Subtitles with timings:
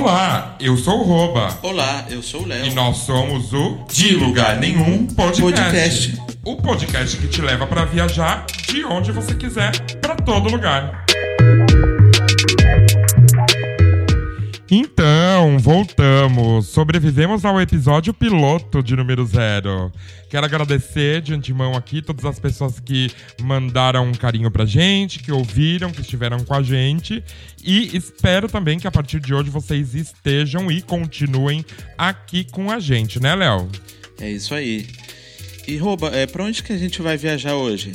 [0.00, 1.58] Olá, eu sou o Roba.
[1.60, 2.66] Olá, eu sou o Léo.
[2.66, 6.12] E nós somos o De Lugar Nenhum Podcast.
[6.12, 6.22] Podcast.
[6.44, 11.04] O podcast que te leva para viajar de onde você quiser, para todo lugar.
[14.70, 16.66] Então, voltamos.
[16.66, 19.90] Sobrevivemos ao episódio piloto de número zero.
[20.28, 23.10] Quero agradecer de antemão aqui todas as pessoas que
[23.40, 27.24] mandaram um carinho pra gente, que ouviram, que estiveram com a gente.
[27.64, 31.64] E espero também que a partir de hoje vocês estejam e continuem
[31.96, 33.70] aqui com a gente, né, Léo?
[34.20, 34.86] É isso aí.
[35.66, 37.92] E Rouba, é, pra onde que a gente vai viajar hoje?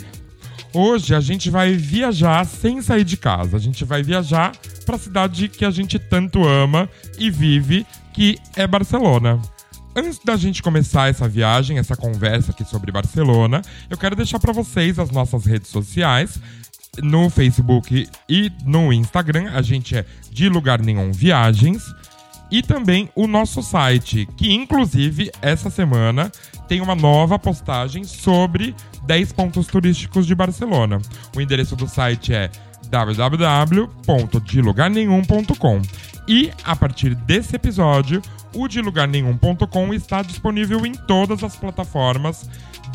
[0.76, 3.58] Hoje a gente vai viajar sem sair de casa.
[3.58, 4.54] A gente vai viajar
[4.86, 9.40] para a cidade que a gente tanto ama e vive, que é Barcelona.
[9.96, 14.52] Antes da gente começar essa viagem, essa conversa aqui sobre Barcelona, eu quero deixar para
[14.52, 16.40] vocês as nossas redes sociais.
[17.04, 21.84] No Facebook e no Instagram, a gente é de lugar nenhum viagens
[22.50, 26.32] e também o nosso site, que inclusive essa semana
[26.68, 31.00] tem uma nova postagem sobre 10 pontos turísticos de Barcelona.
[31.36, 32.50] O endereço do site é
[32.90, 35.82] www.dilugarnenhum.com.
[36.28, 38.22] E a partir desse episódio,
[38.56, 42.48] o dilugarnenhum.com está disponível em todas as plataformas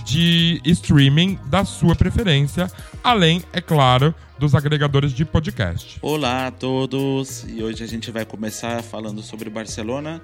[0.05, 2.71] de streaming da sua preferência,
[3.05, 5.99] além, é claro, dos agregadores de podcast.
[6.01, 7.45] Olá a todos!
[7.47, 10.23] E hoje a gente vai começar falando sobre Barcelona.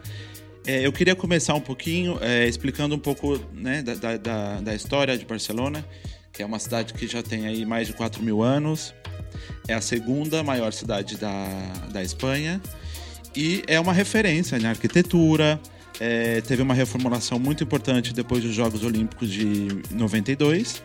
[0.67, 5.17] É, eu queria começar um pouquinho é, explicando um pouco né, da, da, da história
[5.17, 5.85] de Barcelona,
[6.33, 8.95] que é uma cidade que já tem aí mais de 4 mil anos.
[9.69, 11.47] É a segunda maior cidade da,
[11.93, 12.63] da Espanha
[13.37, 15.61] e é uma referência na arquitetura.
[16.01, 20.83] É, teve uma reformulação muito importante depois dos Jogos Olímpicos de 92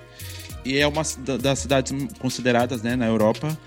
[0.65, 1.03] e é uma
[1.41, 3.57] das cidades consideradas né, na Europa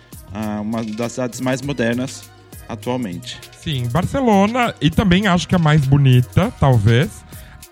[0.60, 2.30] uma das cidades mais modernas
[2.72, 3.38] atualmente.
[3.60, 7.24] Sim, Barcelona e também acho que é a mais bonita, talvez.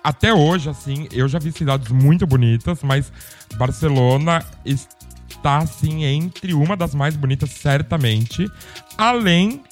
[0.03, 3.13] Até hoje, assim, eu já vi cidades muito bonitas, mas
[3.57, 8.51] Barcelona está assim entre uma das mais bonitas certamente,
[8.97, 9.63] além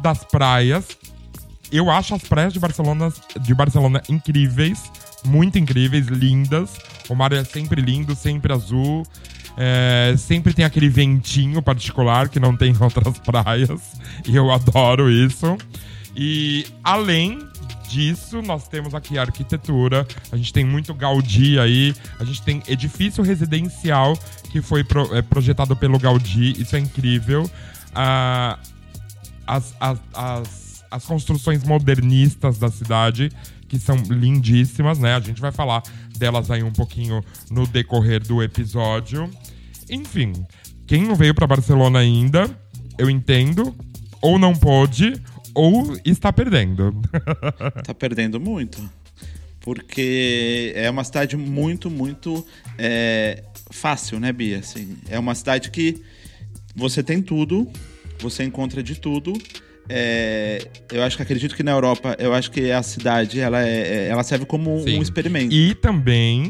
[0.00, 0.86] das praias.
[1.72, 4.90] Eu acho as praias de Barcelona, de Barcelona incríveis,
[5.24, 6.76] muito incríveis, lindas.
[7.08, 9.04] O mar é sempre lindo, sempre azul.
[9.56, 13.80] É, sempre tem aquele ventinho particular que não tem em outras praias.
[14.26, 15.56] E eu adoro isso.
[16.16, 17.38] E além
[17.88, 22.62] disso, nós temos aqui a arquitetura, a gente tem muito Gaudí aí, a gente tem
[22.66, 24.18] edifício residencial
[24.50, 27.48] que foi pro, é, projetado pelo Gaudí, isso é incrível.
[27.94, 28.58] Ah,
[29.46, 33.30] as, as, as, as construções modernistas da cidade,
[33.68, 35.14] que são lindíssimas, né?
[35.14, 35.82] A gente vai falar
[36.16, 39.30] delas aí um pouquinho no decorrer do episódio.
[39.90, 40.32] Enfim,
[40.86, 42.48] quem não veio para Barcelona ainda,
[42.98, 43.74] eu entendo,
[44.20, 45.20] ou não pode,
[45.54, 46.94] ou está perdendo.
[47.76, 48.82] Está perdendo muito.
[49.60, 52.46] Porque é uma cidade muito, muito
[52.76, 54.58] é, fácil, né, Bia?
[54.58, 56.02] Assim, é uma cidade que
[56.76, 57.70] você tem tudo,
[58.18, 59.32] você encontra de tudo.
[59.88, 64.04] É, eu acho que acredito que na Europa, eu acho que a cidade ela, é,
[64.04, 64.98] é ela serve como Sim.
[64.98, 65.54] um experimento.
[65.54, 66.48] E também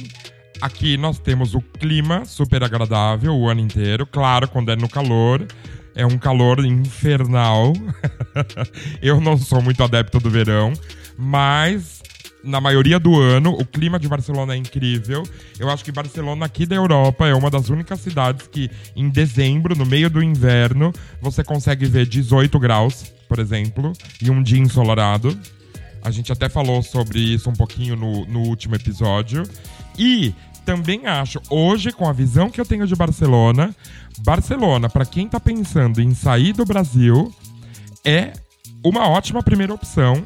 [0.64, 5.46] aqui nós temos o clima super agradável o ano inteiro, claro, quando é no calor
[5.94, 7.72] é um calor infernal.
[9.00, 10.72] eu não sou muito adepto do verão,
[11.16, 12.02] mas
[12.42, 15.22] na maioria do ano, o clima de Barcelona é incrível.
[15.58, 19.76] Eu acho que Barcelona, aqui da Europa, é uma das únicas cidades que, em dezembro,
[19.76, 25.38] no meio do inverno, você consegue ver 18 graus, por exemplo, e um dia ensolarado.
[26.02, 29.44] A gente até falou sobre isso um pouquinho no, no último episódio.
[29.98, 33.74] E também acho, hoje, com a visão que eu tenho de Barcelona,
[34.20, 37.32] Barcelona, para quem tá pensando em sair do Brasil,
[38.04, 38.32] é
[38.84, 40.24] uma ótima primeira opção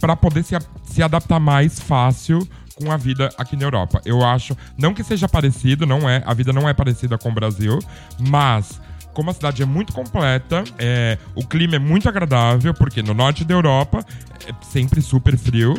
[0.00, 4.00] para poder se, se adaptar mais fácil com a vida aqui na Europa.
[4.04, 7.34] Eu acho, não que seja parecido, não é, a vida não é parecida com o
[7.34, 7.78] Brasil,
[8.18, 8.80] mas
[9.12, 13.44] como a cidade é muito completa, é, o clima é muito agradável, porque no norte
[13.44, 14.04] da Europa
[14.48, 15.74] é sempre super frio.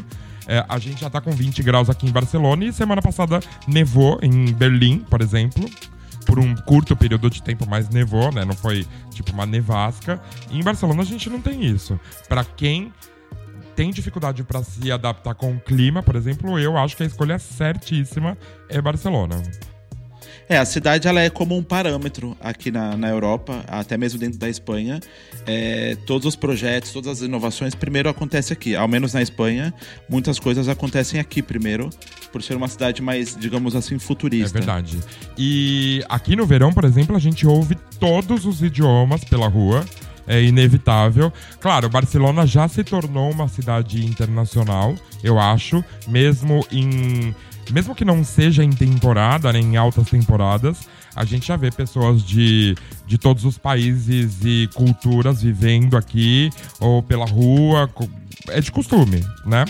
[0.48, 4.20] É, a gente já tá com 20 graus aqui em Barcelona e semana passada nevou
[4.22, 5.70] em Berlim, por exemplo.
[6.26, 8.46] Por um curto período de tempo, mas nevou, né?
[8.46, 10.22] Não foi tipo uma nevasca.
[10.52, 12.00] E em Barcelona a gente não tem isso.
[12.30, 12.94] Para quem
[13.76, 17.40] tem dificuldade para se adaptar com o clima, por exemplo, eu acho que a escolha
[17.40, 18.38] certíssima
[18.70, 19.42] é Barcelona.
[20.52, 24.38] É, a cidade ela é como um parâmetro aqui na, na Europa, até mesmo dentro
[24.38, 25.00] da Espanha.
[25.48, 28.76] É, todos os projetos, todas as inovações primeiro acontecem aqui.
[28.76, 29.74] Ao menos na Espanha,
[30.10, 31.90] muitas coisas acontecem aqui primeiro,
[32.34, 34.58] por ser uma cidade mais, digamos assim, futurista.
[34.58, 35.00] É verdade.
[35.38, 39.86] E aqui no verão, por exemplo, a gente ouve todos os idiomas pela rua.
[40.28, 41.32] É inevitável.
[41.60, 47.34] Claro, Barcelona já se tornou uma cidade internacional, eu acho, mesmo em
[47.72, 52.24] mesmo que não seja em temporada, né, em altas temporadas, a gente já vê pessoas
[52.24, 52.76] de,
[53.06, 57.90] de todos os países e culturas vivendo aqui ou pela rua.
[58.48, 59.66] É de costume, né?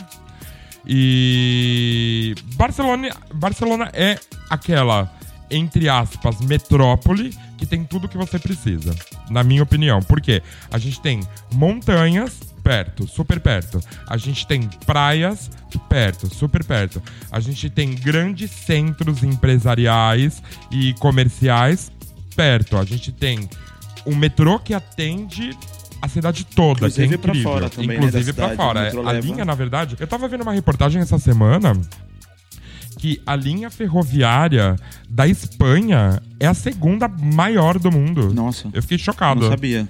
[0.86, 4.18] E Barcelona, Barcelona é
[4.50, 5.12] aquela,
[5.52, 8.96] entre aspas, metrópole que tem tudo que você precisa,
[9.30, 10.02] na minha opinião.
[10.02, 11.20] Porque a gente tem
[11.54, 13.80] montanhas perto, super perto.
[14.08, 15.50] A gente tem praias
[15.90, 17.02] perto, super perto.
[17.32, 21.92] A gente tem grandes centros empresariais e comerciais
[22.36, 22.78] perto.
[22.78, 23.48] A gente tem
[24.06, 25.52] um metrô que atende
[26.02, 27.44] a cidade toda, Inclusive que é incrível.
[27.44, 28.82] pra fora também, né, Inclusive pra cidade, fora.
[28.84, 29.26] metrô A leva.
[29.28, 31.74] linha, na verdade, eu tava vendo uma reportagem essa semana
[33.02, 34.76] que a linha ferroviária
[35.10, 38.32] da Espanha é a segunda maior do mundo.
[38.32, 38.70] Nossa.
[38.72, 39.42] Eu fiquei chocado.
[39.42, 39.88] Não sabia.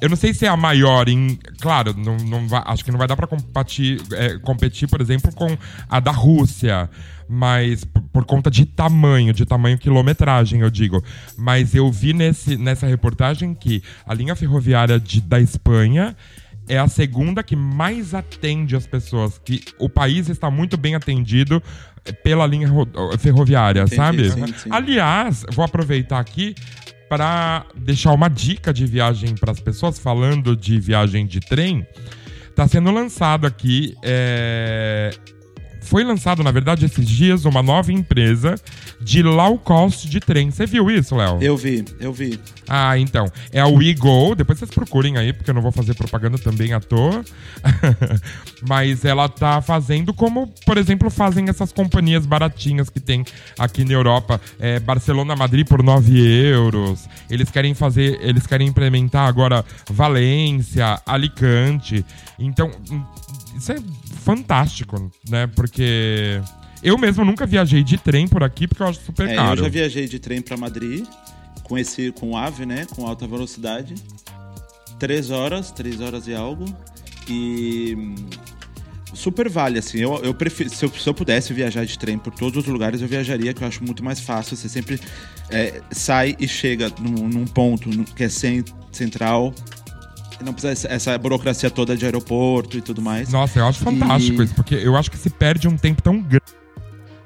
[0.00, 1.38] Eu não sei se é a maior em.
[1.60, 5.32] Claro, não, não vai- acho que não vai dar pra competir, é, competir, por exemplo,
[5.32, 5.56] com
[5.88, 6.90] a da Rússia.
[7.28, 11.00] Mas por, por conta de tamanho, de tamanho quilometragem, eu digo.
[11.36, 16.16] Mas eu vi nesse, nessa reportagem que a linha ferroviária de- da Espanha
[16.70, 19.40] é a segunda que mais atende as pessoas.
[19.42, 21.62] Que o país está muito bem atendido
[22.22, 24.30] pela linha ro- ferroviária, Entendi, sabe?
[24.30, 24.68] sim, sim.
[24.70, 26.54] Aliás, vou aproveitar aqui
[27.08, 31.86] para deixar uma dica de viagem para as pessoas, falando de viagem de trem.
[32.54, 33.94] Tá sendo lançado aqui.
[34.02, 35.10] é,
[35.88, 38.56] Foi lançado, na verdade, esses dias, uma nova empresa
[39.00, 40.50] de low cost de trem.
[40.50, 41.38] Você viu isso, Léo?
[41.40, 42.38] Eu vi, eu vi.
[42.68, 43.26] Ah, então.
[43.50, 44.34] É a WeGo.
[44.34, 47.24] Depois vocês procurem aí, porque eu não vou fazer propaganda também à toa.
[48.68, 53.24] Mas ela tá fazendo como, por exemplo, fazem essas companhias baratinhas que tem
[53.58, 54.38] aqui na Europa.
[54.60, 56.18] É, Barcelona Madrid por 9
[56.52, 57.08] euros.
[57.30, 58.18] Eles querem fazer.
[58.20, 62.04] Eles querem implementar agora Valência, Alicante.
[62.38, 62.70] Então,
[63.58, 63.76] isso é
[64.24, 65.46] fantástico, né?
[65.48, 66.40] Porque.
[66.82, 69.58] Eu mesmo nunca viajei de trem por aqui porque eu acho super É, caro.
[69.60, 71.04] eu já viajei de trem pra Madrid
[71.64, 73.96] com esse com AVE, né, com alta velocidade.
[74.98, 76.64] Três horas, três horas e algo.
[77.28, 78.14] E hum,
[79.12, 79.98] super vale assim.
[79.98, 83.00] Eu, eu prefiro, se eu, se eu pudesse viajar de trem por todos os lugares,
[83.02, 84.56] eu viajaria, que eu acho muito mais fácil.
[84.56, 85.00] Você sempre
[85.50, 89.52] é, sai e chega num, num ponto que é cen- central.
[90.40, 93.28] Não precisa essa, essa burocracia toda de aeroporto e tudo mais.
[93.30, 96.20] Nossa, eu acho fantástico E- isso, porque eu acho que se perde um tempo tão
[96.20, 96.44] grande.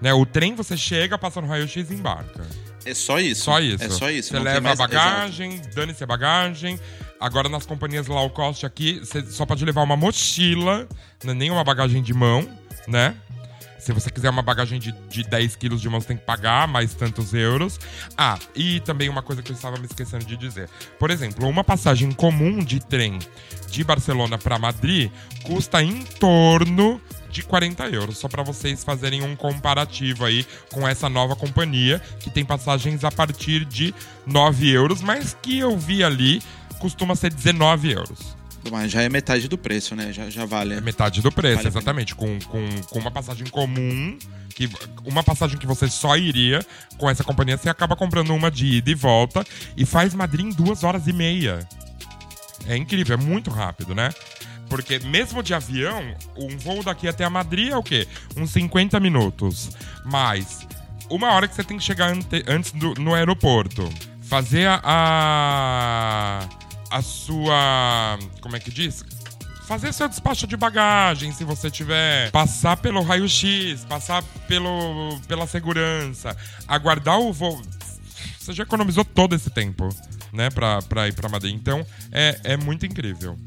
[0.00, 0.12] Né?
[0.12, 2.44] O trem você chega, passa no raio-x e embarca.
[2.84, 3.42] É só isso.
[3.44, 3.84] Só isso.
[3.84, 4.30] É só isso.
[4.30, 6.78] Você leva mais- a bagagem, dane-se a bagagem.
[7.20, 10.88] Agora nas companhias low cost aqui, você só pode levar uma mochila,
[11.22, 12.48] não é nem uma bagagem de mão,
[12.88, 13.14] né?
[13.82, 16.68] Se você quiser uma bagagem de, de 10 quilos de mão, você tem que pagar
[16.68, 17.80] mais tantos euros.
[18.16, 20.70] Ah, e também uma coisa que eu estava me esquecendo de dizer.
[21.00, 23.18] Por exemplo, uma passagem comum de trem
[23.68, 25.10] de Barcelona para Madrid
[25.42, 31.08] custa em torno de 40 euros, só para vocês fazerem um comparativo aí com essa
[31.08, 33.92] nova companhia, que tem passagens a partir de
[34.24, 36.40] 9 euros, mas que eu vi ali
[36.78, 38.41] costuma ser 19 euros.
[38.70, 40.12] Mas já é metade do preço, né?
[40.12, 40.74] Já, já vale.
[40.74, 42.14] É metade do preço, Vale exatamente.
[42.14, 44.16] Com, com, com uma passagem comum,
[44.54, 44.70] que
[45.04, 46.64] uma passagem que você só iria
[46.96, 49.44] com essa companhia, você acaba comprando uma de ida e volta
[49.76, 51.66] e faz Madrid em duas horas e meia.
[52.66, 54.10] É incrível, é muito rápido, né?
[54.68, 58.06] Porque mesmo de avião, um voo daqui até a Madrid é o quê?
[58.36, 59.70] Uns 50 minutos.
[60.04, 60.66] Mas
[61.10, 63.86] uma hora que você tem que chegar ante- antes do, no aeroporto.
[64.22, 66.48] Fazer a, a.
[66.92, 68.18] a sua.
[68.40, 69.04] Como é que diz?
[69.66, 72.30] Fazer seu despacho de bagagem, se você tiver.
[72.30, 76.36] Passar pelo raio-x, passar pelo, pela segurança,
[76.68, 77.62] aguardar o voo.
[78.38, 79.88] Você já economizou todo esse tempo,
[80.32, 81.54] né, pra, pra ir pra Madrid.
[81.54, 83.38] Então, é, é muito incrível.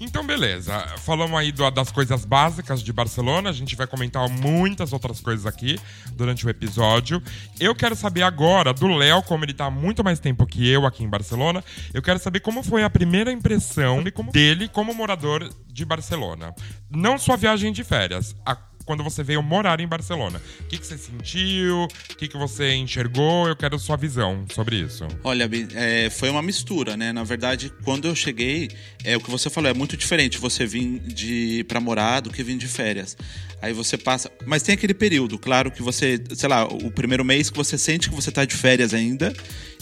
[0.00, 0.78] Então, beleza.
[0.98, 3.50] Falamos aí do- das coisas básicas de Barcelona.
[3.50, 5.78] A gente vai comentar muitas outras coisas aqui
[6.12, 7.20] durante o episódio.
[7.58, 10.86] Eu quero saber agora do Léo, como ele tá há muito mais tempo que eu
[10.86, 11.64] aqui em Barcelona.
[11.92, 14.02] Eu quero saber como foi a primeira impressão
[14.32, 16.54] dele como morador de Barcelona.
[16.88, 18.56] Não sua viagem de férias, a
[18.88, 20.40] quando você veio morar em Barcelona.
[20.60, 21.84] O que, que você sentiu?
[21.84, 23.46] O que, que você enxergou?
[23.46, 25.06] Eu quero sua visão sobre isso.
[25.22, 27.12] Olha, é, foi uma mistura, né?
[27.12, 28.70] Na verdade, quando eu cheguei,
[29.04, 32.42] é o que você falou, é muito diferente você vir de para morar do que
[32.42, 33.14] vir de férias.
[33.60, 37.50] Aí você passa, mas tem aquele período, claro que você, sei lá, o primeiro mês
[37.50, 39.34] que você sente que você tá de férias ainda,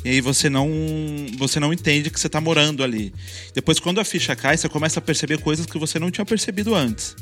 [0.05, 0.69] e aí você não
[1.39, 3.15] você não entende que você tá morando ali.
[3.55, 6.75] Depois quando a ficha cai, você começa a perceber coisas que você não tinha percebido
[6.75, 7.15] antes.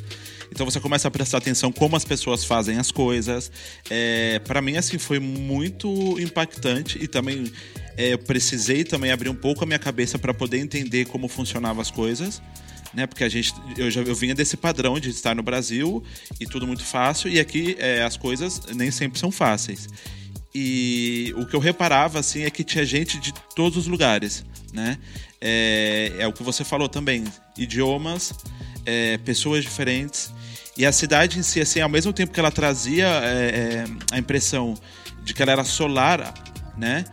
[0.54, 3.50] Então você começa a prestar atenção como as pessoas fazem as coisas.
[3.90, 7.52] É, para mim, assim, foi muito impactante e também
[7.96, 11.82] é, eu precisei também abrir um pouco a minha cabeça para poder entender como funcionavam
[11.82, 12.40] as coisas.
[12.92, 16.00] Né, porque a gente, eu já eu vinha desse padrão de estar no Brasil
[16.38, 19.88] e tudo muito fácil, e aqui é, as coisas nem sempre são fáceis.
[20.54, 24.96] E o que eu reparava assim é que tinha gente de todos os lugares, né?
[25.40, 27.24] É, é o que você falou também,
[27.58, 28.32] idiomas,
[28.84, 30.32] é, pessoas diferentes.
[30.76, 34.18] E a cidade em si, assim, ao mesmo tempo que ela trazia é, é a
[34.18, 34.74] impressão
[35.22, 36.34] de que ela era solar,
[36.76, 37.04] né?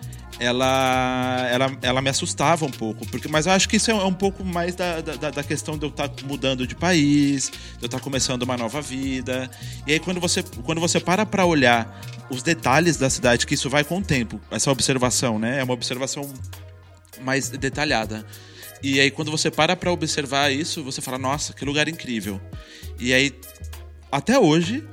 [0.42, 3.06] ela, ela, ela me assustava um pouco.
[3.08, 5.86] Porque, mas eu acho que isso é um pouco mais da, da, da questão de
[5.86, 9.48] eu estar tá mudando de país, de eu estar tá começando uma nova vida.
[9.86, 13.70] E aí, quando você, quando você para para olhar os detalhes da cidade, que isso
[13.70, 15.60] vai com o tempo, essa observação, né?
[15.60, 16.28] É uma observação
[17.22, 18.26] mais detalhada.
[18.84, 22.40] E aí, quando você para para observar isso, você fala: nossa, que lugar incrível.
[23.00, 23.34] E aí,
[24.12, 24.84] até hoje,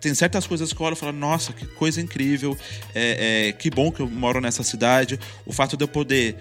[0.00, 2.56] tem certas coisas que eu olho e falo, nossa, que coisa incrível,
[2.94, 5.18] é, é, que bom que eu moro nessa cidade.
[5.44, 6.36] O fato de eu poder.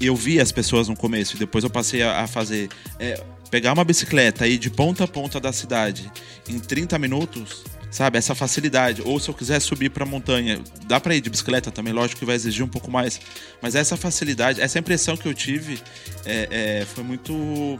[0.00, 2.68] Eu vi as pessoas no começo e depois eu passei a, a fazer.
[2.98, 6.10] É, pegar uma bicicleta e ir de ponta a ponta da cidade
[6.48, 7.62] em 30 minutos
[7.94, 8.18] sabe?
[8.18, 9.02] Essa facilidade.
[9.04, 12.26] Ou se eu quiser subir para montanha, dá para ir de bicicleta também, lógico que
[12.26, 13.20] vai exigir um pouco mais.
[13.62, 15.80] Mas essa facilidade, essa impressão que eu tive
[16.26, 16.48] é,
[16.80, 17.78] é, foi muito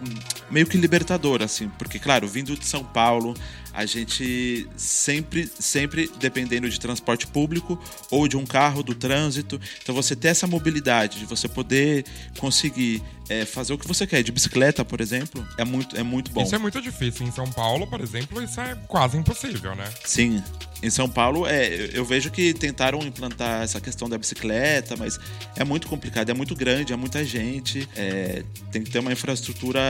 [0.49, 3.35] meio que libertadora, assim, porque claro, vindo de São Paulo,
[3.75, 7.79] a gente sempre, sempre dependendo de transporte público
[8.11, 9.61] ou de um carro, do trânsito.
[9.83, 12.05] Então você ter essa mobilidade, de você poder
[12.39, 16.31] conseguir é, fazer o que você quer, de bicicleta, por exemplo, é muito, é muito
[16.31, 16.43] bom.
[16.43, 17.27] Isso é muito difícil.
[17.27, 19.91] Em São Paulo, por exemplo, isso é quase impossível, né?
[20.05, 20.43] Sim.
[20.85, 25.19] Em São Paulo, é, eu vejo que tentaram implantar essa questão da bicicleta, mas
[25.57, 29.81] é muito complicado, é muito grande, é muita gente, é, tem que ter uma infraestrutura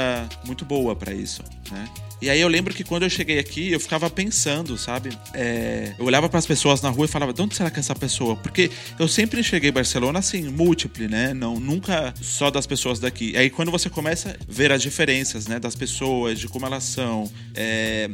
[0.47, 1.89] muito boa para isso, né?
[2.23, 5.11] E aí eu lembro que quando eu cheguei aqui, eu ficava pensando, sabe?
[5.35, 7.81] É, eu olhava para as pessoas na rua e falava, de onde será que é
[7.81, 8.37] essa pessoa?
[8.37, 11.35] Porque eu sempre enxerguei Barcelona assim, múltiple, né?
[11.35, 13.33] Não, nunca só das pessoas daqui.
[13.33, 16.85] E aí quando você começa a ver as diferenças, né, das pessoas, de como elas
[16.85, 18.09] são, é,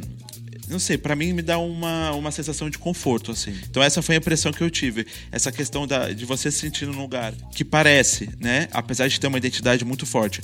[0.67, 3.51] não sei, para mim me dá uma, uma sensação de conforto, assim.
[3.69, 5.05] Então essa foi a impressão que eu tive.
[5.31, 8.67] Essa questão da, de você se sentir num lugar que parece, né?
[8.71, 10.41] Apesar de ter uma identidade muito forte,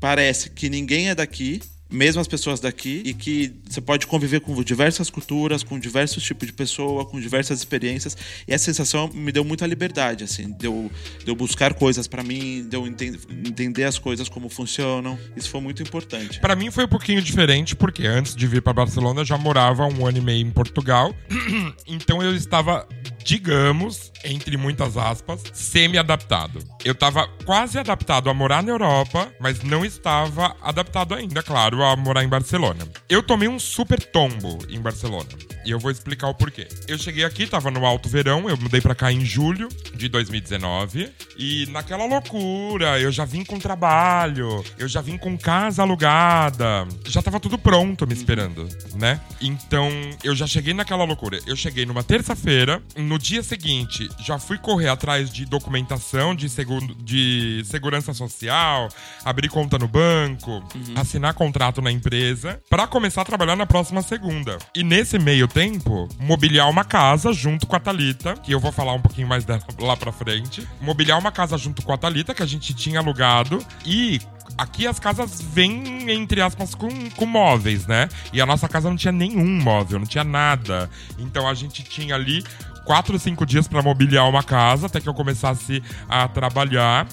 [0.00, 1.60] parece que ninguém é daqui,
[1.92, 6.46] mesmo as pessoas daqui, e que você pode conviver com diversas culturas, com diversos tipos
[6.46, 8.16] de pessoa, com diversas experiências.
[8.48, 10.90] E essa sensação me deu muita liberdade, assim, de eu,
[11.22, 15.18] de eu buscar coisas para mim, de eu entender, entender as coisas como funcionam.
[15.36, 16.40] Isso foi muito importante.
[16.40, 19.86] Para mim foi um pouquinho diferente, porque antes de vir para Barcelona eu já morava
[19.86, 21.14] um ano e meio em Portugal.
[21.86, 22.88] então eu estava
[23.24, 26.58] digamos, entre muitas aspas, semi-adaptado.
[26.84, 31.96] Eu estava quase adaptado a morar na Europa, mas não estava adaptado ainda, claro, a
[31.96, 32.86] morar em Barcelona.
[33.08, 35.28] Eu tomei um super tombo em Barcelona.
[35.64, 36.66] E eu vou explicar o porquê.
[36.88, 41.12] Eu cheguei aqui, tava no alto verão, eu mudei para cá em julho de 2019.
[41.38, 46.86] E naquela loucura, eu já vim com trabalho, eu já vim com casa alugada.
[47.06, 49.20] Já tava tudo pronto me esperando, né?
[49.40, 49.88] Então,
[50.24, 51.38] eu já cheguei naquela loucura.
[51.46, 56.94] Eu cheguei numa terça-feira, no dia seguinte, já fui correr atrás de documentação de, seguro,
[56.96, 58.88] de segurança social,
[59.24, 60.94] abrir conta no banco, uhum.
[60.96, 64.58] assinar contrato na empresa, para começar a trabalhar na próxima segunda.
[64.74, 68.92] E nesse meio tempo, mobiliar uma casa junto com a Talita, que eu vou falar
[68.94, 70.66] um pouquinho mais dela lá pra frente.
[70.80, 74.20] Mobiliar uma casa junto com a Talita, que a gente tinha alugado, e
[74.56, 78.08] aqui as casas vêm, entre aspas, com, com móveis, né?
[78.32, 80.90] E a nossa casa não tinha nenhum móvel, não tinha nada.
[81.18, 82.44] Então a gente tinha ali
[82.84, 87.06] quatro, cinco dias para mobiliar uma casa, até que eu começasse a trabalhar.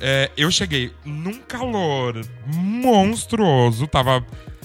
[0.00, 4.24] É, eu cheguei num calor monstruoso, tava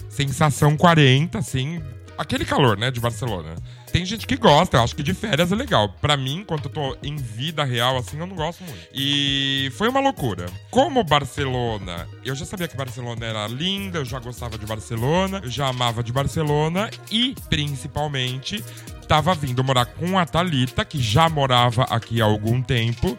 [0.09, 1.81] sensação 40, assim,
[2.17, 3.55] aquele calor, né, de Barcelona.
[3.91, 5.89] Tem gente que gosta, eu acho que de férias é legal.
[6.01, 8.77] Para mim, enquanto eu tô em vida real, assim, eu não gosto muito.
[8.93, 10.45] E foi uma loucura.
[10.69, 15.49] Como Barcelona, eu já sabia que Barcelona era linda, eu já gostava de Barcelona, eu
[15.49, 18.63] já amava de Barcelona e, principalmente,
[19.09, 23.17] tava vindo morar com a Talita, que já morava aqui há algum tempo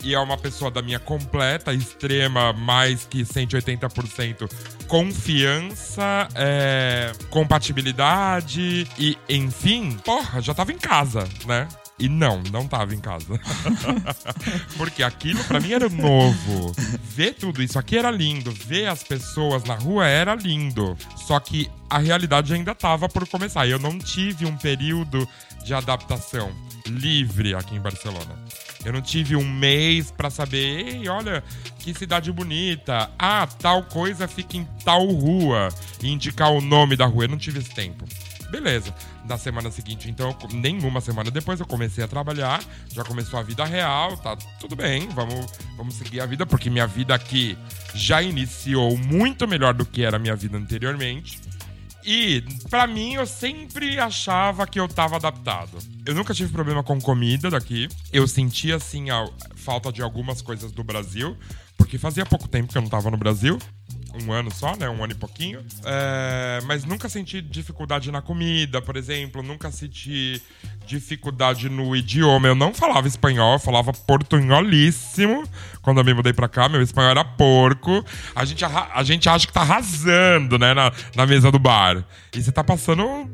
[0.00, 4.48] e é uma pessoa da minha completa, extrema, mais que 180%
[4.86, 11.66] confiança, é, compatibilidade e, enfim, porra, já tava em casa, né?
[12.02, 13.40] E não, não tava em casa.
[14.76, 16.74] Porque aquilo para mim era novo.
[17.00, 18.50] Ver tudo isso aqui era lindo.
[18.50, 20.98] Ver as pessoas na rua era lindo.
[21.14, 23.68] Só que a realidade ainda tava por começar.
[23.68, 25.28] Eu não tive um período
[25.64, 26.50] de adaptação
[26.88, 28.36] livre aqui em Barcelona.
[28.84, 31.44] Eu não tive um mês pra saber, ei, olha
[31.78, 33.12] que cidade bonita.
[33.16, 35.68] Ah, tal coisa fica em tal rua.
[36.02, 37.26] E indicar o nome da rua.
[37.26, 38.04] Eu não tive esse tempo.
[38.50, 38.92] Beleza.
[39.24, 42.62] Na semana seguinte, então, nenhuma semana depois, eu comecei a trabalhar.
[42.92, 45.08] Já começou a vida real, tá tudo bem.
[45.10, 47.56] Vamos, vamos seguir a vida, porque minha vida aqui
[47.94, 51.40] já iniciou muito melhor do que era a minha vida anteriormente.
[52.04, 55.78] E, pra mim, eu sempre achava que eu tava adaptado.
[56.04, 57.88] Eu nunca tive problema com comida daqui.
[58.12, 59.24] Eu sentia, assim, a
[59.54, 61.36] falta de algumas coisas do Brasil,
[61.76, 63.56] porque fazia pouco tempo que eu não tava no Brasil.
[64.14, 64.88] Um ano só, né?
[64.88, 65.64] Um ano e pouquinho.
[65.84, 69.42] É, mas nunca senti dificuldade na comida, por exemplo.
[69.42, 70.40] Nunca senti
[70.86, 72.48] dificuldade no idioma.
[72.48, 75.44] Eu não falava espanhol, eu falava portunholíssimo
[75.80, 76.68] quando eu me mudei pra cá.
[76.68, 78.04] Meu espanhol era porco.
[78.34, 80.74] A gente, a gente acha que tá arrasando, né?
[80.74, 82.04] Na, na mesa do bar.
[82.34, 83.30] E você tá passando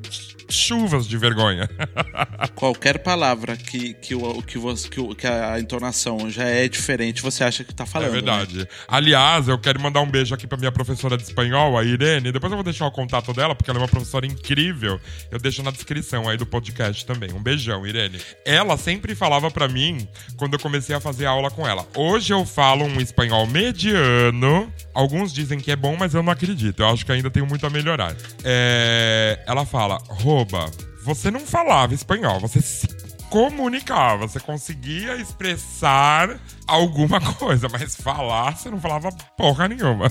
[0.49, 1.69] chuvas de vergonha.
[2.55, 7.45] Qualquer palavra que, que, o, que, você, que, que a entonação já é diferente, você
[7.45, 8.09] acha que tá falando.
[8.09, 8.15] É né?
[8.17, 8.69] verdade.
[8.87, 12.33] Aliás, eu quero mandar um beijo aqui pra minha professora de espanhol, a Irene.
[12.33, 15.01] Depois eu vou deixar o contato dela, porque ela é uma professora incrível.
[15.31, 17.33] Eu deixo na descrição aí do podcast também.
[17.33, 18.21] Um beijão, Irene.
[18.45, 21.87] Ela sempre falava pra mim quando eu comecei a fazer aula com ela.
[21.97, 24.73] Hoje eu falo um espanhol mediano.
[24.95, 26.83] Alguns dizem que é bom, mas eu não acredito.
[26.83, 28.17] Eu acho que ainda tenho muito a melhorar.
[28.43, 29.99] É, Ela fala:
[30.39, 30.71] Roba,
[31.03, 32.87] você não falava espanhol, você se
[33.29, 40.07] comunicava, você conseguia expressar alguma coisa, mas falar você não falava porra nenhuma.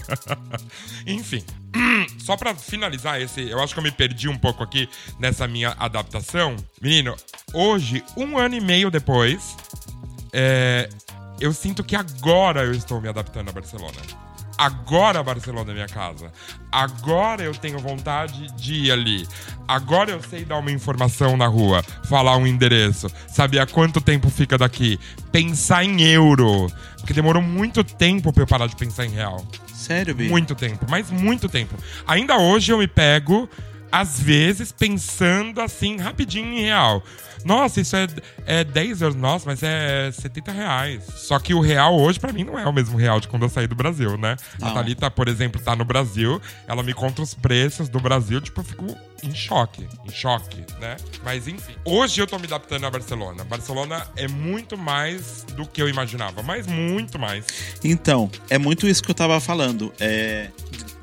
[1.08, 1.42] Enfim,
[2.20, 5.70] só pra finalizar esse, eu acho que eu me perdi um pouco aqui nessa minha
[5.80, 6.58] adaptação.
[6.82, 7.16] Menino,
[7.54, 9.56] hoje, um ano e meio depois,
[10.34, 10.90] é,
[11.40, 14.27] eu sinto que agora eu estou me adaptando a Barcelona.
[14.58, 16.32] Agora Barcelona é minha casa.
[16.72, 19.28] Agora eu tenho vontade de ir ali.
[19.68, 24.30] Agora eu sei dar uma informação na rua, falar um endereço, saber há quanto tempo
[24.30, 25.00] fica daqui,
[25.32, 26.72] pensar em euro.
[26.98, 29.46] Porque demorou muito tempo pra eu parar de pensar em real.
[29.74, 30.28] Sério, Bi?
[30.28, 31.76] Muito tempo, mas muito tempo.
[32.08, 33.48] Ainda hoje eu me pego,
[33.92, 37.04] às vezes, pensando assim, rapidinho em real.
[37.46, 38.08] Nossa, isso é,
[38.46, 41.04] é 10 euros, nossa, mas é 70 reais.
[41.16, 43.50] Só que o real hoje, pra mim, não é o mesmo real de quando eu
[43.50, 44.36] saí do Brasil, né?
[44.62, 44.74] A Não.
[44.74, 48.66] Thalita, por exemplo, tá no Brasil, ela me conta os preços do Brasil, tipo, eu
[48.66, 50.98] fico em choque, em choque, né?
[51.24, 53.44] Mas enfim, hoje eu tô me adaptando a Barcelona.
[53.44, 57.46] Barcelona é muito mais do que eu imaginava, mas muito mais.
[57.84, 59.94] Então, é muito isso que eu tava falando.
[60.00, 60.50] É,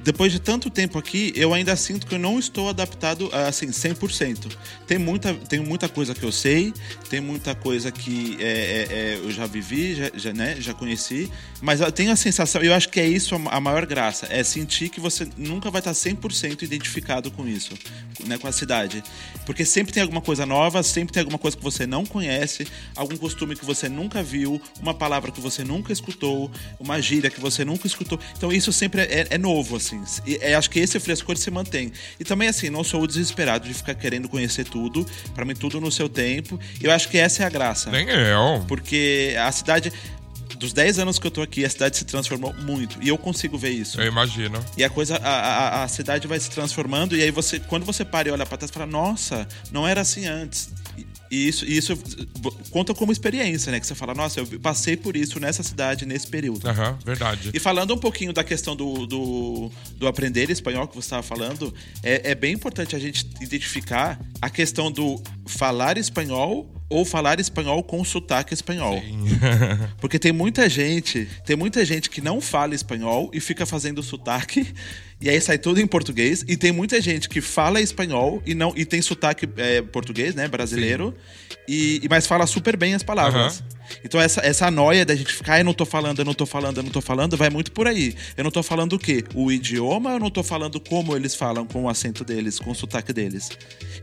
[0.04, 4.54] depois de tanto tempo aqui, eu ainda sinto que eu não estou adaptado, assim, 100%.
[4.86, 6.74] Tem muita, tem muita coisa que eu sei,
[7.08, 11.30] tem muita coisa que é, é, é, eu já vivi, já, já, né, já conheci,
[11.62, 14.90] mas eu tenho a sensação, eu acho que é isso a, maior graça, é sentir
[14.90, 17.72] que você nunca vai estar 100% identificado com isso,
[18.26, 19.02] né, com a cidade.
[19.46, 23.16] Porque sempre tem alguma coisa nova, sempre tem alguma coisa que você não conhece, algum
[23.16, 27.64] costume que você nunca viu, uma palavra que você nunca escutou, uma gíria que você
[27.64, 28.20] nunca escutou.
[28.36, 29.93] Então isso sempre é, é novo, assim.
[30.26, 31.92] E, é, acho que esse frescor se mantém.
[32.18, 35.80] E também, assim, não sou o desesperado de ficar querendo conhecer tudo, para mim tudo
[35.80, 36.58] no seu tempo.
[36.82, 37.90] Eu acho que essa é a graça.
[37.90, 38.64] Nem eu.
[38.66, 39.92] Porque a cidade.
[40.58, 42.96] Dos 10 anos que eu tô aqui, a cidade se transformou muito.
[43.02, 44.00] E eu consigo ver isso.
[44.00, 44.64] Eu imagino.
[44.76, 48.04] E a coisa, a, a, a cidade vai se transformando, e aí você, quando você
[48.04, 50.70] para e olha pra trás, fala, nossa, não era assim antes.
[51.30, 51.98] E- isso, isso
[52.70, 53.80] conta como experiência, né?
[53.80, 56.68] Que você fala, nossa, eu passei por isso nessa cidade, nesse período.
[56.68, 57.50] Aham, verdade.
[57.52, 61.74] E falando um pouquinho da questão do, do, do aprender espanhol que você estava falando,
[62.02, 67.82] é, é bem importante a gente identificar a questão do falar espanhol ou falar espanhol
[67.82, 69.02] com sotaque espanhol.
[70.00, 74.72] Porque tem muita gente, tem muita gente que não fala espanhol e fica fazendo sotaque,
[75.20, 76.44] e aí sai tudo em português.
[76.46, 80.46] E tem muita gente que fala espanhol e não e tem sotaque é, português, né,
[80.48, 81.14] brasileiro,
[81.68, 83.60] e, e- mas fala super bem as palavras.
[83.60, 83.73] Aham.
[84.04, 86.46] Então essa, essa noia da gente ficar, "Ah, eu não tô falando, eu não tô
[86.46, 88.14] falando, eu não tô falando, vai muito por aí.
[88.36, 89.24] Eu não tô falando o quê?
[89.34, 92.74] O idioma, eu não tô falando como eles falam, com o acento deles, com o
[92.74, 93.50] sotaque deles.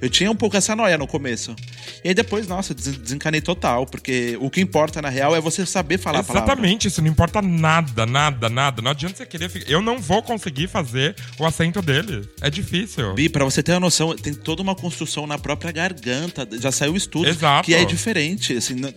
[0.02, 1.56] Eu tinha um pouco essa noia no começo.
[2.04, 5.66] E aí depois, nossa, des- desencanei total, porque o que importa na real é você
[5.66, 6.52] saber falar a palavra.
[6.54, 8.82] Exatamente, isso não importa nada, nada, nada.
[8.82, 9.50] Não adianta você querer.
[9.50, 12.28] ficar- Eu não vou conseguir fazer o acento dele.
[12.42, 13.14] É difícil.
[13.14, 16.48] Bi, pra você ter uma noção, tem toda uma construção na própria garganta.
[16.60, 17.66] Já saiu estudo Exato.
[17.66, 18.54] que é diferente.
[18.58, 18.94] Assim, não-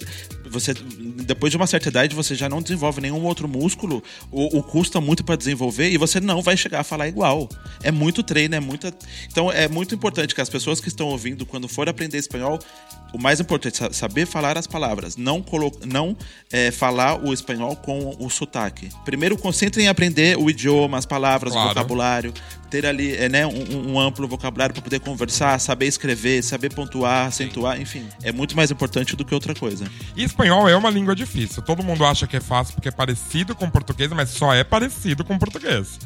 [0.49, 4.63] você, depois de uma certa idade, você já não desenvolve nenhum outro músculo, o, o
[4.63, 7.49] custa muito pra desenvolver e você não vai chegar a falar igual.
[7.83, 8.95] É muito treino, é muita.
[9.31, 12.59] Então é muito importante que as pessoas que estão ouvindo, quando for aprender espanhol,
[13.15, 16.17] o mais importante é sa- saber falar as palavras, não, colo não
[16.53, 18.91] é, falar o espanhol com o sotaque.
[19.05, 21.71] Primeiro, concentre em aprender o idioma, as palavras, Claro.
[21.71, 22.35] o vocabulário.
[22.71, 27.29] ter ali é, né, um, um amplo vocabulário para poder conversar, saber escrever, saber pontuar,
[27.29, 29.85] acentuar, enfim, é muito mais importante do que outra coisa.
[30.17, 31.63] E espanhol é uma língua difícil.
[31.63, 35.25] Todo mundo acha que é fácil porque é parecido com português, mas só é parecido
[35.25, 36.01] com português.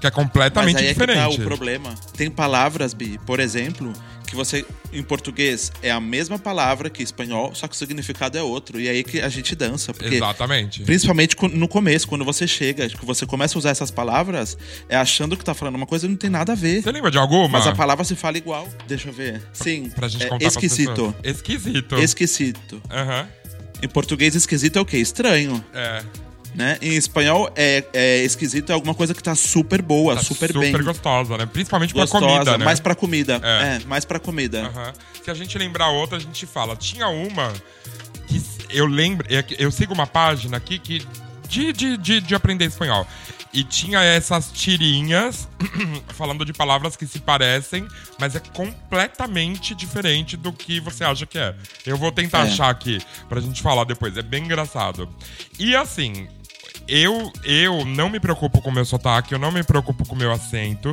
[0.00, 1.18] Que é completamente Mas aí diferente.
[1.18, 1.94] É que tá o problema.
[2.16, 3.92] Tem palavras, Bi, por exemplo,
[4.28, 8.36] que você, em português, é a mesma palavra que em espanhol, só que o significado
[8.36, 8.78] é outro.
[8.78, 9.92] E aí que a gente dança.
[9.92, 10.82] Porque, Exatamente.
[10.84, 14.56] Principalmente no começo, quando você chega, que você começa a usar essas palavras,
[14.88, 16.82] é achando que tá falando uma coisa e não tem nada a ver.
[16.82, 17.48] Você lembra de alguma?
[17.48, 18.68] Mas a palavra se fala igual.
[18.86, 19.42] Deixa eu ver.
[19.52, 19.90] Sim.
[19.90, 21.14] Pra gente é contar esquisito.
[21.20, 21.98] pras Esquisito.
[21.98, 22.82] Esquisito.
[22.90, 23.28] Aham.
[23.82, 24.98] Em português, esquisito é o quê?
[24.98, 25.64] Estranho.
[25.72, 26.02] É.
[26.58, 26.76] Né?
[26.82, 30.72] Em espanhol, é, é esquisito é alguma coisa que tá super boa, Tá super, super
[30.72, 30.82] bem.
[30.82, 31.46] gostosa, né?
[31.46, 32.64] Principalmente Gostosa, pra comida, né?
[32.64, 33.40] mais pra comida.
[33.40, 33.76] É.
[33.76, 34.62] É, mais pra comida.
[34.66, 34.92] Aham.
[35.24, 36.74] Se a gente lembrar outra, a gente fala.
[36.74, 37.52] Tinha uma
[38.26, 39.24] que eu lembro.
[39.30, 41.06] é Eu sigo uma página aqui que.
[41.48, 43.06] De, de, de, de aprender espanhol.
[43.54, 45.48] E tinha essas tirinhas
[46.08, 47.86] falando de palavras que se parecem,
[48.20, 51.54] mas é completamente diferente do que você acha que é.
[51.86, 52.42] Eu vou tentar É.
[52.50, 54.16] achar aqui pra gente falar depois.
[54.16, 55.08] É bem engraçado.
[55.58, 56.28] E assim,
[56.88, 60.18] eu, eu não me preocupo com o meu sotaque, eu não me preocupo com o
[60.18, 60.92] meu acento,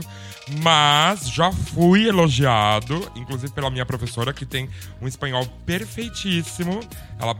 [0.61, 4.69] mas já fui elogiado, inclusive pela minha professora, que tem
[5.01, 6.81] um espanhol perfeitíssimo.
[7.19, 7.35] Ela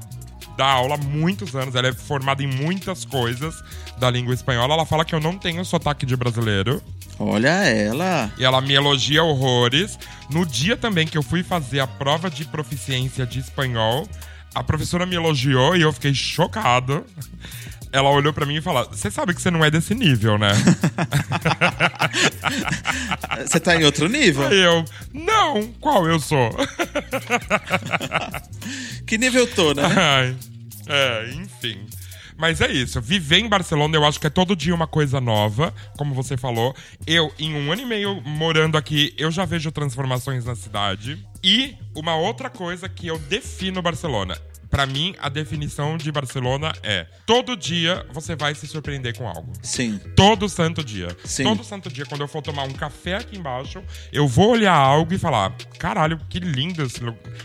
[0.56, 3.62] dá aula há muitos anos, ela é formada em muitas coisas
[3.98, 4.74] da língua espanhola.
[4.74, 6.82] Ela fala que eu não tenho sotaque de brasileiro.
[7.20, 8.32] Olha ela.
[8.38, 10.00] E ela me elogia horrores.
[10.30, 14.08] No dia também que eu fui fazer a prova de proficiência de espanhol,
[14.54, 17.06] a professora me elogiou e eu fiquei chocado.
[17.96, 20.50] Ela olhou pra mim e falou: Você sabe que você não é desse nível, né?
[23.48, 24.46] Você tá em outro nível?
[24.46, 26.54] Aí eu: Não, qual eu sou?
[29.08, 29.84] Que nível eu tô, né?
[29.86, 30.36] Ai,
[30.88, 31.86] é, enfim.
[32.36, 33.00] Mas é isso.
[33.00, 36.76] Viver em Barcelona, eu acho que é todo dia uma coisa nova, como você falou.
[37.06, 41.24] Eu, em um ano e meio morando aqui, eu já vejo transformações na cidade.
[41.44, 44.36] E uma outra coisa que eu defino Barcelona.
[44.70, 49.54] Pra mim, a definição de Barcelona é: todo dia você vai se surpreender com algo.
[49.62, 50.00] Sim.
[50.16, 51.16] Todo santo dia.
[51.24, 51.44] Sim.
[51.44, 55.14] Todo santo dia, quando eu for tomar um café aqui embaixo, eu vou olhar algo
[55.14, 57.02] e falar: caralho, que lindo esse,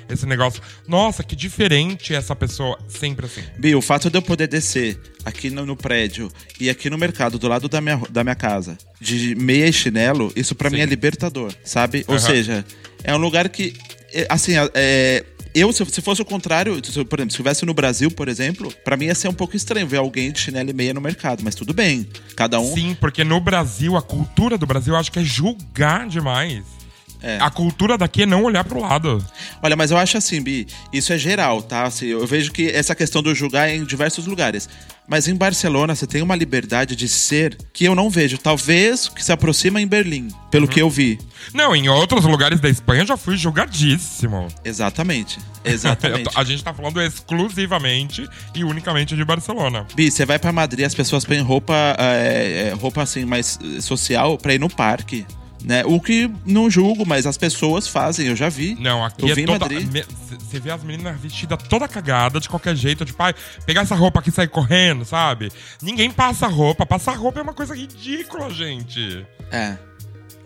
[0.08, 0.62] esse negócio.
[0.86, 2.78] Nossa, que diferente essa pessoa.
[2.88, 3.42] Sempre assim.
[3.58, 7.38] Bi, o fato de eu poder descer aqui no, no prédio e aqui no mercado,
[7.38, 10.76] do lado da minha, da minha casa, de meia e chinelo, isso pra Sim.
[10.76, 12.04] mim é libertador, sabe?
[12.08, 12.26] Ou Aham.
[12.26, 12.64] seja,
[13.02, 13.74] é um lugar que,
[14.12, 17.74] é, assim, é, eu, se, se fosse o contrário, se, por exemplo, se estivesse no
[17.74, 20.72] Brasil, por exemplo, pra mim ia ser um pouco estranho ver alguém de chinelo e
[20.72, 22.06] meia no mercado, mas tudo bem.
[22.36, 22.74] Cada um.
[22.74, 26.79] Sim, porque no Brasil, a cultura do Brasil, eu acho que é julgar demais.
[27.22, 27.38] É.
[27.40, 29.24] A cultura daqui é não olhar pro lado.
[29.62, 31.82] Olha, mas eu acho assim, Bi, isso é geral, tá?
[31.84, 34.68] Assim, eu vejo que essa questão do julgar é em diversos lugares.
[35.08, 38.38] Mas em Barcelona você tem uma liberdade de ser que eu não vejo.
[38.38, 40.70] Talvez que se aproxima em Berlim, pelo Uhum.
[40.72, 41.18] que eu vi.
[41.52, 44.46] Não, em outros lugares da Espanha eu já fui julgadíssimo.
[44.64, 45.38] Exatamente.
[45.64, 46.30] Exatamente.
[46.34, 49.84] a gente tá falando exclusivamente e unicamente de Barcelona.
[49.94, 53.80] Bi, você vai pra Madrid, as pessoas põem roupa, é, é, roupa assim, mais eh,
[53.80, 55.26] social pra ir no parque.
[55.62, 55.84] Né?
[55.84, 58.76] O que não julgo, mas as pessoas fazem, eu já vi.
[58.80, 59.58] Não, aqui eu é vi em toda.
[59.58, 60.04] Madrid.
[60.40, 63.34] Você vê as meninas vestidas toda cagada, de qualquer jeito, tipo, ai,
[63.66, 65.52] pegar essa roupa aqui e sair correndo, sabe?
[65.82, 66.86] Ninguém passa roupa.
[66.86, 69.26] Passar roupa é uma coisa ridícula, gente.
[69.50, 69.76] É.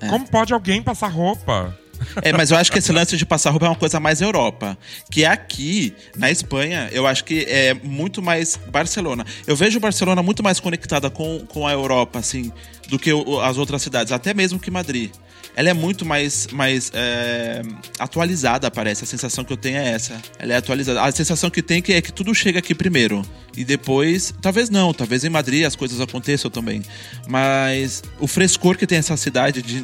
[0.00, 0.08] É.
[0.08, 1.76] Como pode alguém passar roupa?
[2.22, 4.76] É, mas eu acho que esse lance de passar roupa é uma coisa mais Europa.
[5.10, 9.24] Que aqui, na Espanha, eu acho que é muito mais Barcelona.
[9.46, 12.52] Eu vejo Barcelona muito mais conectada com, com a Europa, assim,
[12.88, 13.10] do que
[13.42, 15.10] as outras cidades, até mesmo que Madrid.
[15.56, 17.62] Ela é muito mais, mais é,
[17.98, 19.04] atualizada, parece.
[19.04, 20.20] A sensação que eu tenho é essa.
[20.38, 21.00] Ela é atualizada.
[21.00, 23.22] A sensação que tem é que tudo chega aqui primeiro.
[23.56, 24.34] E depois.
[24.42, 26.82] Talvez não, talvez em Madrid as coisas aconteçam também.
[27.28, 29.82] Mas o frescor que tem essa cidade de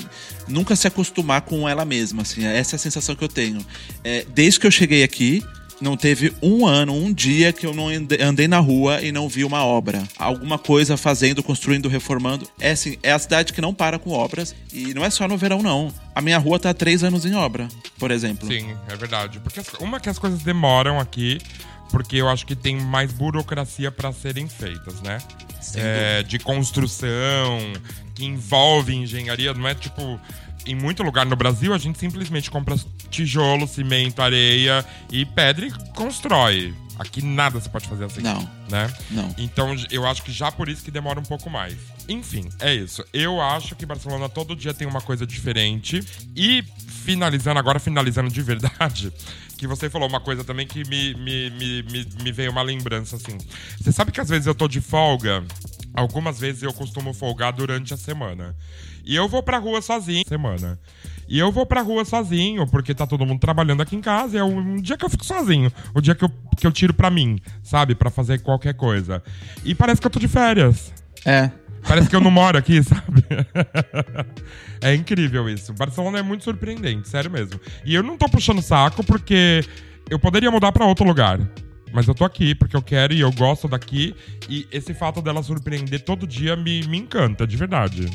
[0.50, 2.44] nunca se acostumar com ela mesma, assim.
[2.44, 3.64] Essa é a sensação que eu tenho.
[4.04, 5.42] É, desde que eu cheguei aqui,
[5.80, 9.28] não teve um ano, um dia que eu não ande- andei na rua e não
[9.30, 10.02] vi uma obra.
[10.18, 12.46] Alguma coisa fazendo, construindo, reformando.
[12.60, 14.54] É assim, é a cidade que não para com obras.
[14.72, 15.90] E não é só no verão, não.
[16.14, 17.66] A minha rua tá há três anos em obra,
[17.98, 18.46] por exemplo.
[18.46, 19.40] Sim, é verdade.
[19.40, 21.38] Porque uma que as coisas demoram aqui,
[21.90, 25.16] porque eu acho que tem mais burocracia pra serem feitas, né?
[25.74, 27.58] É, de construção,
[28.14, 30.20] que envolve engenharia, não é tipo.
[30.66, 32.76] Em muito lugar no Brasil, a gente simplesmente compra
[33.08, 36.74] tijolo, cimento, areia e pedra e constrói.
[36.98, 38.20] Aqui nada você pode fazer assim.
[38.20, 38.46] Não.
[38.68, 38.92] Né?
[39.10, 39.34] Não.
[39.38, 41.74] Então eu acho que já por isso que demora um pouco mais.
[42.06, 43.02] Enfim, é isso.
[43.10, 46.04] Eu acho que Barcelona todo dia tem uma coisa diferente.
[46.36, 46.62] E
[47.04, 49.10] finalizando, agora finalizando de verdade,
[49.60, 53.16] que você falou uma coisa também que me, me, me, me, me veio uma lembrança
[53.16, 53.36] assim.
[53.78, 55.44] Você sabe que às vezes eu tô de folga
[55.94, 58.56] Algumas vezes eu costumo folgar durante a semana.
[59.04, 60.78] E eu vou pra rua sozinho semana.
[61.28, 64.36] E eu vou pra rua sozinho, porque tá todo mundo trabalhando aqui em casa.
[64.36, 65.72] E é um dia que eu fico sozinho.
[65.94, 67.94] O dia que eu, que eu tiro pra mim, sabe?
[67.94, 69.22] Pra fazer qualquer coisa.
[69.64, 70.92] E parece que eu tô de férias.
[71.24, 71.50] É.
[71.86, 73.24] Parece que eu não moro aqui, sabe?
[74.80, 75.72] é incrível isso.
[75.72, 77.60] Barcelona é muito surpreendente, sério mesmo.
[77.84, 79.64] E eu não tô puxando saco porque
[80.08, 81.40] eu poderia mudar pra outro lugar.
[81.92, 84.14] Mas eu tô aqui porque eu quero e eu gosto daqui.
[84.48, 88.08] E esse fato dela surpreender todo dia me, me encanta, de verdade.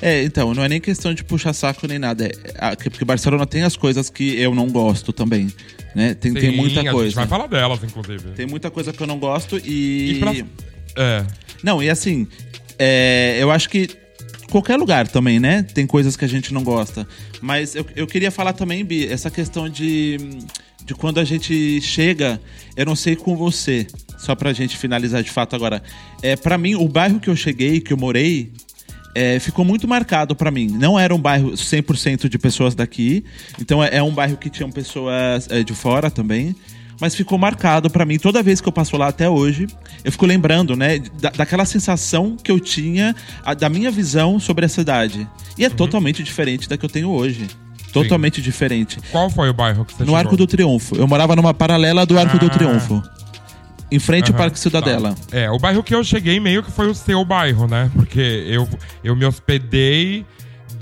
[0.00, 2.26] É, então, não é nem questão de puxar saco nem nada.
[2.26, 5.52] É, porque Barcelona tem as coisas que eu não gosto também.
[5.94, 6.14] Né?
[6.14, 7.10] Tem, Sim, tem muita a coisa.
[7.10, 8.30] gente vai falar delas, inclusive.
[8.30, 10.14] Tem muita coisa que eu não gosto e.
[10.14, 10.34] E pra...
[10.96, 11.24] É.
[11.62, 12.26] Não, e assim,
[12.84, 13.88] é, eu acho que
[14.50, 15.62] qualquer lugar também, né?
[15.62, 17.06] Tem coisas que a gente não gosta.
[17.40, 20.18] Mas eu, eu queria falar também, Bi, essa questão de,
[20.84, 22.40] de quando a gente chega,
[22.76, 23.86] eu não sei com você,
[24.18, 25.80] só pra gente finalizar de fato agora.
[26.22, 28.52] É, para mim, o bairro que eu cheguei, que eu morei,
[29.14, 30.66] é, ficou muito marcado para mim.
[30.66, 33.24] Não era um bairro 100% de pessoas daqui,
[33.60, 36.52] então é, é, um bairro que tinham pessoas é, de fora também.
[37.02, 39.66] Mas ficou marcado para mim toda vez que eu passo lá até hoje.
[40.04, 43.12] Eu fico lembrando, né, da, daquela sensação que eu tinha,
[43.44, 45.28] a, da minha visão sobre a cidade.
[45.58, 45.74] E é Uhum.
[45.74, 47.48] totalmente diferente da que eu tenho hoje.
[47.92, 48.98] Totalmente diferente.
[49.10, 50.16] Qual foi o bairro que você No chegou?
[50.16, 50.94] Arco do Triunfo.
[50.94, 52.50] Eu morava numa paralela do Arco do Ah.
[52.50, 53.02] Triunfo.
[53.90, 55.14] Em frente ao Aham, Parque Cidadela.
[55.28, 55.36] tá.
[55.36, 57.90] É, o bairro que eu cheguei meio que foi o seu bairro, né?
[57.94, 58.66] Porque eu,
[59.04, 60.24] eu me hospedei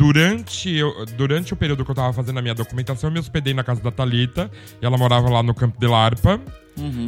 [0.05, 3.53] durante, eu- durante o período que eu tava fazendo a minha documentação, eu me hospedei
[3.53, 4.51] na casa da Thalita.
[4.81, 6.41] E ela morava lá no Campo de Larpa.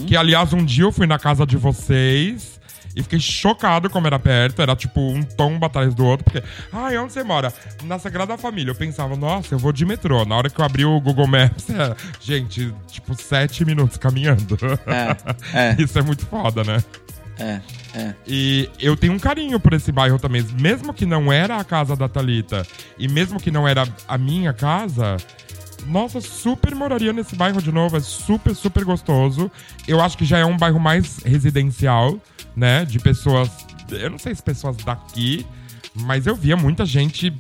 [0.07, 2.61] Que, aliás, um dia eu fui na casa de vocês.
[2.95, 4.61] E fiquei chocado como era perto.
[4.61, 6.25] Era tipo um tombo atrás do outro.
[6.25, 7.51] Porque, ai, onde você mora?
[7.85, 8.73] Na Sagrada Família.
[8.73, 10.27] Eu pensava, nossa, eu vou de metrô.
[10.27, 14.59] Na hora que eu abri o Google Maps, é, gente, tipo, sete minutos caminhando.
[15.55, 15.77] É, é.
[15.83, 16.85] Isso é muito foda, né?
[17.39, 17.61] É,
[17.95, 18.15] é.
[18.27, 20.43] E eu tenho um carinho por esse bairro também.
[20.61, 22.67] Mesmo que não era a casa da Thalita
[22.99, 25.17] e mesmo que não era a minha casa,
[25.87, 27.97] nossa, super moraria nesse bairro de novo.
[27.97, 29.51] É super, super gostoso.
[29.87, 32.19] Eu acho que já é um bairro mais residencial,
[32.55, 32.85] né?
[32.85, 33.51] De pessoas.
[33.91, 35.47] Eu não sei se pessoas daqui,
[35.95, 37.33] mas eu via muita gente.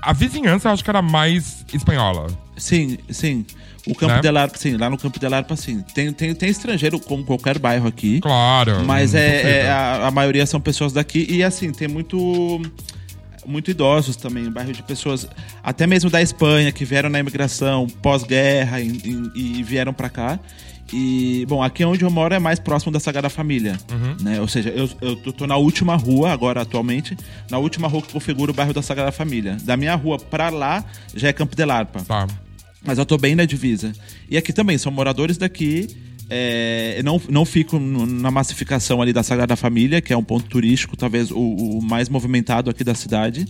[0.00, 2.26] A vizinhança eu acho que era mais espanhola.
[2.56, 3.46] Sim, sim.
[3.86, 4.20] O Campo Né?
[4.20, 5.80] de Larpa, sim, lá no Campo de Larpa, sim.
[5.94, 8.20] Tem, tem, tem estrangeiro, como qualquer bairro aqui.
[8.20, 8.84] Claro.
[8.84, 11.26] Mas é, é- a, a maioria são pessoas daqui.
[11.28, 12.60] E assim, tem muito.
[13.44, 15.26] Muito idosos também, um bairro de pessoas,
[15.64, 18.86] até mesmo da Espanha, que vieram na imigração pós-guerra e,
[19.34, 20.38] e- e vieram pra cá.
[20.92, 23.76] E, bom, aqui onde eu moro é mais próximo da Sagrada Família.
[24.20, 24.40] Né?
[24.40, 27.16] Ou seja, eu, eu tô- tô na última rua, agora atualmente,
[27.50, 29.56] na última rua que configura o bairro da Sagrada Família.
[29.64, 32.00] Da minha rua pra lá já é Campo de Larpa.
[32.02, 32.28] Tá.
[32.84, 33.92] Mas eu tô bem na divisa.
[34.28, 35.88] E aqui também, são moradores daqui.
[36.28, 40.96] É, não, não fico na massificação ali da Sagrada Família, que é um ponto turístico,
[40.96, 43.46] talvez o, o mais movimentado aqui da cidade.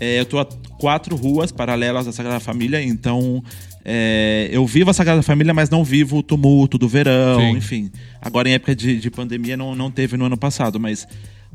[0.00, 0.44] É, eu tô a
[0.78, 3.44] quatro ruas paralelas da Sagrada Família, então
[3.84, 7.56] é, eu vivo a Sagrada Família, mas não vivo o tumulto do verão, Sim.
[7.56, 7.90] enfim.
[8.20, 11.06] Agora, em época de, de pandemia, não, não teve no ano passado, mas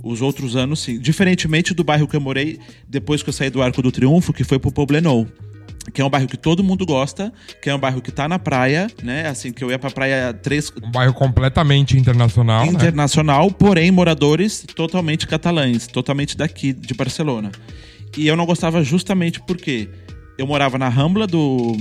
[0.03, 0.99] os outros anos, sim.
[0.99, 4.43] Diferentemente do bairro que eu morei depois que eu saí do Arco do Triunfo, que
[4.43, 5.27] foi pro Poblenou
[5.93, 8.39] que é um bairro que todo mundo gosta, que é um bairro que tá na
[8.39, 9.27] praia, né?
[9.27, 12.71] Assim, que eu ia pra praia três Um bairro completamente internacional, né?
[12.71, 17.51] internacional, porém moradores totalmente catalães, totalmente daqui de Barcelona.
[18.17, 19.89] E eu não gostava justamente porque
[20.37, 21.75] eu morava na Rambla do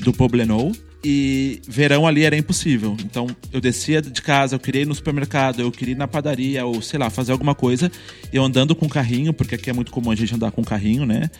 [0.00, 0.72] do Poblenou
[1.04, 2.96] e verão ali era impossível.
[3.04, 6.64] Então eu descia de casa, eu queria ir no supermercado, eu queria ir na padaria
[6.64, 7.92] ou sei lá, fazer alguma coisa,
[8.32, 11.30] eu andando com carrinho, porque aqui é muito comum a gente andar com carrinho, né?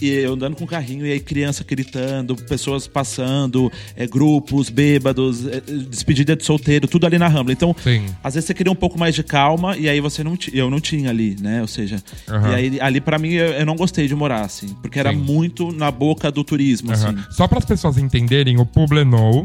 [0.00, 5.60] E eu andando com carrinho, e aí criança gritando, pessoas passando, é, grupos, bêbados, é,
[5.60, 7.52] despedida de solteiro, tudo ali na Rambla.
[7.52, 8.06] Então, Sim.
[8.22, 10.80] às vezes você queria um pouco mais de calma e aí você não eu não
[10.80, 11.60] tinha ali, né?
[11.60, 12.50] Ou seja, Aham.
[12.50, 15.18] e aí ali pra mim eu, eu não gostei de morar assim, porque era Sim.
[15.18, 17.10] muito na boca do turismo, Aham.
[17.10, 17.24] assim.
[17.30, 19.44] Só para as pessoas entenderem, o Poblenou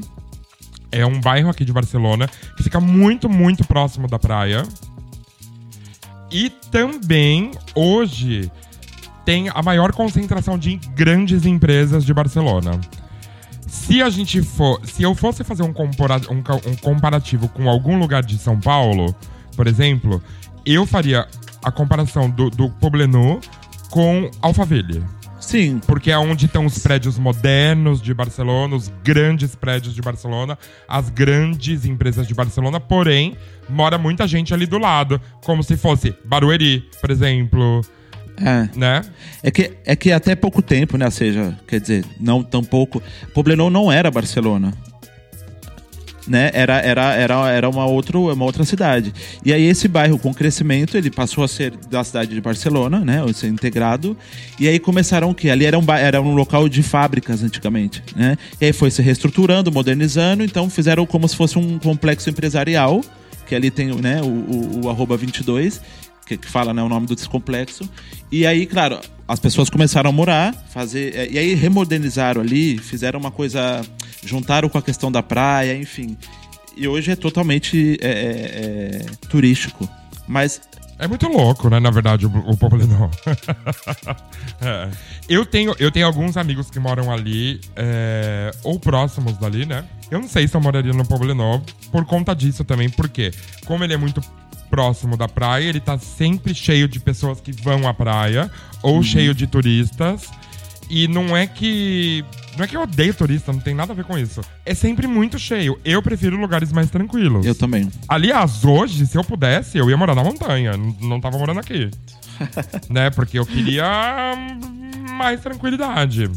[0.92, 4.64] é um bairro aqui de Barcelona que fica muito, muito próximo da praia.
[6.32, 8.52] E também, hoje,
[9.26, 12.80] tem a maior concentração de grandes empresas de Barcelona.
[13.68, 14.80] Se a gente for.
[14.84, 19.16] Se eu fosse fazer um, um um comparativo com algum lugar de São Paulo,
[19.56, 20.22] por exemplo,
[20.66, 21.28] eu faria
[21.64, 23.40] a comparação do, do Poblenou
[23.90, 25.04] com Alphaville.
[25.40, 30.58] Sim, Porque é onde estão os prédios modernos de Barcelona, os grandes prédios de Barcelona,
[30.88, 33.36] as grandes empresas de Barcelona, porém,
[33.68, 37.82] mora muita gente ali do lado, como se fosse Barueri, por exemplo,
[38.38, 38.70] é.
[38.78, 39.02] né?
[39.42, 41.06] É que, é que até pouco tempo, né?
[41.06, 43.02] Ou seja, quer dizer, não tão pouco.
[43.34, 44.74] Poblenou não era Barcelona.
[46.28, 49.14] né, era, era, era, era uma, outro, uma outra cidade.
[49.46, 53.22] E aí esse bairro, com crescimento, ele passou a ser da cidade de Barcelona, né,
[53.34, 54.18] ser integrado.
[54.60, 55.50] E aí começaram o quê?
[55.50, 58.38] Ali era um, era um local de fábricas antigamente, né?
[58.60, 63.02] E aí foi se reestruturando, modernizando, então fizeram como se fosse um complexo empresarial,
[63.46, 65.82] que ali tem né, o, o, o arroba 22,
[66.26, 67.90] que, que fala né, o nome do descomplexo.
[68.32, 71.16] E aí, claro, as pessoas começaram a morar, fazer.
[71.16, 73.82] É, e aí remodernizaram ali, fizeram uma coisa.
[74.24, 76.18] juntaram com a questão da praia, enfim.
[76.76, 79.88] E hoje é totalmente é, é, é turístico.
[80.28, 80.62] Mas
[81.00, 81.80] é muito louco, né?
[81.80, 83.10] Na verdade, o, o Poblenou.
[84.62, 84.90] é.
[85.28, 89.84] eu, tenho, eu tenho alguns amigos que moram ali, é, ou próximos dali, né?
[90.10, 93.34] Eu não sei se eu moraria no Poblenou por conta disso também, porque
[93.66, 94.22] como ele é muito
[94.74, 98.50] próximo da praia, ele tá sempre cheio de pessoas que vão à praia,
[98.82, 99.04] ou uhum.
[99.04, 100.32] cheio de turistas.
[100.90, 102.26] E não é que.
[102.58, 104.42] Não é que eu odeio turista, não tem nada a ver com isso.
[104.66, 105.80] É sempre muito cheio.
[105.86, 107.46] Eu prefiro lugares mais tranquilos.
[107.46, 107.88] Eu também.
[108.08, 110.76] Aliás, hoje, se eu pudesse, eu ia morar na montanha.
[110.76, 111.92] Não, não tava morando aqui.
[112.90, 113.12] né?
[113.12, 113.86] Porque eu queria
[115.12, 116.32] mais tranquilidade.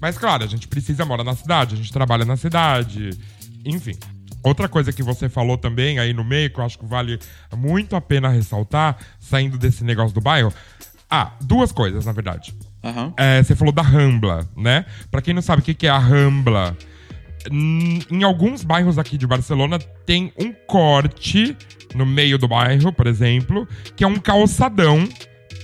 [0.00, 3.10] Mas, claro, a gente precisa morar na cidade, a gente trabalha na cidade.
[3.62, 3.94] Enfim.
[4.42, 7.18] Outra coisa que você falou também aí no meio, que eu acho que vale
[7.56, 10.52] muito a pena ressaltar, saindo desse negócio do bairro.
[11.08, 12.54] Ah, duas coisas, na verdade.
[12.82, 13.12] Uhum.
[13.16, 14.84] É, você falou da Rambla, né?
[15.10, 16.76] Pra quem não sabe o que é a Rambla,
[17.50, 21.56] em alguns bairros aqui de Barcelona tem um corte
[21.94, 25.08] no meio do bairro, por exemplo, que é um calçadão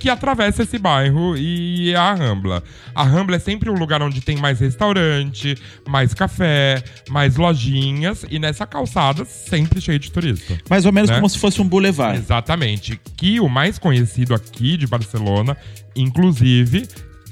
[0.01, 2.62] que atravessa esse bairro e é a Rambla.
[2.94, 8.38] A Rambla é sempre um lugar onde tem mais restaurante, mais café, mais lojinhas e
[8.38, 10.59] nessa calçada sempre cheio de turista.
[10.68, 11.16] Mais ou menos né?
[11.16, 12.18] como se fosse um boulevard.
[12.18, 13.01] Exatamente.
[13.16, 15.57] Que o mais conhecido aqui de Barcelona,
[15.96, 16.87] inclusive,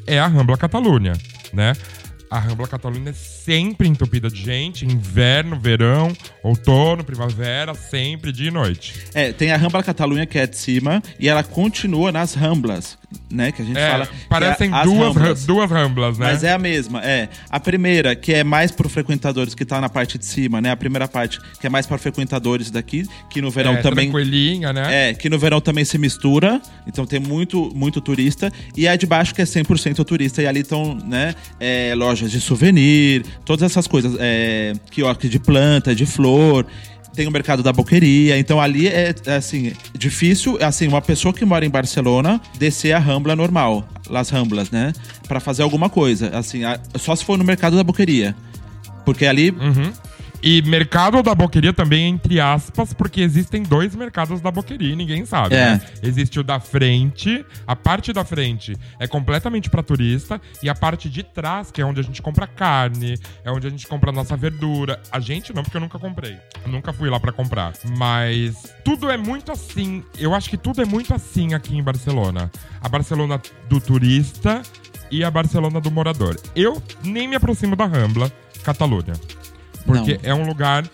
[0.07, 1.12] é a Rambla Catalunha,
[1.53, 1.75] né?
[2.31, 8.50] A Rambla Catalunha é sempre entupida de gente, inverno, verão, outono, primavera, sempre dia e
[8.50, 8.92] noite.
[9.14, 12.98] É, tem a Rambla Catalunha que é de cima e ela continua nas Ramblas,
[13.30, 13.52] né?
[13.52, 14.09] Que a gente é, fala.
[14.28, 15.46] Parecem é duas, ramblas.
[15.46, 16.26] duas Ramblas, né?
[16.26, 17.28] Mas é a mesma, é.
[17.48, 20.72] A primeira, que é mais para frequentadores, que tá na parte de cima, né?
[20.72, 24.11] A primeira parte, que é mais para frequentadores daqui, que no verão é, também.
[24.11, 25.11] Tranquilinha, né?
[25.11, 28.52] É, que no verão também se mistura, então tem muito, muito turista.
[28.76, 31.32] E a de baixo, que é 100% turista, e ali estão, né?
[31.61, 34.16] É, lojas de souvenir, todas essas coisas.
[34.18, 36.66] É, quiosque de planta, de flor
[37.16, 41.46] tem o mercado da boqueria, então ali é, é, assim, difícil, assim, uma pessoa que
[41.46, 44.92] mora em Barcelona descer a Rambla normal, Las Ramblas, né,
[45.27, 46.61] para fazer alguma coisa, assim,
[46.96, 48.37] só se for no mercado da boqueria.
[49.07, 49.92] Porque ali uhum.
[50.48, 55.26] E mercado da boqueria também, entre aspas, porque existem dois mercados da boqueria e ninguém
[55.26, 55.56] sabe.
[55.56, 55.72] É.
[55.72, 55.80] Né?
[56.00, 61.11] Existe o da frente, a parte da frente é completamente para turista, e a parte
[61.11, 64.37] de trás, que é onde a gente compra carne, é onde a gente compra nossa
[64.37, 65.02] verdura.
[65.11, 66.38] A gente não, porque eu nunca comprei.
[66.64, 67.72] Eu nunca fui lá para comprar.
[67.98, 70.04] Mas tudo é muito assim.
[70.16, 72.52] Eu acho que tudo é muito assim aqui em Barcelona.
[72.80, 74.62] A Barcelona do turista
[75.11, 76.40] e a Barcelona do morador.
[76.54, 78.30] Eu nem me aproximo da Rambla,
[78.62, 79.14] Catalunha.
[79.87, 80.31] Porque não.
[80.31, 80.85] é um lugar.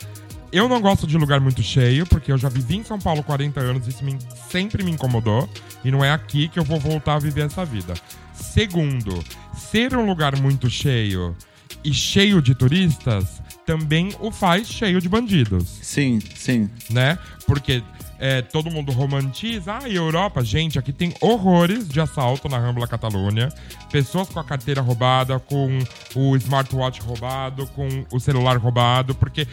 [0.53, 3.59] Eu não gosto de lugar muito cheio, porque eu já vivi em São Paulo 40
[3.59, 4.19] anos, isso me,
[4.51, 5.49] sempre me incomodou.
[5.83, 7.95] E não é aqui que eu vou voltar a viver essa vida.
[8.35, 9.25] Segundo,
[9.57, 11.35] ser um lugar muito cheio
[11.83, 15.67] e cheio de turistas também o faz cheio de bandidos.
[15.81, 16.69] Sim, sim.
[16.91, 17.19] Né?
[17.47, 17.83] Porque
[18.23, 19.79] é, todo mundo romantiza.
[19.83, 23.49] Ah, Europa, gente, aqui tem horrores de assalto na Rambla Catalunha.
[23.91, 25.81] Pessoas com a carteira roubada, com
[26.15, 29.45] o smartwatch roubado, com o celular roubado, porque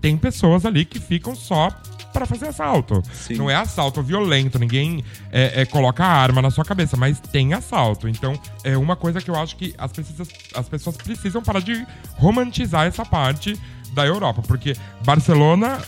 [0.00, 1.68] tem pessoas ali que ficam só
[2.12, 3.00] para fazer assalto.
[3.12, 3.34] Sim.
[3.34, 8.08] Não é assalto violento, ninguém é, é, coloca arma na sua cabeça, mas tem assalto.
[8.08, 11.86] Então, é uma coisa que eu acho que as, precisas, as pessoas precisam parar de
[12.16, 13.56] romantizar essa parte
[13.92, 15.80] da Europa, porque Barcelona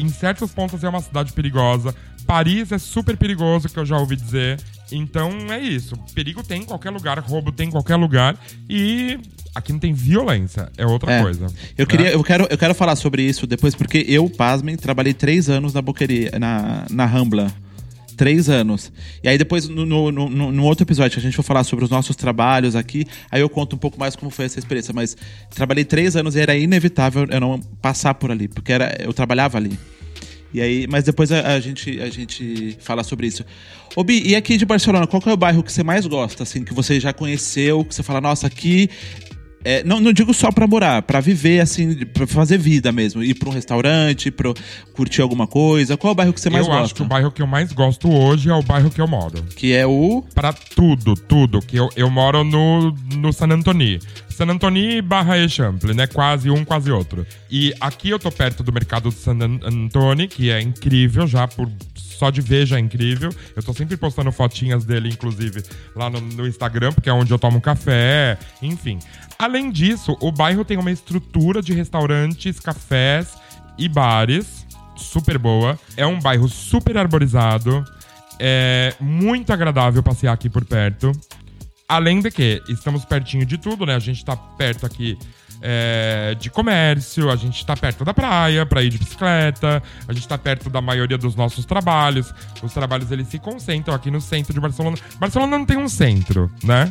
[0.00, 1.94] em certos pontos é uma cidade perigosa.
[2.26, 4.60] Paris é super perigoso, que eu já ouvi dizer.
[4.92, 5.96] Então é isso.
[6.14, 8.36] Perigo tem em qualquer lugar, roubo tem em qualquer lugar.
[8.68, 9.18] E
[9.54, 11.22] aqui não tem violência, é outra é.
[11.22, 11.46] coisa.
[11.76, 11.90] Eu, né?
[11.90, 15.74] queria, eu, quero, eu quero falar sobre isso depois, porque eu, pasmem, trabalhei três anos
[15.74, 17.52] na boqueria, na, na Rambla
[18.20, 18.92] três anos.
[19.24, 21.90] E aí depois, no, no, no, no, outro episódio, a gente for falar sobre os
[21.90, 24.92] nossos trabalhos aqui, aí eu conto um pouco mais como foi essa experiência.
[24.92, 25.16] Mas
[25.48, 29.56] trabalhei três anos e era inevitável eu não passar por ali, porque era, eu trabalhava
[29.56, 29.78] ali.
[30.52, 33.42] E aí, mas depois a, a, gente, a gente fala sobre isso.
[33.96, 36.62] Ô Bi, e aqui de Barcelona, qual é o bairro que você mais gosta, assim,
[36.62, 38.90] que você já conheceu, que você fala, nossa, aqui
[39.62, 43.22] É, não, não digo só pra morar, pra viver, assim, pra fazer vida mesmo.
[43.22, 44.54] Ir pra um restaurante, pra
[44.94, 45.96] curtir alguma coisa.
[45.96, 46.84] Qual é o bairro que você mais eu gosta?
[46.84, 49.42] acho que o bairro que eu mais gosto hoje é o bairro que eu moro.
[49.56, 50.24] Que é o.
[50.34, 51.60] Pra tudo, tudo.
[51.60, 54.00] Que eu, eu moro no, no San Antoni.
[54.30, 56.06] San Antoni barra Eixample, né?
[56.06, 57.26] Quase um, quase outro.
[57.50, 61.46] E aqui eu tô perto do mercado de San An- Antoni, que é incrível já
[61.46, 61.70] por.
[61.94, 63.30] Só de ver já é incrível.
[63.56, 65.62] Eu tô sempre postando fotinhas dele, inclusive,
[65.96, 68.98] lá no, no Instagram, porque é onde eu tomo café, enfim.
[69.40, 73.38] Além disso, o bairro tem uma estrutura de restaurantes, cafés
[73.78, 75.80] e bares super boa.
[75.96, 77.82] É um bairro super arborizado.
[78.38, 81.10] É muito agradável passear aqui por perto.
[81.88, 83.94] Além de que estamos pertinho de tudo, né?
[83.94, 85.16] A gente tá perto aqui
[85.62, 90.28] é, de comércio, a gente tá perto da praia pra ir de bicicleta, a gente
[90.28, 92.30] tá perto da maioria dos nossos trabalhos.
[92.62, 94.98] Os trabalhos eles se concentram aqui no centro de Barcelona.
[95.18, 96.90] Barcelona não tem um centro, né?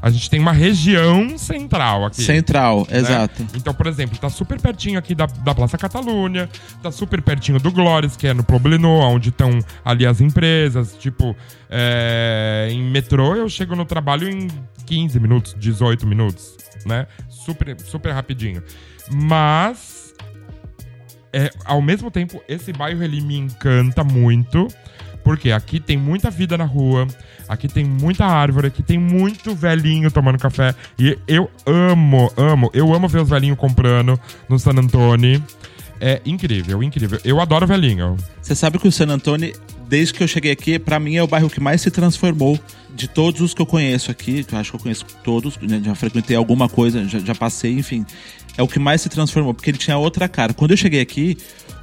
[0.00, 2.98] A gente tem uma região central aqui Central, né?
[2.98, 3.46] exato.
[3.54, 6.48] Então, por exemplo, tá super pertinho aqui da, da Praça Catalunha,
[6.82, 10.96] tá super pertinho do Glóris, que é no Pobleno, onde estão ali as empresas.
[10.96, 11.36] Tipo,
[11.68, 14.48] é, em metrô eu chego no trabalho em
[14.86, 17.06] 15 minutos, 18 minutos, né?
[17.28, 18.62] Super, super rapidinho.
[19.10, 20.14] Mas,
[21.32, 24.68] é, ao mesmo tempo, esse bairro ele me encanta muito,
[25.28, 27.06] porque aqui tem muita vida na rua,
[27.46, 30.74] aqui tem muita árvore, aqui tem muito velhinho tomando café.
[30.98, 34.18] E eu amo, amo, eu amo ver os velhinhos comprando
[34.48, 35.44] no San Antônio.
[36.00, 37.20] É incrível, incrível.
[37.22, 38.16] Eu adoro velhinho.
[38.40, 39.52] Você sabe que o San Antônio,
[39.86, 42.58] desde que eu cheguei aqui, pra mim é o bairro que mais se transformou
[42.94, 44.46] de todos os que eu conheço aqui.
[44.50, 48.06] Eu acho que eu conheço todos, né, já frequentei alguma coisa, já, já passei, enfim.
[48.56, 50.54] É o que mais se transformou, porque ele tinha outra cara.
[50.54, 51.36] Quando eu cheguei aqui,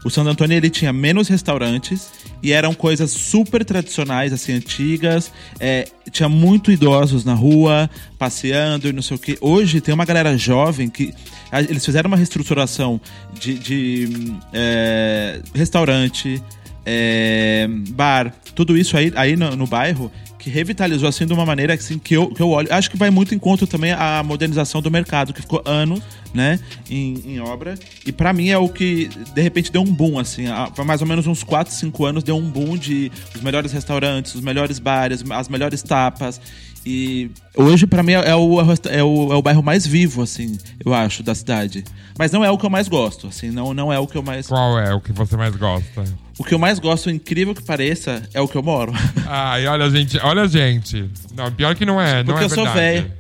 [0.03, 5.31] o San Antônio ele tinha menos restaurantes e eram coisas super tradicionais, assim, antigas.
[5.59, 9.37] É, tinha muito idosos na rua, passeando e não sei o quê.
[9.41, 11.13] Hoje tem uma galera jovem que.
[11.51, 12.99] a- Eles fizeram uma reestruturação
[13.39, 14.09] de, de,
[14.53, 16.41] é, restaurante,
[16.85, 20.11] é, bar, tudo isso aí, aí no, no bairro
[20.45, 22.71] que revitalizou assim de uma maneira assim, que, eu, que eu olho.
[22.71, 26.03] Acho que vai muito em conta também a modernização do mercado, que ficou anos
[26.35, 27.73] né, em, em obra.
[28.05, 30.45] E pra mim é o que de repente deu um boom, assim.
[30.45, 34.35] Há mais ou menos uns 4, 5 anos deu um boom de os melhores restaurantes,
[34.35, 36.39] os melhores bares, as melhores tapas.
[36.85, 40.55] E hoje, pra mim, é o, é, o, é o bairro mais vivo, assim,
[40.85, 41.83] eu acho, da cidade.
[42.17, 44.21] Mas não é o que eu mais gosto, assim, não, não é o que eu
[44.21, 44.45] mais.
[44.47, 46.03] Qual é o que você mais gosta?
[46.37, 48.93] O que eu mais gosto, incrível que pareça, é o que eu moro.
[49.25, 51.09] Ai, olha, gente, olha, gente.
[51.33, 53.11] Não, pior que não é, não Porque é eu sou velho.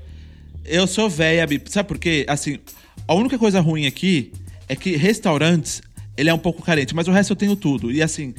[0.63, 1.47] Eu sou velha.
[1.65, 2.23] Sabe por quê?
[2.29, 2.59] Assim,
[3.07, 4.31] a única coisa ruim aqui
[4.69, 5.81] é que restaurantes,
[6.15, 7.91] ele é um pouco carente, mas o resto eu tenho tudo.
[7.91, 8.33] E assim,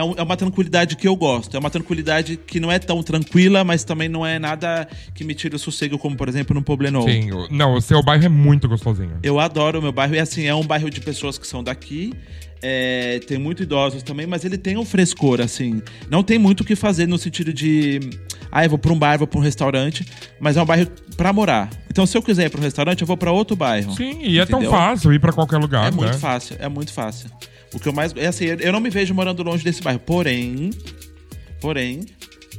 [0.00, 1.54] é, um- é uma tranquilidade que eu gosto.
[1.56, 5.34] É uma tranquilidade que não é tão tranquila, mas também não é nada que me
[5.34, 7.02] tire o sossego, como por exemplo no Poblenou.
[7.08, 9.18] Sim, o- não, o seu bairro é muito gostosinho.
[9.22, 10.14] Eu adoro o meu bairro.
[10.14, 12.12] E assim, é um bairro de pessoas que são daqui.
[12.62, 15.80] é, tem muito idosos também, mas ele tem um frescor, assim.
[16.10, 17.98] Não tem muito o que fazer no sentido de.
[18.52, 20.04] Ah, eu vou pra um bar, vou pra um restaurante.
[20.38, 20.86] Mas é um bairro
[21.16, 21.70] pra morar.
[21.90, 23.94] Então, se eu quiser ir pra um restaurante, eu vou pra outro bairro.
[23.96, 24.76] Sim, e é tão Entendeu?
[24.78, 25.96] fácil ir pra qualquer lugar, É né?
[25.96, 27.30] muito fácil, é muito fácil.
[27.74, 28.14] O que eu mais.
[28.16, 30.00] É assim, eu não me vejo morando longe desse bairro.
[30.00, 30.70] Porém.
[31.60, 32.00] Porém.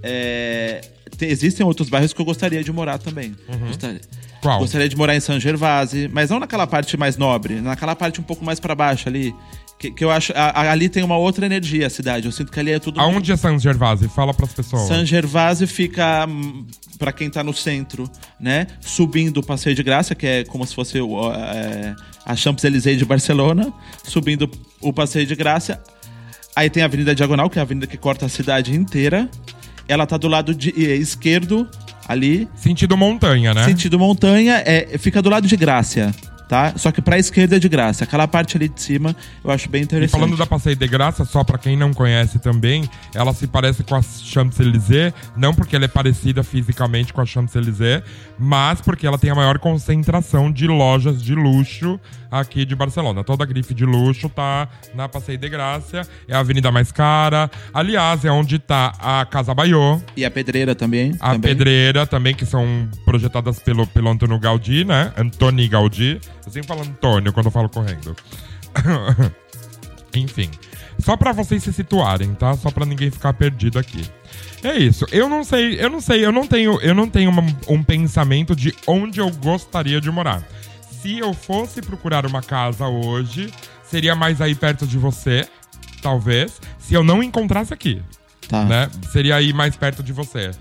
[0.04, 0.82] é,
[1.18, 3.36] te- existem outros bairros que eu gostaria de morar também.
[3.68, 4.02] Gostaria.
[4.42, 4.60] Qual?
[4.60, 8.24] Gostaria de morar em San Gervasi, mas não naquela parte mais nobre, naquela parte um
[8.24, 9.34] pouco mais pra baixo ali.
[9.78, 10.32] Que, que eu acho.
[10.34, 12.26] a- a- ali tem uma outra energia a cidade.
[12.28, 13.00] Eu sinto que ali é tudo.
[13.00, 14.08] Aonde é San Gervasi?
[14.10, 14.88] Fala pras pessoas.
[14.88, 16.66] San Gervasi fica, hum,
[16.98, 18.10] pra quem tá no centro,
[18.40, 18.66] né?
[18.80, 21.96] Subindo o Passeio de Graça, que é como se fosse o, é,
[22.26, 23.72] a Champs-Élysées de Barcelona.
[24.04, 24.50] Subindo
[24.82, 25.82] o Passeio de Graça.
[26.56, 29.30] Aí tem a Avenida Diagonal, que é a avenida que corta a cidade inteira.
[29.88, 31.68] Ela tá do lado de, eh, esquerdo,
[32.08, 32.48] ali.
[32.56, 33.64] Sentido montanha, né?
[33.64, 36.14] Sentido montanha, é, fica do lado de Grácia,
[36.52, 36.74] tá?
[36.76, 38.04] Só que pra esquerda é de Graça.
[38.04, 40.12] Aquela parte ali de cima, eu acho bem E interessante.
[40.20, 42.84] falando da Passeio de Graça, só pra quem não conhece também,
[43.16, 48.04] ela se parece com a Champs-Élysées, não porque ela é parecida fisicamente com a Champs-Élysées,
[48.38, 51.98] mas porque ela tem a maior concentração de lojas de luxo
[52.30, 53.24] aqui de Barcelona.
[53.24, 57.50] Toda a grife de luxo tá na Passeio de Graça, é a avenida mais cara.
[57.74, 61.16] Aliás, é onde tá a Casa Baiô, E a Pedreira também.
[61.22, 61.42] a também.
[61.42, 65.14] Pedreira também, que são projetadas pelo, pelo Antônio Gaudí, né?
[65.18, 66.20] Antônio Gaudí.
[66.46, 68.16] Eu sempre falo Antônio quando eu falo correndo.
[70.16, 70.50] Enfim.
[71.00, 72.56] Só pra vocês se situarem, tá?
[72.56, 74.04] Só pra ninguém ficar perdido aqui.
[74.64, 75.06] É isso.
[75.12, 78.56] Eu não sei, eu não sei, eu não tenho, eu não tenho uma- um pensamento
[78.56, 80.44] de onde eu gostaria de morar.
[81.02, 83.52] Se eu fosse procurar uma casa hoje,
[83.84, 85.48] seria mais aí perto de você,
[86.02, 88.02] talvez, se eu não encontrasse aqui
[88.48, 88.64] Tá.
[88.66, 88.90] né?
[89.12, 90.52] Seria aí mais perto de você.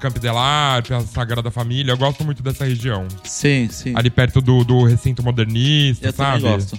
[0.00, 1.92] Camp Delar, pela Sagrada Família.
[1.92, 3.06] Eu gosto muito dessa região.
[3.24, 3.92] Sim, sim.
[3.96, 6.42] Ali perto do, do recinto modernista, Eu sabe?
[6.42, 6.78] também gosto.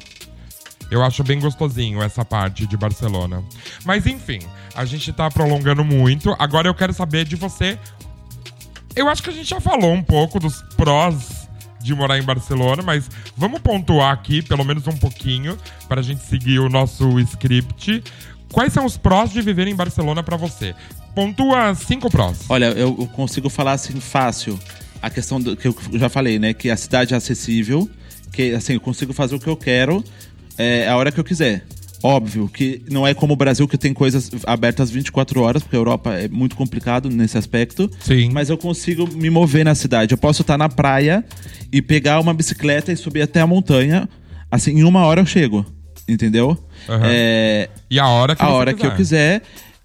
[0.92, 3.44] Eu acho bem gostosinho essa parte de Barcelona.
[3.86, 4.40] Mas enfim,
[4.74, 6.36] a gente tá prolongando muito.
[6.40, 7.78] Agora eu quero saber de você.
[8.96, 11.48] Eu acho que a gente já falou um pouco dos prós
[11.82, 16.22] de morar em Barcelona, mas vamos pontuar aqui, pelo menos um pouquinho, para a gente
[16.26, 18.04] seguir o nosso script.
[18.52, 20.76] Quais são os prós de viver em Barcelona para você?
[21.14, 22.46] Pontua cinco prós.
[22.50, 24.60] Olha, eu consigo falar assim fácil.
[25.02, 26.54] A questão do, que eu já falei, né?
[26.54, 27.90] Que a cidade é acessível,
[28.34, 30.04] que assim, eu consigo fazer o que eu quero
[30.58, 31.66] é, a hora que eu quiser.
[32.02, 35.80] Óbvio que não é como o Brasil que tem coisas abertas 24 horas, porque a
[35.80, 37.90] Europa é muito complicado nesse aspecto.
[38.00, 38.30] Sim.
[38.32, 40.14] Mas eu consigo me mover na cidade.
[40.14, 41.26] Eu posso estar na praia
[41.72, 44.08] e pegar uma bicicleta e subir até a montanha.
[44.50, 45.66] Assim, em uma hora eu chego.
[46.08, 46.58] Entendeu?
[46.88, 47.02] Aham.
[47.06, 49.42] É, E a hora que a hora que eu quiser.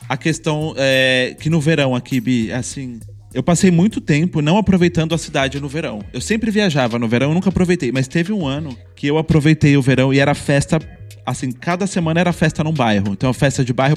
[0.07, 3.01] A questão é que no verão aqui, Bi, assim.
[3.33, 6.01] Eu passei muito tempo não aproveitando a cidade no verão.
[6.13, 7.91] Eu sempre viajava no verão, eu nunca aproveitei.
[7.91, 10.79] Mas teve um ano que eu aproveitei o verão e era festa.
[11.27, 13.09] Assim, cada semana era festa num bairro.
[13.11, 13.97] Então, a festa de bairro,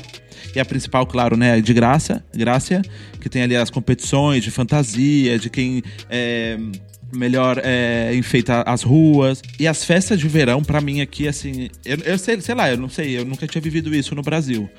[0.55, 2.81] e a principal, claro, né, de graça, Grácia,
[3.21, 6.57] que tem ali as competições de fantasia, de quem é,
[7.13, 9.41] melhor é, enfeita as ruas.
[9.59, 12.77] E as festas de verão, pra mim aqui, assim, eu, eu sei, sei lá, eu
[12.77, 14.69] não sei, eu nunca tinha vivido isso no Brasil.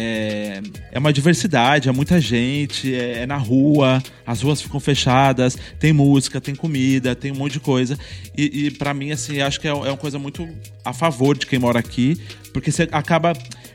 [0.00, 0.60] É,
[0.92, 5.92] é uma diversidade, é muita gente, é, é na rua, as ruas ficam fechadas, tem
[5.92, 7.98] música, tem comida, tem um monte de coisa.
[8.36, 10.48] E, e para mim, assim, acho que é, é uma coisa muito
[10.84, 12.16] a favor de quem mora aqui,
[12.52, 13.32] porque você acaba.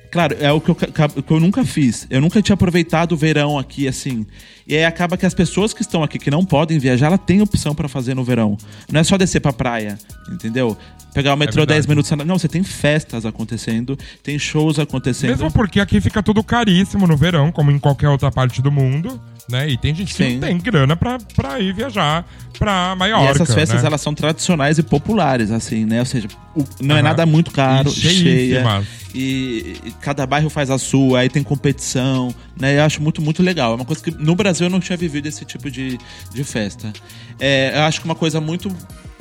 [0.10, 2.08] Claro, é o que eu, que eu nunca fiz.
[2.10, 4.26] Eu nunca tinha aproveitado o verão aqui, assim.
[4.68, 7.41] E aí acaba que as pessoas que estão aqui, que não podem viajar, ela tem
[7.41, 8.57] opção pra fazer no verão.
[8.91, 9.97] Não é só descer pra praia,
[10.32, 10.78] entendeu?
[11.14, 11.76] Pegar o metrô verdade.
[11.82, 12.09] 10 minutos.
[12.26, 15.30] Não, você tem festas acontecendo, tem shows acontecendo.
[15.30, 19.22] Mesmo porque aqui fica tudo caríssimo no verão, como em qualquer outra parte do mundo,
[19.47, 19.70] né?
[19.70, 20.34] E tem gente que Sim.
[20.38, 22.26] não tem grana pra, pra ir viajar
[22.57, 23.88] pra Maiorca, E essas festas, né?
[23.88, 25.99] elas são tradicionais e populares, assim, né?
[25.99, 27.09] Ou seja, o- não é Aham.
[27.09, 28.84] nada muito caro, cheia.
[29.14, 32.78] E, e cada bairro faz a sua, aí tem competição, né?
[32.78, 33.74] Eu acho muito, muito legal.
[33.74, 35.97] É uma coisa que no Brasil eu não tinha vivido esse tipo de,
[36.34, 36.91] de festa.
[37.39, 38.74] É, eu acho que uma coisa muito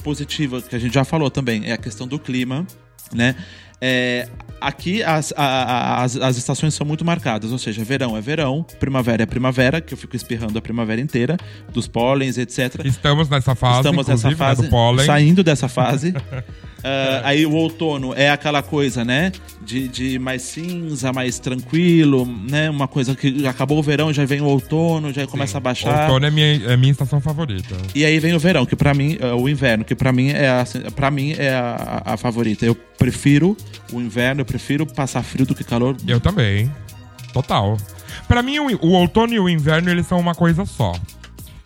[0.02, 2.66] positiva, que a gente já falou também, é a questão do clima,
[3.12, 3.34] né?
[3.84, 4.28] É,
[4.60, 9.24] aqui as, a- as, as estações são muito marcadas, ou seja, verão é verão, primavera
[9.24, 11.36] é primavera, que eu fico espirrando a primavera inteira,
[11.72, 12.84] dos pólens, etc.
[12.84, 15.04] Estamos nessa fase, Estamos nessa inclusive, né, fase, do pólen.
[15.06, 16.14] saindo dessa fase.
[16.84, 19.32] Ah, Aí o outono é aquela coisa, né?
[19.64, 22.68] De, de mais cinza, mais tranquilo, né?
[22.68, 26.02] Uma coisa que acabou o verão, já vem o outono, já começa a baixar.
[26.08, 27.76] Outono é minha, é minha estação favorita.
[27.94, 30.48] E aí vem o verão, que pra mim, é o inverno, que pra mim é
[30.48, 30.64] a,
[30.94, 32.66] pra mim é a, a favorita.
[32.66, 33.56] Eu prefiro
[33.92, 35.96] o inverno, eu prefiro passar frio do que calor.
[36.06, 36.70] Eu também.
[37.32, 37.76] Total.
[38.28, 40.92] Pra mim, o, o outono e o inverno, eles são uma coisa só.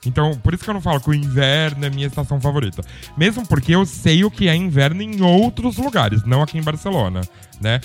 [0.06, 2.82] Então, por isso que eu não falo que o inverno é minha estação favorita.
[3.16, 7.22] Mesmo porque eu sei o que é inverno em outros lugares, não aqui em Barcelona,
[7.60, 7.80] né?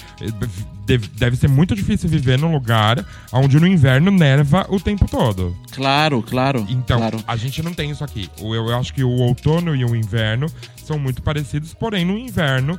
[0.86, 5.56] Deve, ser muito difícil viver num lugar onde no inverno neva o tempo todo.
[5.72, 6.66] Claro, claro.
[6.70, 7.24] Então, claro.
[7.26, 8.30] a gente não tem isso aqui.
[8.40, 10.48] Eu acho que o outono e o inverno
[10.84, 12.78] são muito parecidos, porém no inverno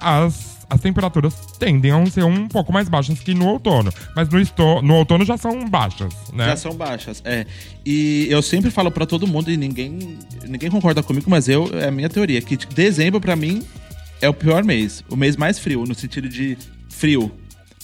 [0.00, 3.92] as, as temperaturas tendem a ser um pouco mais baixas que no outono.
[4.16, 6.46] Mas no, esto- no outono já são baixas, né?
[6.46, 7.46] Já são baixas, é.
[7.84, 11.88] E eu sempre falo pra todo mundo, e ninguém, ninguém concorda comigo, mas eu, é
[11.88, 13.62] a minha teoria, que dezembro pra mim
[14.20, 15.04] é o pior mês.
[15.10, 16.56] O mês mais frio, no sentido de
[16.88, 17.30] frio.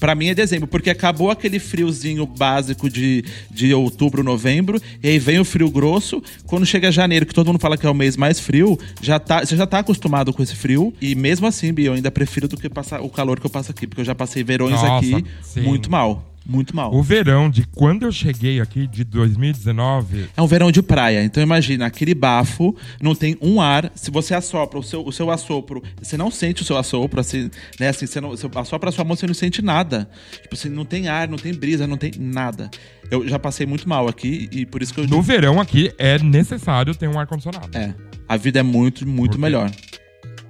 [0.00, 5.18] Pra mim é dezembro, porque acabou aquele friozinho básico de, de outubro, novembro, e aí
[5.18, 6.22] vem o frio grosso.
[6.46, 9.44] Quando chega janeiro, que todo mundo fala que é o mês mais frio, já tá,
[9.44, 10.94] você já tá acostumado com esse frio.
[11.02, 13.70] E mesmo assim, Bi, eu ainda prefiro do que passar o calor que eu passo
[13.70, 15.60] aqui, porque eu já passei verões Nossa, aqui sim.
[15.60, 16.29] muito mal.
[16.46, 16.92] Muito mal.
[16.94, 21.42] O verão de quando eu cheguei aqui, de 2019, É um verão de praia, então
[21.42, 23.90] imagina, aquele bafo, não tem um ar.
[23.94, 27.50] Se você assopra o seu, o seu assopro, você não sente o seu assopro, assim,
[27.78, 27.88] né?
[27.88, 30.08] Assim, você, não, você assopra a sua mão, você não sente nada.
[30.42, 32.70] Tipo assim, não tem ar, não tem brisa, não tem nada.
[33.10, 36.18] Eu já passei muito mal aqui e por isso que eu no verão aqui é
[36.18, 37.76] necessário ter um ar-condicionado.
[37.76, 37.94] É.
[38.28, 39.42] A vida é muito, muito Por quê?
[39.42, 39.70] melhor.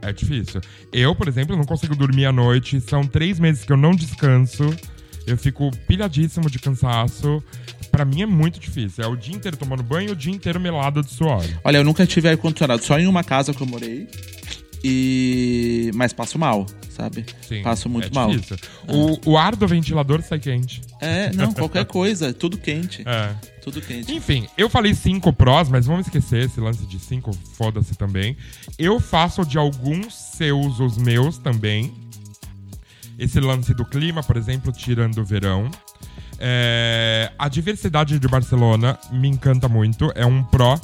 [0.03, 0.61] É difícil.
[0.93, 2.81] Eu, por exemplo, não consigo dormir à noite.
[2.81, 4.75] São três meses que eu não descanso.
[5.31, 7.43] Eu fico pilhadíssimo de cansaço.
[7.91, 9.05] Pra mim é muito difícil.
[9.05, 11.45] É o dia inteiro tomando banho o dia inteiro melado de suor.
[11.65, 14.09] Olha, eu nunca tive ar-condicionado, só em uma casa que eu morei.
[14.83, 15.91] E.
[15.95, 17.25] Mas passo mal, sabe?
[17.47, 18.31] Sim, Passo muito é mal.
[18.89, 20.81] O, o ar do ventilador sai quente.
[21.01, 23.03] É, não, qualquer coisa, tudo quente.
[23.07, 23.35] É.
[23.63, 24.13] Tudo quente.
[24.15, 28.37] Enfim, eu falei cinco prós, mas vamos esquecer esse lance de cinco, foda-se também.
[28.79, 31.93] Eu faço de alguns seus os meus também.
[33.21, 35.71] Esse lance do clima, por exemplo, tirando o verão.
[36.39, 40.81] É, a diversidade de Barcelona me encanta muito, é um pró,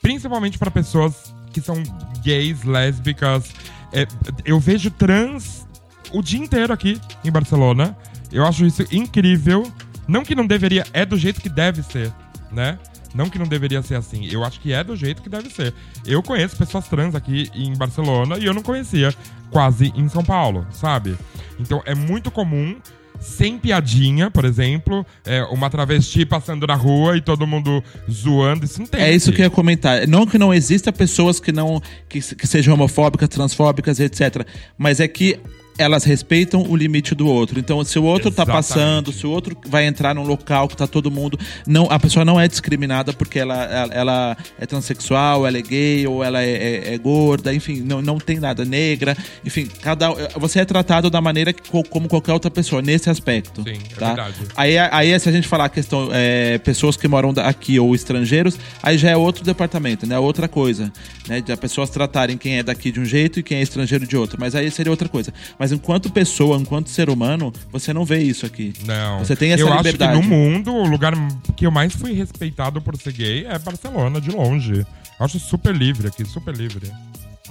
[0.00, 1.82] principalmente para pessoas que são
[2.22, 3.52] gays, lésbicas.
[3.92, 4.06] É,
[4.44, 5.66] eu vejo trans
[6.12, 7.96] o dia inteiro aqui em Barcelona.
[8.30, 9.68] Eu acho isso incrível.
[10.06, 12.12] Não que não deveria, é do jeito que deve ser,
[12.52, 12.78] né?
[13.14, 14.26] Não que não deveria ser assim.
[14.30, 15.74] Eu acho que é do jeito que deve ser.
[16.06, 19.14] Eu conheço pessoas trans aqui em Barcelona e eu não conhecia
[19.50, 21.16] quase em São Paulo, sabe?
[21.58, 22.76] Então é muito comum
[23.22, 28.80] sem piadinha, por exemplo, é, uma travesti passando na rua e todo mundo zoando, isso
[28.80, 29.00] não tem.
[29.00, 30.08] É isso que eu ia comentar.
[30.08, 34.44] Não que não exista pessoas que não que, que sejam homofóbicas, transfóbicas, etc.
[34.76, 35.38] Mas é que
[35.78, 37.58] elas respeitam o limite do outro.
[37.58, 40.86] Então, se o outro está passando, se o outro vai entrar num local que está
[40.86, 45.58] todo mundo, não, a pessoa não é discriminada porque ela, ela, ela é transexual, ela
[45.58, 49.68] é gay ou ela é, é, é, gorda, enfim, não, não tem nada negra, enfim,
[49.82, 53.62] cada você é tratado da maneira que, como qualquer outra pessoa nesse aspecto.
[53.62, 54.06] Sim, é tá?
[54.06, 54.34] é verdade.
[54.56, 58.58] Aí, aí se a gente falar a questão é, pessoas que moram aqui ou estrangeiros,
[58.82, 60.18] aí já é outro departamento, né?
[60.18, 60.92] Outra coisa,
[61.28, 61.40] né?
[61.40, 64.16] De as pessoas tratarem quem é daqui de um jeito e quem é estrangeiro de
[64.16, 65.32] outro, mas aí seria outra coisa.
[65.62, 68.72] Mas enquanto pessoa, enquanto ser humano, você não vê isso aqui.
[68.84, 69.20] Não.
[69.20, 70.18] Você tem essa eu liberdade.
[70.18, 71.12] acho que no mundo, o lugar
[71.54, 74.80] que eu mais fui respeitado por ser gay é Barcelona, de longe.
[74.80, 76.90] Eu acho super livre aqui, super livre.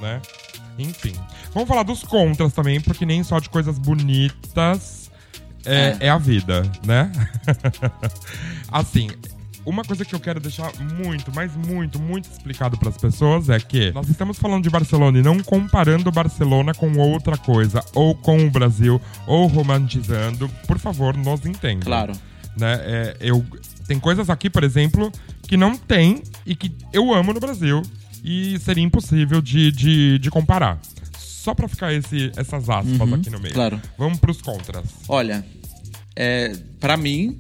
[0.02, 0.22] Né?
[0.78, 1.14] Enfim.
[1.54, 5.10] Vamos falar dos contras também, porque nem só de coisas bonitas
[5.64, 6.08] é, é.
[6.08, 7.10] é a vida, né?
[8.70, 9.10] assim,
[9.66, 13.60] uma coisa que eu quero deixar muito, mas muito, muito explicado para as pessoas é
[13.60, 18.46] que nós estamos falando de Barcelona e não comparando Barcelona com outra coisa, ou com
[18.46, 20.50] o Brasil, ou romantizando.
[20.68, 21.86] Por favor, nos entendam.
[21.86, 22.14] Claro.
[22.58, 22.74] Né?
[22.82, 23.46] É, eu,
[23.88, 25.12] tem coisas aqui, por exemplo,
[25.44, 27.82] que não tem e que eu amo no Brasil
[28.24, 30.80] e seria impossível de, de, de comparar.
[31.18, 33.54] Só para ficar esse, essas aspas uhum, aqui no meio.
[33.54, 33.82] Claro.
[33.98, 34.86] Vamos para os contras.
[35.08, 35.44] Olha,
[36.16, 37.40] é, para mim,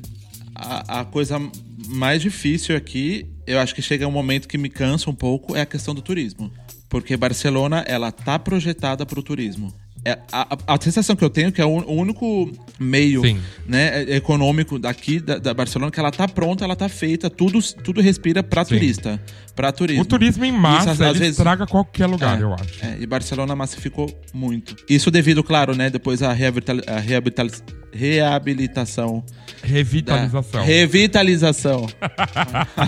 [0.55, 1.39] a, a coisa
[1.87, 5.61] mais difícil aqui, eu acho que chega um momento que me cansa um pouco, é
[5.61, 6.51] a questão do turismo.
[6.89, 9.73] Porque Barcelona, ela tá projetada para o turismo.
[10.03, 13.21] É, a, a, sensação que eu tenho é que é o, único meio
[13.67, 17.61] né, é, econômico daqui da, da, Barcelona que ela tá pronta, ela tá feita, tudo,
[17.61, 19.21] tudo respira para turista,
[19.55, 20.01] para turismo.
[20.01, 22.83] O turismo em massa, Isso, às, vezes estraga qualquer lugar, é, eu acho.
[22.83, 24.75] É, e Barcelona massificou muito.
[24.89, 27.45] Isso devido, claro, né, depois a, reabital, a reabital,
[27.93, 29.23] reabilitação.
[29.61, 30.65] Revitalização.
[30.65, 31.85] Revitalização.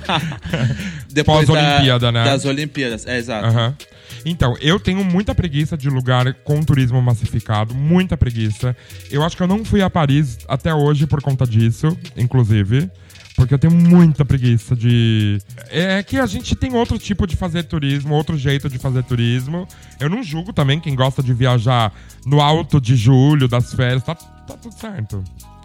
[1.14, 2.24] depois Pós-Olimpíada, né?
[2.24, 3.55] Das Olimpíadas, é exato.
[3.55, 3.93] Uhum.
[4.26, 8.76] Então, eu tenho muita preguiça de lugar com turismo massificado, muita preguiça.
[9.11, 12.89] Eu acho que eu não fui a Paris até hoje por conta disso, inclusive.
[13.36, 15.39] Porque eu tenho muita preguiça de.
[15.69, 19.67] É que a gente tem outro tipo de fazer turismo, outro jeito de fazer turismo.
[19.99, 21.91] Eu não julgo também quem gosta de viajar
[22.26, 25.24] no alto de julho, das férias, tá, tá tudo certo.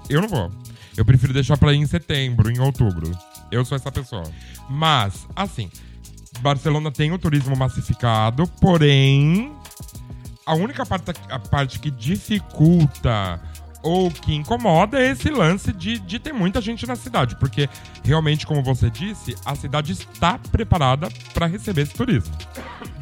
[0.08, 0.50] Eu não vou.
[0.96, 3.10] Eu prefiro deixar pra ir em setembro, em outubro.
[3.50, 4.24] Eu sou essa pessoa.
[4.68, 5.70] Mas, assim,
[6.40, 9.52] Barcelona tem o turismo massificado, porém,
[10.46, 13.40] a única parte, a parte que dificulta
[13.82, 17.68] ou que incomoda é esse lance de, de ter muita gente na cidade, porque
[18.02, 22.34] realmente, como você disse, a cidade está preparada para receber esse turismo.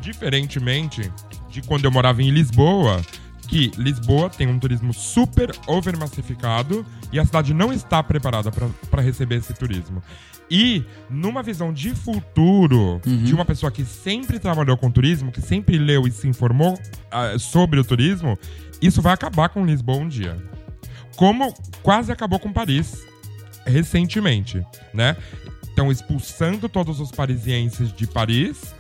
[0.01, 1.11] Diferentemente
[1.49, 3.01] de quando eu morava em Lisboa,
[3.49, 9.37] que Lisboa tem um turismo super overmassificado e a cidade não está preparada para receber
[9.37, 10.03] esse turismo.
[10.51, 13.25] E numa visão de futuro uhum.
[13.25, 17.39] de uma pessoa que sempre trabalhou com turismo, que sempre leu e se informou uh,
[17.39, 18.39] sobre o turismo,
[18.81, 20.37] isso vai acabar com Lisboa um dia.
[21.17, 23.05] Como quase acabou com Paris
[23.67, 25.17] recentemente, né?
[25.63, 28.75] Estão expulsando todos os parisienses de Paris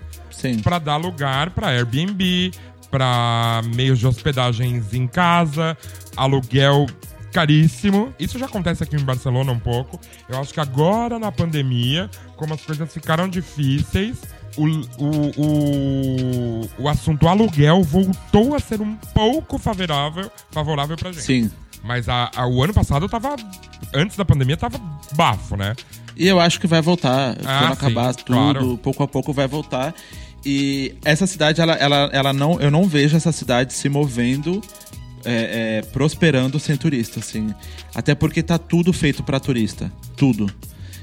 [0.62, 2.52] para dar lugar para Airbnb,
[2.90, 5.76] para meios de hospedagens em casa,
[6.16, 6.86] aluguel
[7.36, 8.14] caríssimo.
[8.18, 10.00] Isso já acontece aqui em Barcelona um pouco.
[10.26, 14.22] Eu acho que agora na pandemia, como as coisas ficaram difíceis,
[14.56, 21.24] o, o, o, o assunto aluguel voltou a ser um pouco favorável, favorável pra gente.
[21.24, 21.50] Sim.
[21.84, 23.36] Mas a, a, o ano passado tava.
[23.94, 24.80] Antes da pandemia, tava
[25.12, 25.74] bafo, né?
[26.16, 27.36] E eu acho que vai voltar.
[27.44, 28.78] Ah, Quando acabar sim, tudo, claro.
[28.78, 29.94] pouco a pouco vai voltar.
[30.44, 34.62] E essa cidade, ela, ela, ela não, eu não vejo essa cidade se movendo,
[35.26, 37.52] é, é, prosperando sem turista, assim.
[37.94, 39.92] Até porque tá tudo feito para turista.
[40.16, 40.48] Tudo.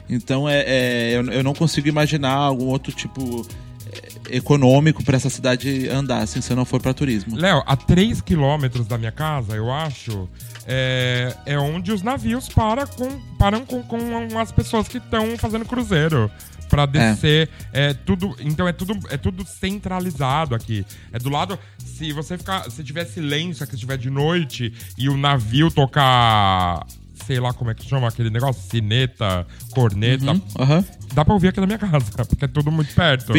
[0.09, 3.45] Então é, é eu, eu, não consigo imaginar algum outro tipo
[3.91, 7.35] é, econômico para essa cidade andar, assim, se não for para turismo.
[7.35, 10.29] Léo, a 3 quilômetros da minha casa, eu acho,
[10.65, 15.65] é, é onde os navios param com, param com, com as pessoas que estão fazendo
[15.65, 16.31] cruzeiro
[16.73, 17.49] para descer.
[17.71, 17.89] É.
[17.89, 17.93] é.
[17.93, 20.83] tudo, então é tudo, é tudo centralizado aqui.
[21.11, 21.59] É do lado.
[21.77, 26.85] Se você ficar, se tiver silêncio, que estiver de noite e o navio tocar
[27.27, 30.33] sei lá como é que chama aquele negócio, sineta, corneta.
[30.33, 30.85] Uhum, aham.
[31.13, 33.31] Dá pra ouvir aqui na minha casa, porque é tudo muito perto.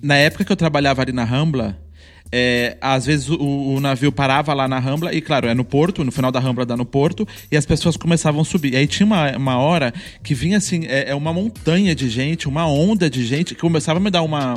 [0.00, 1.76] Na época que eu trabalhava ali na Rambla,
[2.36, 6.02] é, às vezes o, o navio parava lá na Rambla, e claro, é no porto,
[6.02, 8.72] no final da Rambla dá no porto, e as pessoas começavam a subir.
[8.72, 12.48] E aí tinha uma, uma hora que vinha assim, é, é uma montanha de gente,
[12.48, 14.56] uma onda de gente, que começava a me dar uma,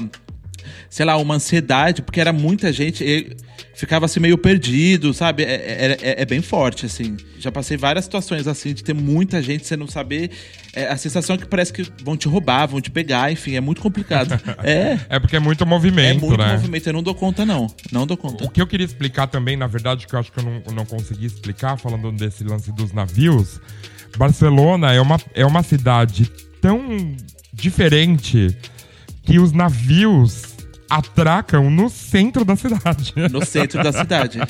[0.89, 3.03] sei lá, uma ansiedade, porque era muita gente.
[3.03, 3.35] E
[3.73, 5.43] ficava assim meio perdido, sabe?
[5.43, 7.15] É, é, é, é bem forte, assim.
[7.39, 10.31] Já passei várias situações assim, de ter muita gente, você não saber.
[10.73, 13.61] É, a sensação é que parece que vão te roubar, vão te pegar, enfim, é
[13.61, 14.37] muito complicado.
[14.63, 14.99] É.
[15.07, 16.53] É porque é muito movimento, É muito né?
[16.53, 17.67] movimento, eu não dou conta, não.
[17.91, 18.43] Não dou conta.
[18.43, 20.85] O que eu queria explicar também, na verdade, que eu acho que eu não, não
[20.85, 23.61] consegui explicar, falando desse lance dos navios,
[24.17, 27.15] Barcelona é uma, é uma cidade tão
[27.53, 28.55] diferente
[29.23, 30.46] que os navios
[30.89, 33.13] atracam no centro da cidade.
[33.31, 34.39] No centro da cidade.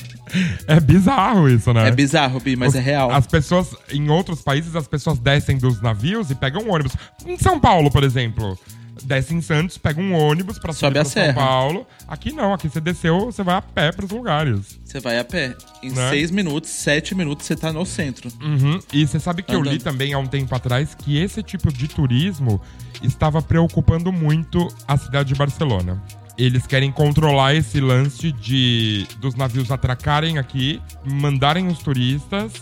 [0.66, 1.88] É bizarro isso, né?
[1.88, 3.10] É bizarro, Bi, mas Os- é real.
[3.10, 6.92] As pessoas, em outros países, as pessoas descem dos navios e pegam ônibus.
[7.26, 8.58] Em São Paulo, por exemplo.
[9.04, 11.32] Desce em Santos, pega um ônibus pra Sobe subir pra São serra.
[11.34, 11.86] Paulo.
[12.06, 14.78] Aqui não, aqui você desceu, você vai a pé pros lugares.
[14.84, 15.54] Você vai a pé.
[15.82, 16.10] Em Né?
[16.10, 18.28] seis minutos, sete minutos, você tá no centro.
[18.42, 18.78] Uhum.
[18.92, 19.82] E você sabe que eu li Andando.
[19.84, 22.60] também há um tempo atrás que esse tipo de turismo
[23.00, 26.02] estava preocupando muito a cidade de Barcelona.
[26.38, 32.52] Eles querem controlar esse lance de dos navios atracarem aqui, mandarem os turistas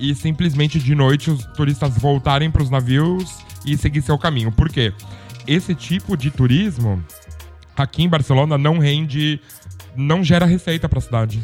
[0.00, 4.50] e simplesmente de noite os turistas voltarem para os navios e seguir seu caminho.
[4.50, 4.94] Por quê?
[5.46, 7.04] Esse tipo de turismo
[7.76, 9.40] aqui em Barcelona não rende,
[9.94, 11.42] não gera receita para a cidade.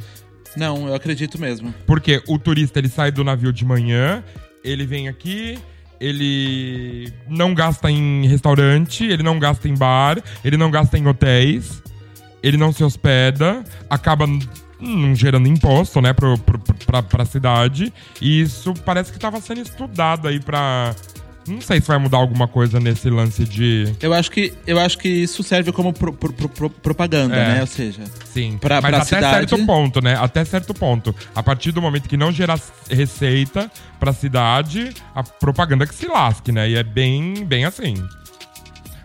[0.57, 1.75] Não, eu acredito mesmo.
[1.87, 4.25] Porque o turista ele sai do navio de manhã,
[4.63, 5.59] ele vem aqui,
[6.01, 11.83] ele não gasta em restaurante, ele não gasta em bar, ele não gasta em hotéis,
[12.43, 14.27] ele não se hospeda, acaba
[14.81, 17.93] não gerando imposto, né, pro, pro, pra, pra cidade.
[18.21, 20.95] E isso parece que tava sendo estudado aí pra.
[21.47, 23.93] Não sei se vai mudar alguma coisa nesse lance de.
[24.01, 27.55] Eu acho que, eu acho que isso serve como pro- pro- pro- pro- propaganda, É.
[27.55, 27.61] né?
[27.61, 30.17] Ou seja, Sim, Pra- mas pra até cidade- certo ponto, né?
[30.19, 31.15] Até certo ponto.
[31.35, 32.59] A partir do momento que não gerar
[32.91, 33.71] receita
[34.01, 36.69] pra cidade, a propaganda que se lasque, né?
[36.71, 37.95] E é bem, bem assim.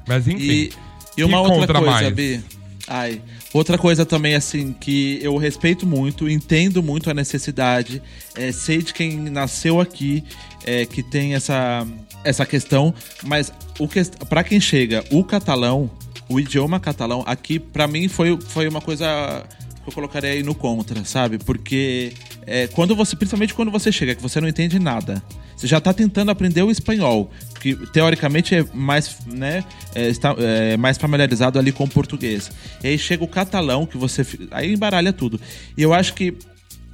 [0.07, 0.41] Mas enfim.
[0.43, 0.73] E,
[1.17, 2.13] e uma outra coisa, mais?
[2.13, 2.43] Bi.
[2.87, 3.21] Ai,
[3.54, 8.02] outra coisa também, assim, que eu respeito muito, entendo muito a necessidade,
[8.36, 10.24] é, sei de quem nasceu aqui,
[10.66, 11.86] é, que tem essa,
[12.24, 12.93] essa questão,
[13.24, 15.89] mas o que, para quem chega, o catalão,
[16.30, 19.43] o idioma catalão, aqui, pra mim, foi, foi uma coisa
[19.84, 21.39] que eu colocaria aí no contra, sabe?
[21.39, 22.14] Porque
[22.50, 25.22] é, quando você, principalmente quando você chega, que você não entende nada,
[25.56, 27.30] você já tá tentando aprender o espanhol,
[27.62, 32.50] que teoricamente é mais, né, é, está, é, mais familiarizado ali com o português.
[32.84, 34.26] E aí chega o catalão, que você.
[34.50, 35.39] Aí embaralha tudo.
[35.78, 36.36] E eu acho que.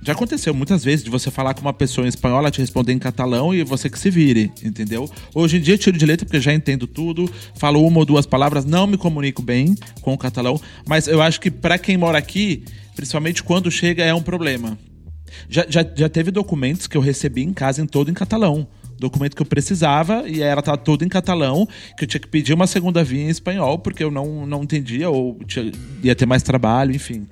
[0.01, 2.93] Já aconteceu muitas vezes de você falar com uma pessoa em espanhol, ela te responder
[2.93, 5.10] em catalão e você que se vire, entendeu?
[5.34, 8.66] Hoje em dia tiro de letra porque já entendo tudo, falo uma ou duas palavras,
[8.66, 12.64] não me comunico bem com o catalão, mas eu acho que pra quem mora aqui,
[12.95, 14.78] principalmente quando chega, é um problema.
[15.49, 18.67] Já, já, já teve documentos que eu recebi em casa em todo em catalão.
[18.97, 21.67] Documento que eu precisava e ela tava todo em catalão,
[21.97, 25.09] que eu tinha que pedir uma segunda via em espanhol, porque eu não, não entendia,
[25.09, 25.69] ou tinha-
[26.01, 27.27] ia ter mais trabalho, enfim.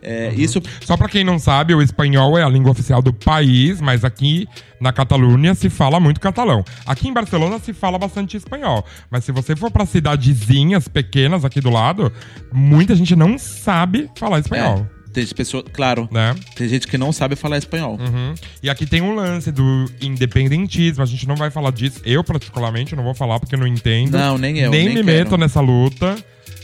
[0.00, 3.80] É, Isso Só pra quem não sabe, o espanhol é a língua oficial do país,
[3.80, 4.46] mas aqui
[4.80, 6.64] na Catalunha se fala muito catalão.
[6.86, 11.60] Aqui em Barcelona se fala bastante espanhol, mas se você for pra cidadezinhas pequenas aqui
[11.60, 12.12] do lado,
[12.52, 16.34] muita gente não sabe falar espanhol, É, tem pessoa, claro, né?
[16.54, 17.98] tem gente que não sabe falar espanhol.
[18.00, 18.34] Uhum.
[18.62, 22.00] E aqui tem um lance do independentismo, a gente não vai falar disso.
[22.04, 24.16] Eu, particularmente, não vou falar porque não entendo.
[24.16, 25.06] Não, nem eu, Nem, nem me quero.
[25.06, 26.16] meto nessa luta.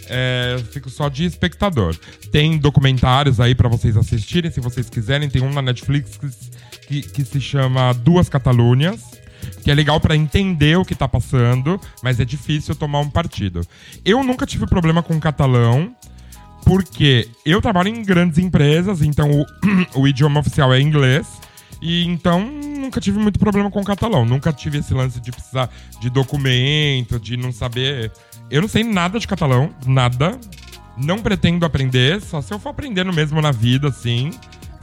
[0.07, 1.97] É, fico só de espectador.
[2.31, 5.29] Tem documentários aí pra vocês assistirem, se vocês quiserem.
[5.31, 9.01] Tem um na Netflix que, que, que se chama Duas Catalunhas.
[9.63, 13.61] Que é legal pra entender o que tá passando, mas é difícil tomar um partido.
[14.05, 15.95] Eu nunca tive problema com catalão,
[16.65, 19.47] porque eu trabalho em grandes empresas, então o,
[20.01, 21.27] o idioma oficial é inglês.
[21.83, 24.25] E então nunca tive muito problema com o catalão.
[24.25, 25.69] Nunca tive esse lance de precisar
[26.01, 28.11] de documento, de não saber.
[28.51, 30.39] Eu não sei nada de catalão, nada.
[30.97, 34.31] Não pretendo aprender, só se eu for aprendendo mesmo na vida, assim,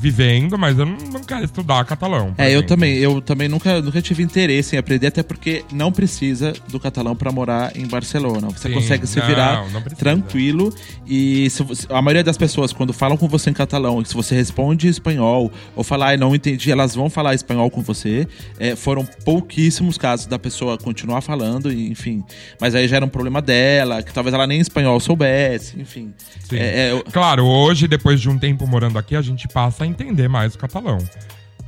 [0.01, 2.33] vivendo, mas eu não, não quero estudar catalão.
[2.37, 2.67] É, eu exemplo.
[2.67, 2.95] também.
[2.97, 7.31] Eu também nunca, nunca tive interesse em aprender, até porque não precisa do catalão pra
[7.31, 8.47] morar em Barcelona.
[8.49, 10.73] Você Sim, consegue se não, virar não tranquilo.
[11.07, 14.33] E se a maioria das pessoas, quando falam com você em catalão, e se você
[14.33, 18.27] responde em espanhol ou falar, ai, não entendi, elas vão falar espanhol com você.
[18.59, 22.23] É, foram pouquíssimos casos da pessoa continuar falando, e, enfim.
[22.59, 26.11] Mas aí já era um problema dela, que talvez ela nem espanhol soubesse, enfim.
[26.51, 29.87] É, é, eu- Claro, hoje, depois de um tempo morando aqui, a gente passa a
[29.91, 30.97] entender mais o catalão.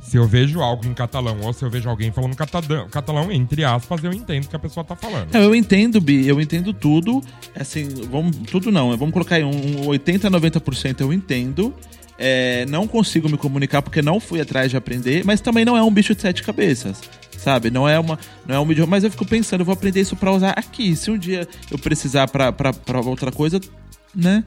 [0.02, 3.64] Se eu vejo algo em catalão ou se eu vejo alguém falando catalão, catalão entre
[3.64, 5.32] aspas, eu entendo o que a pessoa tá falando.
[5.32, 7.22] Não, eu entendo, Bi, eu entendo tudo.
[7.58, 11.74] Assim, vamos, tudo não, vamos colocar aí um 80, 90% eu entendo.
[12.16, 15.82] É, não consigo me comunicar porque não fui atrás de aprender, mas também não é
[15.82, 17.00] um bicho de sete cabeças,
[17.36, 17.70] sabe?
[17.70, 20.14] Não é uma, não é um idioma, mas eu fico pensando, eu vou aprender isso
[20.14, 20.94] para usar aqui.
[20.94, 23.60] Se um dia eu precisar para outra coisa,
[24.14, 24.44] né?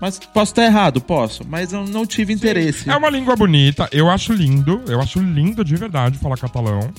[0.00, 2.88] Mas posso estar errado, posso, mas eu não tive interesse.
[2.88, 6.92] É uma língua bonita, eu acho lindo, eu acho lindo de verdade falar catalão.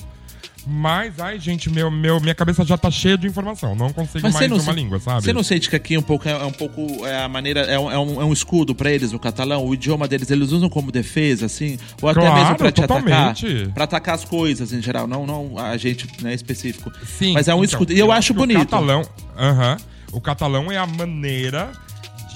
[0.66, 3.74] Mas, ai, gente, meu, meu, minha cabeça já tá cheia de informação.
[3.74, 5.22] Não consigo Mas mais não uma se- língua, sabe?
[5.24, 7.78] Você não sente que aqui um pouco é, é um pouco é a maneira é
[7.78, 10.68] um, é um, é um escudo pra eles o catalão, o idioma deles eles usam
[10.68, 13.70] como defesa assim, ou até Claro, mesmo pra te atacar, totalmente.
[13.72, 16.92] Pra atacar as coisas em geral, não não a gente né, específico.
[17.06, 18.58] Sim, Mas é um então, escudo e eu, acho que bonito.
[18.60, 19.02] O catalão,
[19.38, 19.76] aham,
[20.12, 21.72] o catalão é a maneira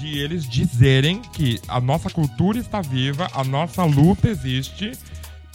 [0.05, 4.91] de eles dizerem que a nossa cultura está viva, a nossa luta existe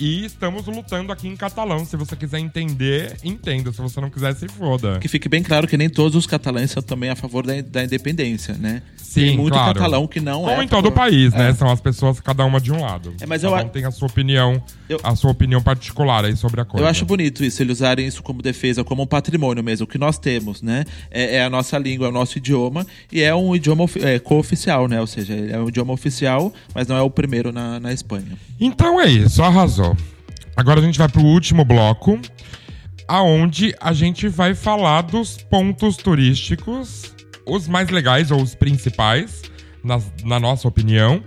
[0.00, 1.84] e estamos lutando aqui em catalão.
[1.84, 3.72] Se você quiser entender, entenda.
[3.72, 4.98] Se você não quiser, se foda.
[4.98, 7.84] Que fique bem claro que nem todos os catalães são também a favor da, da
[7.84, 8.82] independência, né?
[8.96, 9.74] Sim, Tem muito claro.
[9.74, 10.50] catalão que não é.
[10.50, 11.50] Como a em todo o país, né?
[11.50, 11.54] É.
[11.54, 13.12] São as pessoas, cada uma de um lado.
[13.20, 16.24] É, mas eu cada a- um tem a sua opinião, Eu- a sua opinião particular
[16.24, 16.84] aí sobre a coisa.
[16.86, 19.98] Eu acho bonito isso, eles usarem isso como defesa, como um patrimônio mesmo, o que
[19.98, 20.84] nós temos, né?
[21.10, 24.86] É, é a nossa língua, é o nosso idioma, e é um idioma é, co-oficial,
[24.86, 25.00] né?
[25.00, 28.38] Ou seja, é um idioma oficial, mas não é o primeiro na, na Espanha.
[28.60, 29.89] Então é isso, arrasou.
[30.56, 32.20] Agora a gente vai pro último bloco,
[33.08, 37.14] aonde a gente vai falar dos pontos turísticos,
[37.46, 39.42] os mais legais ou os principais,
[39.82, 41.22] na, na nossa opinião.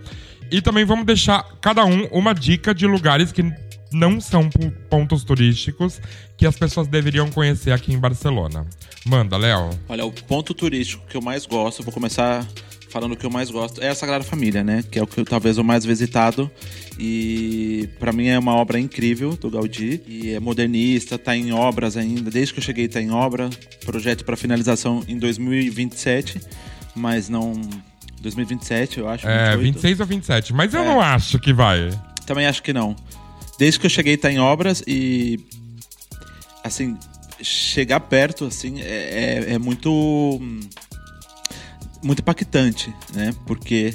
[0.52, 3.44] E também vamos deixar cada um uma dica de lugares que
[3.92, 4.50] não são
[4.90, 6.02] pontos turísticos
[6.38, 8.66] que as pessoas deveriam conhecer aqui em Barcelona.
[9.06, 9.70] Manda, Léo.
[9.88, 12.46] Olha, o ponto turístico que eu mais gosto, vou começar
[12.94, 14.84] falando o que eu mais gosto, é a Sagrada Família, né?
[14.90, 16.50] Que é o que talvez o mais visitado.
[17.00, 20.00] E pra mim é uma obra incrível do Gaudí.
[20.08, 22.30] E é modernista, tá em obras ainda.
[22.30, 23.50] Desde que eu cheguei tá em obra.
[23.84, 26.40] Projeto para finalização em 2027,
[26.96, 27.60] mas não.
[28.22, 29.28] 2027, eu acho.
[29.28, 29.62] É, 28.
[29.74, 30.86] 26 ou 27, mas eu É.
[30.86, 31.90] não acho que vai.
[32.26, 32.96] Também acho que não.
[33.60, 35.40] Desde que eu cheguei tá em obras e
[36.64, 36.96] assim
[37.42, 38.86] chegar perto assim é,
[39.50, 40.60] é- é muito hum,
[42.04, 43.34] muito impactante, né?
[43.46, 43.94] Porque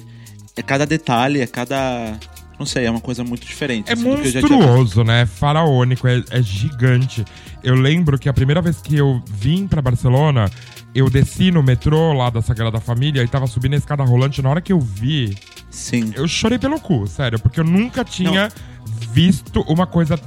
[0.56, 2.18] é cada detalhe, é cada
[2.58, 3.88] não sei, é uma coisa muito diferente.
[3.88, 5.24] É assim, monstruoso, né?
[5.26, 7.24] Faraônico, é, é gigante.
[7.62, 10.50] Eu lembro que a primeira vez que eu vim pra Barcelona,
[10.92, 14.42] eu desci no metrô lá da Sagrada Família e tava subindo a escada rolante.
[14.42, 15.36] Na hora que eu vi,
[15.70, 16.12] Sim.
[16.16, 18.50] eu chorei pelo cu, sério, porque eu nunca tinha
[19.12, 20.18] visto uma coisa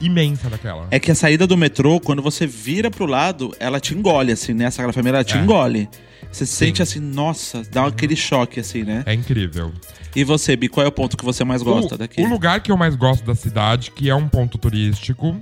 [0.00, 0.86] imensa daquela.
[0.90, 4.52] É que a saída do metrô, quando você vira pro lado, ela te engole, assim,
[4.52, 4.66] né?
[4.66, 5.40] A Sagrada Família, ela te É.
[5.40, 5.88] engole.
[6.34, 9.04] Você se sente assim, nossa, dá aquele choque, assim, né?
[9.06, 9.72] É incrível.
[10.16, 12.20] E você, Bi, qual é o ponto que você mais gosta o, daqui?
[12.20, 15.40] o lugar que eu mais gosto da cidade, que é um ponto turístico,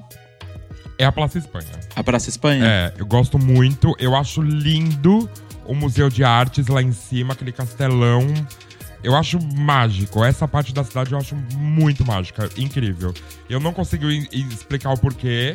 [0.99, 1.81] é a Praça Espanha.
[1.97, 2.67] A Praça Espanha?
[2.67, 3.95] É, eu gosto muito.
[3.99, 5.31] Eu acho lindo
[5.65, 8.27] o Museu de Artes lá em cima, aquele castelão.
[9.03, 10.23] Eu acho mágico.
[10.23, 13.15] Essa parte da cidade eu acho muito mágica, incrível.
[13.49, 15.55] Eu não consigo explicar o porquê,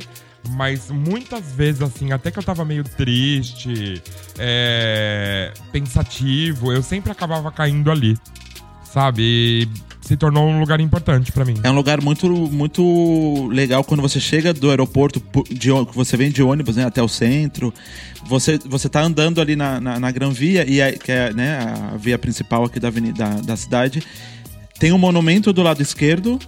[0.50, 4.02] mas muitas vezes, assim, até que eu tava meio triste,
[4.38, 8.18] é, pensativo, eu sempre acabava caindo ali,
[8.84, 9.22] sabe?
[9.24, 11.56] E se tornou um lugar importante pra mim.
[11.64, 16.42] É um lugar muito, muito legal quando você chega do aeroporto, de, você vem de
[16.42, 17.74] ônibus né, até o centro.
[18.26, 21.60] Você, você tá andando ali na, na, na Gran Via, e é, que é né,
[21.94, 24.02] a via principal aqui da, avenida, da, da cidade.
[24.80, 26.40] Tem um monumento do lado esquerdo,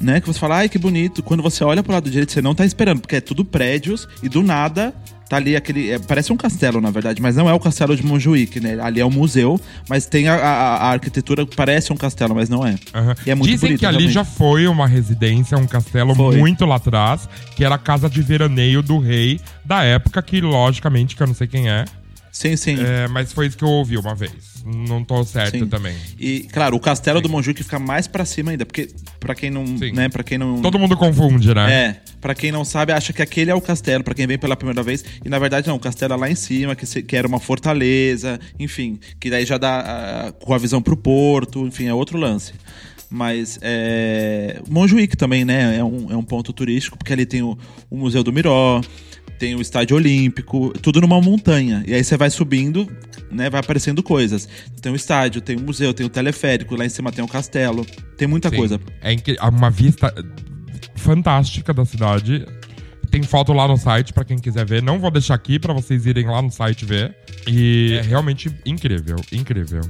[0.00, 0.20] né?
[0.20, 1.22] Que você fala, ai que bonito.
[1.22, 4.28] Quando você olha pro lado direito, você não tá esperando, porque é tudo prédios, e
[4.28, 4.94] do nada
[5.28, 5.90] tá ali aquele.
[5.90, 8.78] é, parece um castelo, na verdade, mas não é o castelo de Montjuic, né?
[8.80, 12.48] Ali é um museu, mas tem a, a, a arquitetura que parece um castelo, mas
[12.48, 12.76] não é.
[12.94, 13.14] Aham.
[13.26, 14.14] E é muito Dizem bonito, que ali realmente.
[14.14, 16.38] já foi uma residência, um castelo Foi.
[16.38, 21.14] muito lá atrás, que era a casa de veraneio do rei da época, que logicamente,
[21.14, 21.84] que eu não sei quem é,
[22.32, 22.76] Sim, sim.
[22.80, 24.47] é, mas foi isso que eu ouvi uma vez.
[24.64, 25.66] Não tô certo Sim.
[25.66, 25.94] também.
[26.18, 28.88] E, claro, o castelo do Montjuic fica mais pra cima ainda, porque
[29.18, 29.92] pra quem não, Sim.
[29.92, 31.72] né, para quem não Todo mundo confunde, né?
[31.72, 34.56] É, pra quem não sabe, acha que aquele é o castelo, pra quem vem pela
[34.56, 37.16] primeira vez, e na verdade não, o castelo é lá em cima, que, se- que
[37.16, 39.80] era uma fortaleza, enfim, que daí já dá
[40.28, 42.52] ah, com a visão pro porto, enfim, é outro lance.
[43.10, 47.56] Mas é, Montjuic também, né, é um, é um ponto turístico, porque ali tem o,
[47.88, 48.82] o Museu do Miró,
[49.38, 51.82] tem o Estádio Olímpico, tudo numa montanha.
[51.86, 52.88] E aí você vai subindo,
[53.30, 54.48] né, vai aparecendo coisas.
[54.80, 57.84] Tem o estádio, tem o museu, tem o teleférico, lá em cima tem o castelo,
[58.16, 58.56] tem muita Sim.
[58.56, 58.80] coisa.
[59.02, 60.12] É incri- uma vista
[60.96, 62.46] fantástica da cidade.
[63.10, 64.82] Tem foto lá no site pra quem quiser ver.
[64.82, 67.16] Não vou deixar aqui pra vocês irem lá no site ver.
[67.46, 69.80] E é realmente incrível, incrível.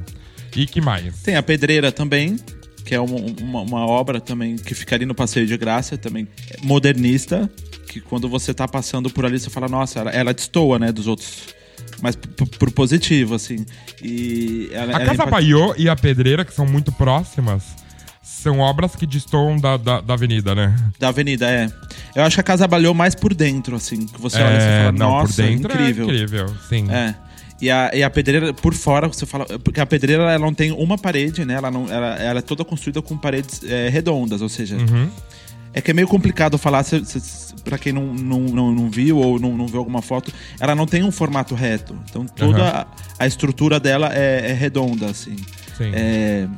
[0.55, 1.21] E que mais?
[1.23, 2.37] Tem a pedreira também,
[2.85, 6.29] que é uma, uma, uma obra também que fica ali no Passeio de Graça, também
[6.63, 7.51] modernista,
[8.01, 11.07] que quando você tá passando por ali, você fala, nossa, ela, ela destoa, né, dos
[11.07, 11.57] outros
[12.01, 13.65] mas por positivo, assim.
[14.03, 17.65] E ela, a ela Casa Baiô e a Pedreira, que são muito próximas,
[18.23, 20.77] são obras que destoam da, da, da, avenida, né?
[20.99, 21.69] Da avenida, é.
[22.15, 24.07] Eu acho que a Casa Baiô mais por dentro, assim.
[24.07, 26.05] Que você olha e é, fala, não, nossa, por dentro incrível.
[26.05, 26.91] É incrível, sim.
[26.91, 27.15] É.
[27.61, 29.45] E a, e a pedreira, por fora, você fala.
[29.59, 31.55] Porque a pedreira ela não tem uma parede, né?
[31.55, 34.77] Ela, não, ela, ela é toda construída com paredes é, redondas, ou seja.
[34.77, 35.11] Uhum.
[35.73, 39.19] É que é meio complicado falar, se, se, pra quem não, não, não, não viu
[39.19, 41.99] ou não, não viu alguma foto, ela não tem um formato reto.
[42.09, 42.67] Então toda uhum.
[42.67, 42.87] a,
[43.19, 45.37] a, estrutura dela é, é redonda, assim.
[45.77, 45.93] Sim.
[45.93, 46.49] É,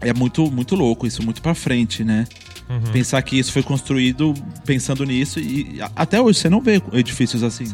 [0.00, 2.26] é muito, muito louco isso, muito pra frente, né?
[2.68, 2.92] Uhum.
[2.92, 4.34] Pensar que isso foi construído
[4.64, 7.64] pensando nisso e até hoje você não vê edifícios assim.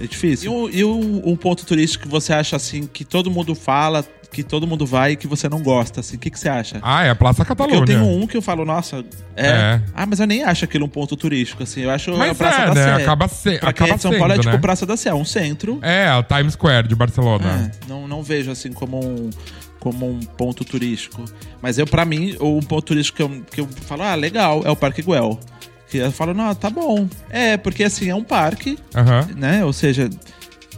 [0.00, 0.70] É difícil.
[0.70, 4.66] E, um, um ponto turístico que você acha assim que todo mundo fala, que todo
[4.66, 6.80] mundo vai e que você não gosta, assim, o que, que você acha?
[6.82, 7.78] Ah, é a Praça Catalunha.
[7.78, 9.04] Porque eu tenho um que eu falo, nossa,
[9.36, 9.82] é, é.
[9.94, 12.62] Ah, mas eu nem acho aquilo um ponto turístico, assim, eu acho mas a Praça
[12.62, 12.96] é, da né?
[12.96, 13.02] Sé.
[13.02, 14.58] Acaba, se, pra acaba é de São sendo, Paulo é tipo né?
[14.58, 15.78] Praça da Sé, é um centro.
[15.82, 17.70] É, o Times Square de Barcelona.
[17.72, 19.30] É, não, não vejo assim como um
[19.78, 21.24] como um ponto turístico.
[21.60, 24.70] Mas eu, para mim, o ponto turístico que eu, que eu falo, ah, legal, é
[24.70, 25.40] o Parque Güell.
[25.88, 27.08] Que eu falo, não, tá bom.
[27.28, 29.34] É, porque assim, é um parque, uhum.
[29.36, 29.64] né?
[29.64, 30.08] Ou seja,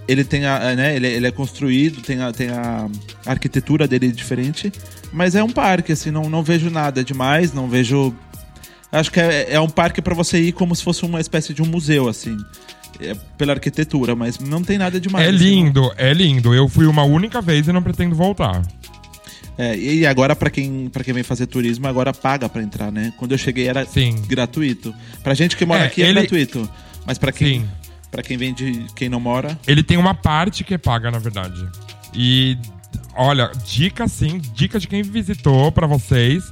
[0.06, 2.88] ele tem a, né, ele, ele é construído, tem a, tem a
[3.24, 4.72] arquitetura dele diferente,
[5.12, 8.14] mas é um parque, assim, não, não vejo nada demais, não vejo.
[8.92, 11.62] Acho que é, é um parque para você ir como se fosse uma espécie de
[11.62, 12.36] um museu, assim
[13.00, 15.26] é, pela arquitetura, mas não tem nada demais.
[15.26, 16.54] É assim, lindo, é lindo.
[16.54, 18.62] Eu fui uma única vez e não pretendo voltar.
[19.56, 23.12] É, e agora, para quem, pra quem vem fazer turismo, agora paga para entrar, né?
[23.16, 24.20] Quando eu cheguei era Sim.
[24.26, 24.94] gratuito.
[25.22, 26.68] Pra gente que mora é, aqui é gratuito.
[27.06, 27.68] Mas para quem,
[28.14, 29.58] pra quem vem de quem não mora.
[29.66, 31.68] Ele tem uma parte que é paga, na verdade.
[32.14, 32.56] E
[33.16, 36.44] olha, dica sim, dica de quem visitou para vocês.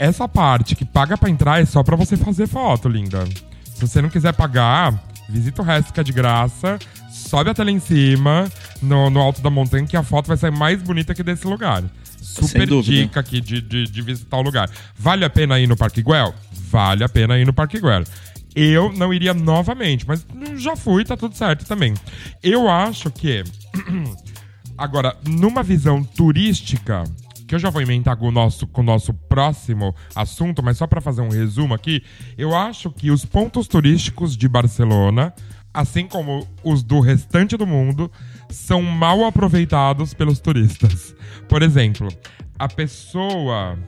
[0.00, 3.24] Essa parte que paga para entrar é só para você fazer foto, linda.
[3.72, 6.76] Se você não quiser pagar, visita o resto que é de graça,
[7.08, 8.50] sobe até lá em cima,
[8.82, 11.84] no, no alto da montanha, que a foto vai sair mais bonita que desse lugar.
[12.20, 14.68] Super dica aqui de, de, de, visitar o lugar.
[14.98, 16.34] Vale a pena ir no Parque Guel?
[16.52, 18.02] Vale a pena ir no Parque Guel.
[18.56, 20.26] Eu não iria novamente, mas
[20.56, 21.92] já fui, tá tudo certo também.
[22.42, 23.44] Eu acho que.
[24.78, 27.04] Agora, numa visão turística,
[27.46, 30.86] que eu já vou emendar com o nosso, com o nosso próximo assunto, mas só
[30.86, 32.02] para fazer um resumo aqui,
[32.36, 35.34] eu acho que os pontos turísticos de Barcelona,
[35.72, 38.10] assim como os do restante do mundo,
[38.48, 41.14] são mal aproveitados pelos turistas.
[41.48, 42.08] Por exemplo,
[42.58, 43.78] a pessoa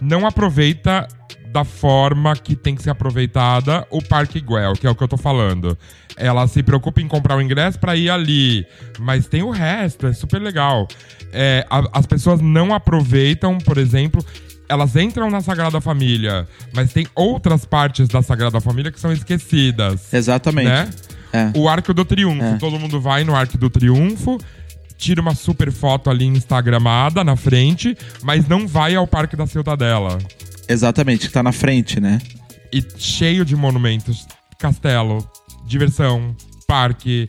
[0.00, 1.06] não aproveita
[1.56, 5.08] da forma que tem que ser aproveitada o Parque Guel, que é o que eu
[5.08, 5.76] tô falando.
[6.14, 8.66] Ela se preocupa em comprar o ingresso para ir ali,
[8.98, 10.86] mas tem o resto, é super legal.
[11.32, 14.22] É, a, as pessoas não aproveitam, por exemplo,
[14.68, 20.12] elas entram na Sagrada Família, mas tem outras partes da Sagrada Família que são esquecidas.
[20.12, 20.68] Exatamente.
[20.68, 20.90] Né?
[21.32, 21.52] É.
[21.58, 22.44] O Arco do Triunfo.
[22.44, 22.58] É.
[22.58, 24.38] Todo mundo vai no Arco do Triunfo,
[24.98, 30.18] tira uma super foto ali instagramada na frente, mas não vai ao Parque da Cidadela.
[30.68, 32.20] Exatamente, que tá na frente, né?
[32.72, 34.26] E cheio de monumentos,
[34.58, 35.28] castelo,
[35.66, 36.34] diversão,
[36.66, 37.28] parque.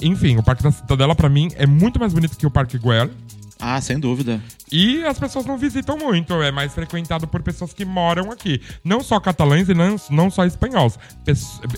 [0.00, 3.10] Enfim, o Parque da Cidadela, para mim, é muito mais bonito que o Parque Güell.
[3.58, 4.40] Ah, sem dúvida.
[4.70, 8.60] E as pessoas não visitam muito, é mais frequentado por pessoas que moram aqui.
[8.84, 10.98] Não só catalães e não, não só espanhóis.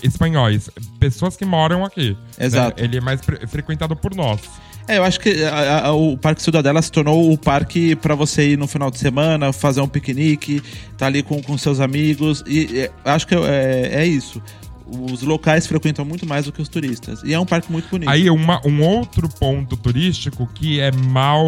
[0.03, 0.69] espanhóis,
[0.99, 2.17] pessoas que moram aqui.
[2.37, 2.81] Exato.
[2.81, 2.87] Né?
[2.87, 4.41] Ele é mais frequentado por nós.
[4.89, 8.49] É, eu acho que a, a, o Parque Cidadela se tornou o parque para você
[8.49, 10.63] ir no final de semana, fazer um piquenique,
[10.97, 12.43] tá ali com, com seus amigos.
[12.47, 14.41] E é, acho que é, é isso
[14.91, 17.21] os locais frequentam muito mais do que os turistas.
[17.23, 18.09] E é um parque muito bonito.
[18.09, 21.45] Aí, uma, um outro ponto turístico que é mal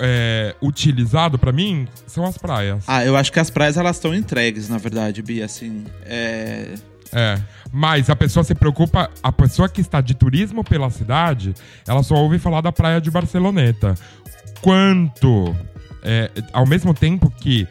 [0.00, 2.82] é, utilizado para mim são as praias.
[2.88, 5.44] Ah, eu acho que as praias elas estão entregues, na verdade, Bia.
[5.44, 6.74] Assim, é.
[7.12, 7.38] É.
[7.70, 11.54] Mas a pessoa se preocupa, a pessoa que está de turismo pela cidade,
[11.86, 13.94] ela só ouve falar da praia de Barceloneta.
[14.60, 15.54] Quanto,
[16.02, 17.66] é, ao mesmo tempo que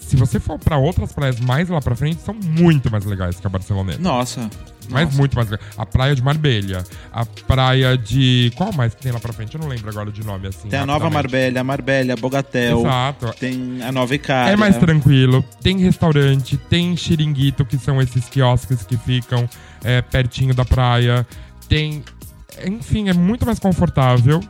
[0.00, 3.46] se você for para outras praias mais lá pra frente, são muito mais legais que
[3.46, 3.98] a Barceloneta.
[4.00, 4.48] Nossa.
[4.90, 5.18] Mas Nossa.
[5.18, 5.66] muito mais legal.
[5.76, 6.84] A praia de Marbella.
[7.12, 8.50] A praia de.
[8.56, 9.54] Qual mais que tem lá pra frente?
[9.54, 10.68] Eu não lembro agora de nome assim.
[10.68, 12.80] Tem a nova Marbella, Marbella, Bogatel.
[12.80, 13.34] Exato.
[13.38, 14.52] Tem a nova Icária.
[14.52, 15.44] É mais tranquilo.
[15.62, 19.48] Tem restaurante, tem xiringuito, que são esses quiosques que ficam
[19.84, 21.26] é, pertinho da praia.
[21.68, 22.02] Tem.
[22.64, 24.40] Enfim, é muito mais confortável.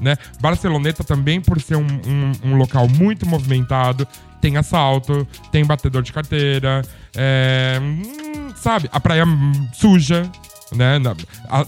[0.00, 0.16] Né?
[0.40, 4.08] Barceloneta também, por ser um, um, um local muito movimentado,
[4.40, 6.82] tem assalto, tem batedor de carteira,
[7.16, 8.88] é, hum, sabe?
[8.92, 9.24] A praia
[9.72, 10.30] suja,
[10.74, 10.98] né?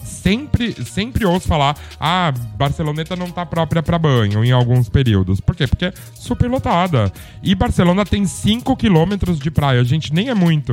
[0.05, 5.41] Sempre, sempre ouço falar, ah, Barceloneta não tá própria pra banho em alguns períodos.
[5.41, 5.67] Por quê?
[5.67, 7.13] Porque é super lotada.
[7.43, 10.73] E Barcelona tem 5 quilômetros de praia, gente, nem é muito.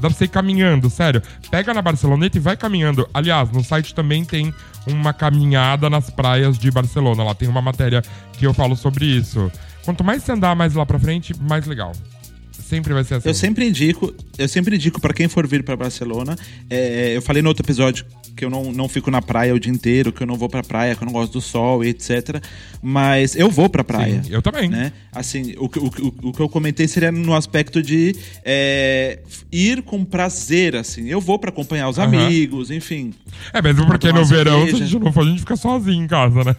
[0.00, 1.22] Dá pra você ir caminhando, sério.
[1.50, 3.08] Pega na Barceloneta e vai caminhando.
[3.12, 4.52] Aliás, no site também tem
[4.86, 7.22] uma caminhada nas praias de Barcelona.
[7.22, 9.50] Lá tem uma matéria que eu falo sobre isso.
[9.84, 11.92] Quanto mais você andar mais lá pra frente, mais legal.
[12.52, 13.28] Sempre vai ser assim.
[13.28, 16.36] Eu sempre indico, eu sempre indico para quem for vir para Barcelona.
[16.68, 18.06] é, eu falei no outro episódio
[18.36, 20.62] que eu não, não fico na praia o dia inteiro, que eu não vou pra
[20.62, 22.42] praia, que eu não gosto do sol e etc.
[22.82, 24.22] Mas eu vou pra praia.
[24.22, 24.68] Sim, eu também.
[24.68, 24.92] Né?
[25.12, 28.14] Assim, o, que- o, que- o que eu comentei seria no aspecto de
[28.44, 29.18] é,
[29.52, 31.08] ir com prazer, assim.
[31.08, 32.06] Eu vou pra acompanhar os Aham.
[32.26, 33.12] amigos, enfim.
[33.52, 36.06] É mesmo porque no verão, se a gente não for, a gente fica sozinho em
[36.08, 36.56] casa, né?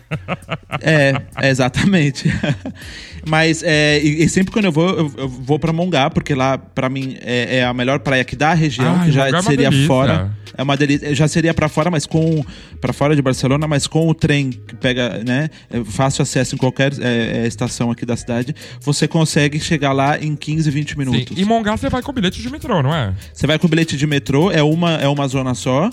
[0.81, 2.29] É, é, exatamente.
[3.27, 6.57] Mas é, e, e sempre quando eu vou, eu, eu vou pra Mongá, porque lá,
[6.57, 9.69] pra mim, é, é a melhor praia aqui da região, Ai, que já é seria
[9.69, 9.87] delícia.
[9.87, 10.31] fora.
[10.57, 11.13] É uma delícia.
[11.15, 12.43] Já seria pra fora, mas com.
[12.79, 15.47] para fora de Barcelona, mas com o trem que pega, né?
[15.69, 18.55] é fácil acesso em qualquer é, é, estação aqui da cidade.
[18.79, 20.97] Você consegue chegar lá em 15, 20 Sim.
[20.97, 21.37] minutos.
[21.37, 23.13] E Mongá você vai com bilhete de metrô, não é?
[23.31, 25.91] Você vai com o bilhete de metrô, é uma, é uma zona só.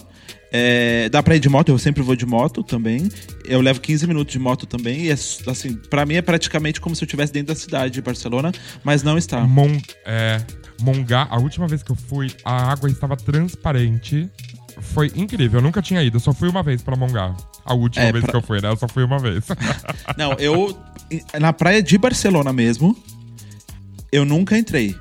[0.50, 3.06] É, dá pra ir de moto, eu sempre vou de moto também.
[3.44, 5.02] Eu levo 15 minutos de moto também.
[5.02, 8.00] E é, assim, pra mim é praticamente como se eu estivesse dentro da cidade de
[8.00, 8.52] Barcelona,
[8.82, 9.40] mas não está.
[9.46, 10.40] Mon, é,
[10.80, 14.30] Mongá, a última vez que eu fui, a água estava transparente.
[14.80, 17.34] Foi incrível, eu nunca tinha ido, eu só fui uma vez pra Mongá.
[17.64, 18.68] A última É, vez pra- que eu fui, né?
[18.70, 19.44] Eu só fui uma vez.
[20.16, 20.76] Não, eu.
[21.40, 22.96] Na praia de Barcelona mesmo,
[24.12, 24.94] eu nunca entrei.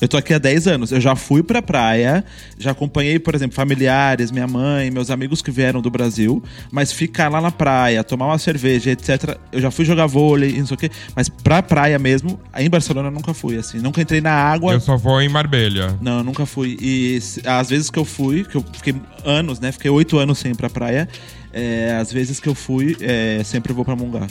[0.00, 0.92] Eu tô aqui há 10 anos.
[0.92, 2.24] Eu já fui pra praia,
[2.58, 7.28] já acompanhei, por exemplo, familiares, minha mãe, meus amigos que vieram do Brasil, mas ficar
[7.28, 9.36] lá na praia, tomar uma cerveja, etc.
[9.50, 13.08] Eu já fui jogar vôlei não sei o quê, mas pra praia mesmo, em Barcelona
[13.08, 13.78] eu nunca fui, assim.
[13.78, 14.72] Nunca entrei na água.
[14.72, 15.98] eu só vou em Marbella.
[16.00, 16.76] Não, eu nunca fui.
[16.80, 18.94] E às vezes que eu fui, que eu fiquei
[19.24, 19.72] anos, né?
[19.72, 21.08] Fiquei oito anos sem ir pra praia.
[21.52, 24.26] é, às vezes que eu fui, é, sempre vou pra Mongá.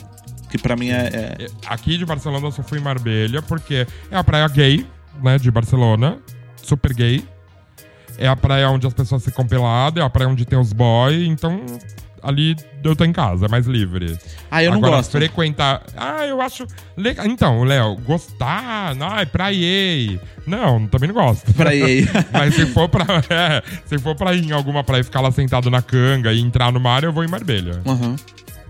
[0.50, 1.38] Que pra mim é.
[1.40, 4.86] é- Aqui de Barcelona eu só fui em Marbella, porque é a praia gay,
[5.24, 6.18] né, de Barcelona.
[6.62, 7.24] Super gay.
[8.18, 11.28] É a praia onde as pessoas ficam peladas, é a praia onde tem os boys,
[11.28, 11.62] então
[12.24, 14.18] ali eu tô em casa, é mais livre.
[14.50, 15.12] Ah, eu não Agora, gosto.
[15.12, 15.84] frequentar.
[15.96, 16.66] Ah, eu acho
[16.96, 17.28] legal.
[17.28, 18.96] Então, Léo, gostar.
[19.00, 20.20] Ai, praiei.
[20.48, 21.54] Não, também não gosto.
[21.54, 22.08] Praiei.
[22.34, 23.06] Mas se for pra.
[23.30, 26.40] é, se for pra ir em alguma praia e ficar lá sentado na canga e
[26.42, 27.82] entrar no mar, eu vou em Marbella.
[27.86, 28.16] Aham.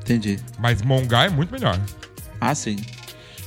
[0.01, 0.39] Entendi.
[0.59, 1.79] Mas Mongá é muito melhor.
[2.41, 2.77] Ah, sim.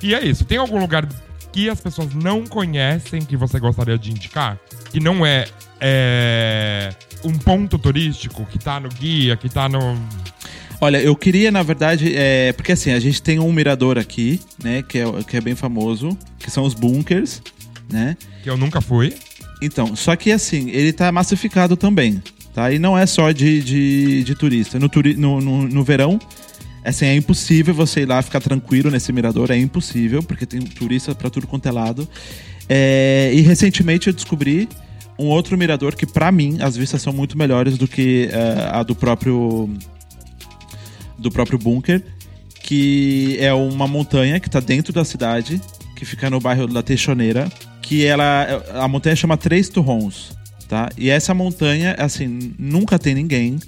[0.02, 0.44] E é isso.
[0.44, 1.06] Tem algum lugar
[1.52, 4.58] que as pessoas não conhecem que você gostaria de indicar?
[4.90, 5.46] Que não é,
[5.80, 6.94] é,
[7.24, 9.98] um ponto turístico que tá no guia, que tá no.
[10.80, 14.82] Olha, eu queria, na verdade, é, porque assim, a gente tem um mirador aqui, né,
[14.82, 17.42] que é, que é bem famoso, que são os bunkers,
[17.90, 18.16] né?
[18.42, 19.14] que eu nunca fui.
[19.62, 22.22] Então, só que assim, ele tá massificado também,
[22.54, 22.72] tá?
[22.72, 24.78] E não é só de, de, de turista.
[24.78, 26.18] No, turi no, no, no verão,
[26.90, 31.14] assim, é impossível você ir lá ficar tranquilo nesse mirador, é impossível, porque tem turista
[31.14, 32.08] pra tudo quanto é lado.
[32.68, 34.68] É, e recentemente eu descobri
[35.18, 38.82] um outro mirador que, pra mim, as vistas são muito melhores do que é, a
[38.82, 39.68] do próprio
[41.18, 42.02] do próprio bunker,
[42.62, 45.60] que é uma montanha que tá dentro da cidade,
[45.94, 47.50] que fica no bairro da Teixoneira,
[47.82, 50.34] que ela a montanha chama Três Turrons,
[50.66, 50.88] tá?
[50.96, 53.58] E essa montanha, assim, nunca tem ninguém.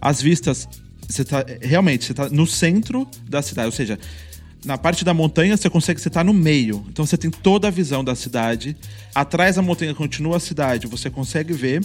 [0.00, 0.66] As vistas
[1.12, 3.98] você tá realmente, você tá no centro da cidade, ou seja,
[4.64, 6.84] na parte da montanha você consegue você tá no meio.
[6.88, 8.76] Então você tem toda a visão da cidade.
[9.14, 11.82] Atrás da montanha continua a cidade, você consegue ver.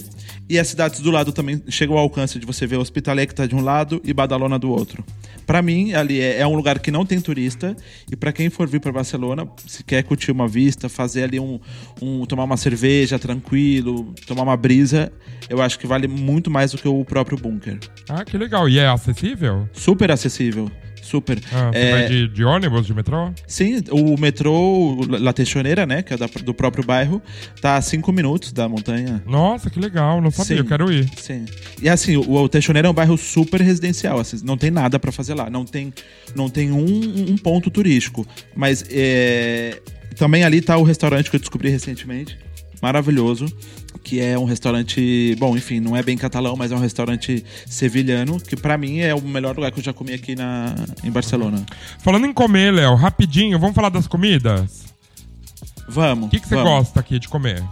[0.48, 3.46] E as cidades do lado também chegam ao alcance de você ver Hospitalet que tá
[3.46, 5.04] de um lado e Badalona do outro.
[5.46, 7.76] Pra mim, ali é, é um lugar que não tem turista.
[8.10, 11.58] E pra quem for vir pra Barcelona, se quer curtir uma vista, fazer ali um,
[12.00, 12.24] um.
[12.26, 15.10] tomar uma cerveja tranquilo, tomar uma brisa,
[15.48, 17.78] eu acho que vale muito mais do que o próprio bunker.
[18.08, 18.68] Ah, que legal.
[18.68, 19.68] E é acessível?
[19.72, 20.70] Super acessível.
[21.02, 21.38] Super.
[21.52, 23.30] Ah, É, de, de ônibus, de metrô?
[23.46, 27.22] Sim, o metrô La Teixoneira, né, que é da- do próprio bairro,
[27.60, 29.22] tá a cinco minutos da montanha.
[29.26, 30.20] Nossa, que legal.
[30.20, 30.62] Não sabia, Sim.
[30.62, 31.08] eu quero ir.
[31.16, 31.44] Sim.
[31.80, 35.10] E assim, o, o Teixoneira é um bairro super residencial, assim, não tem nada pra
[35.10, 35.92] fazer lá, não tem,
[36.34, 38.26] não tem um, um ponto turístico.
[38.54, 39.80] Mas é,
[40.16, 42.36] também ali tá o restaurante que eu descobri recentemente,
[42.82, 43.46] maravilhoso,
[44.02, 48.40] que é um restaurante, bom, enfim, não é bem catalão, mas é um restaurante sevilhano,
[48.40, 50.74] que pra mim é o melhor lugar que eu já comi aqui na,
[51.04, 51.64] em Barcelona.
[51.98, 54.84] Falando em comer, Léo, rapidinho, vamos falar das comidas?
[55.88, 56.26] Vamos.
[56.26, 56.70] O que, que você vamos.
[56.70, 57.62] gosta aqui de comer?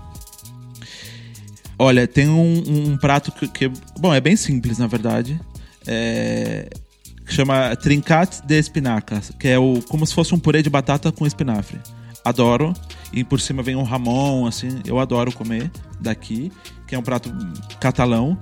[1.79, 2.63] Olha, tem um,
[2.93, 5.39] um prato que, que- Bom, é bem simples, na verdade.
[5.87, 6.69] É,
[7.27, 11.13] que chama Trincat de Espinacas, que é o, como se fosse um purê de batata
[11.13, 11.79] com espinafre.
[12.27, 12.75] Adoro.
[13.13, 14.81] E por cima vem um ramon, assim.
[14.85, 15.71] Eu adoro comer
[16.01, 16.51] daqui,
[16.87, 17.33] que é um prato
[17.81, 18.37] catalão.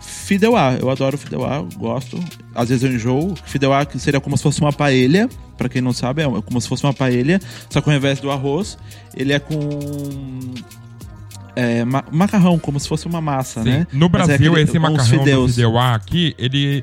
[0.00, 2.18] Fideuá, eu adoro fideuá, gosto.
[2.54, 3.34] Às vezes eu enjoo.
[3.44, 5.28] Fideuá seria como se fosse uma paella,
[5.58, 8.30] para quem não sabe, é como se fosse uma paella, só que ao invés do
[8.30, 8.78] arroz,
[9.14, 9.58] ele é com
[11.54, 13.68] é, ma macarrão, como se fosse uma massa, Sim.
[13.70, 13.86] né?
[13.92, 16.82] No é Brasil, aquele- esse macarrão do fideuá aqui, ele...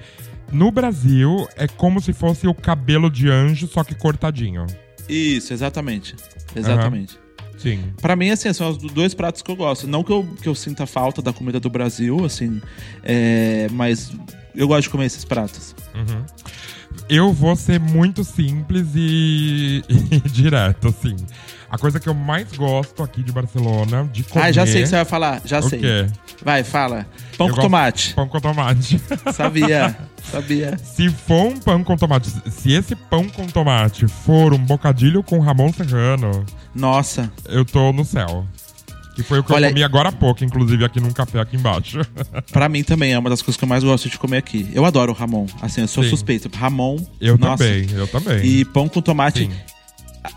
[0.51, 4.65] No Brasil, é como se fosse o cabelo de anjo, só que cortadinho.
[5.10, 6.15] Isso, exatamente.
[6.56, 7.19] Exatamente.
[7.57, 7.94] Sim.
[8.02, 9.86] Pra mim, assim, são os dois pratos que eu gosto.
[9.86, 12.61] Não que eu, que eu sinta falta da comida do Brasil, assim,
[13.03, 14.11] é, mas
[14.56, 15.76] eu gosto de comer esses pratos.
[15.94, 16.23] Uhum.
[17.10, 21.15] Eu vou ser muito simples e, e direto, assim.
[21.72, 24.46] A coisa que eu mais gosto aqui de Barcelona, de comer...
[24.46, 25.80] Ah, já sei o que você vai falar, já O sei.
[25.80, 26.08] quê?
[26.44, 27.06] Vai, fala.
[27.38, 28.14] Pão Eu com tomate.
[28.16, 29.00] Pão com tomate.
[29.34, 29.96] Sabia,
[30.32, 30.78] sabia.
[30.84, 35.40] Se for um pão com tomate, se esse pão com tomate for um bocadilho com
[35.40, 38.46] Ramon Serrano, Nossa, eu tô no céu.
[39.16, 41.58] Que foi o que Olha- eu comi agora há pouco, inclusive aqui num café aqui
[41.58, 42.00] embaixo.
[42.52, 44.70] pra mim também é uma das coisas que eu mais gosto de comer aqui.
[44.74, 45.46] Eu adoro o Ramon.
[45.62, 46.10] Assim, eu sou Sim.
[46.10, 46.50] suspeito.
[46.56, 46.98] Ramon.
[47.20, 47.64] Eu nossa.
[47.64, 48.46] também, eu também.
[48.46, 49.52] E pão com tomate Sim.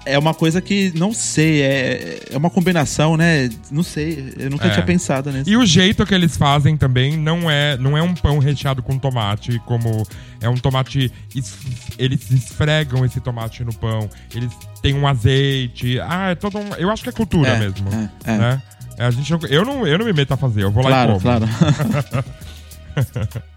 [0.06, 3.48] É uma coisa que, não sei, é, é uma combinação, né?
[3.70, 4.70] Não sei, eu nunca É.
[4.70, 5.48] tinha pensado nisso.
[5.50, 8.98] E o jeito que eles fazem também não é, não é um pão recheado com
[8.98, 10.06] tomate, como
[10.40, 11.12] é um tomate.
[11.34, 11.54] es-
[11.98, 15.98] Eles esfregam esse tomate no pão, eles têm um azeite.
[16.00, 16.74] Ah, é todo um.
[16.76, 17.88] Eu acho que é cultura É, mesmo.
[18.24, 18.38] é, é.
[18.38, 18.62] Né?
[18.98, 20.92] É, A gente eu, não, eu não me meto a fazer, eu vou lá e
[20.92, 21.20] Claro, como.
[21.22, 21.44] claro.
[22.94, 23.42] Ah,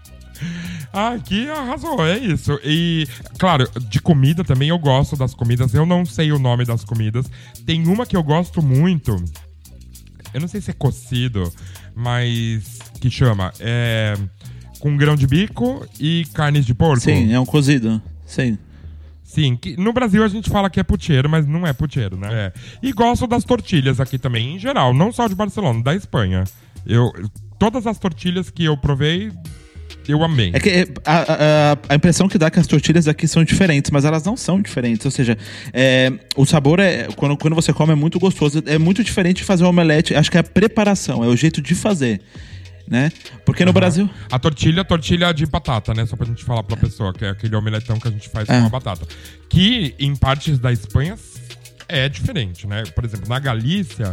[0.92, 2.58] aqui arrasou, é isso.
[2.64, 3.06] E,
[3.38, 5.74] claro, de comida também eu gosto das comidas.
[5.74, 7.26] Eu não sei o nome das comidas.
[7.64, 9.16] Tem uma que eu gosto muito.
[10.32, 11.52] Eu não sei se é cocido,
[11.94, 12.78] mas.
[13.00, 13.52] que chama?
[13.60, 14.16] É.
[14.78, 17.00] Com grão de bico e carnes de porco.
[17.00, 18.00] Sim, é um cozido.
[18.26, 18.58] Sim.
[19.26, 22.28] Sim, que no Brasil a gente fala que é puteiro, mas não é puteiro, né?
[22.32, 22.52] É.
[22.82, 26.44] E gosto das tortilhas aqui também, em geral, não só de Barcelona, da Espanha.
[26.86, 27.10] Eu,
[27.58, 29.32] todas as tortilhas que eu provei,
[30.08, 30.50] eu amei.
[30.54, 31.20] É que é, a,
[31.72, 34.36] a- a impressão que dá é que as tortilhas aqui são diferentes, mas elas não
[34.36, 35.04] são diferentes.
[35.04, 35.36] Ou seja,
[35.72, 37.08] é, o sabor é.
[37.16, 38.62] Quando, quando você come é muito gostoso.
[38.66, 40.14] É muito diferente de fazer um omelete.
[40.14, 42.20] Acho que é a preparação, é o jeito de fazer.
[42.88, 43.10] Né?
[43.44, 44.08] Porque no Brasil.
[44.30, 46.06] A tortilha, tortilha de batata, né?
[46.06, 48.60] Só pra gente falar pra pessoa, que é aquele omeletão que a gente faz É.
[48.60, 49.04] com a batata.
[49.48, 51.16] Que em partes da Espanha
[51.88, 52.84] é diferente, né?
[52.94, 54.12] Por exemplo, na Galícia,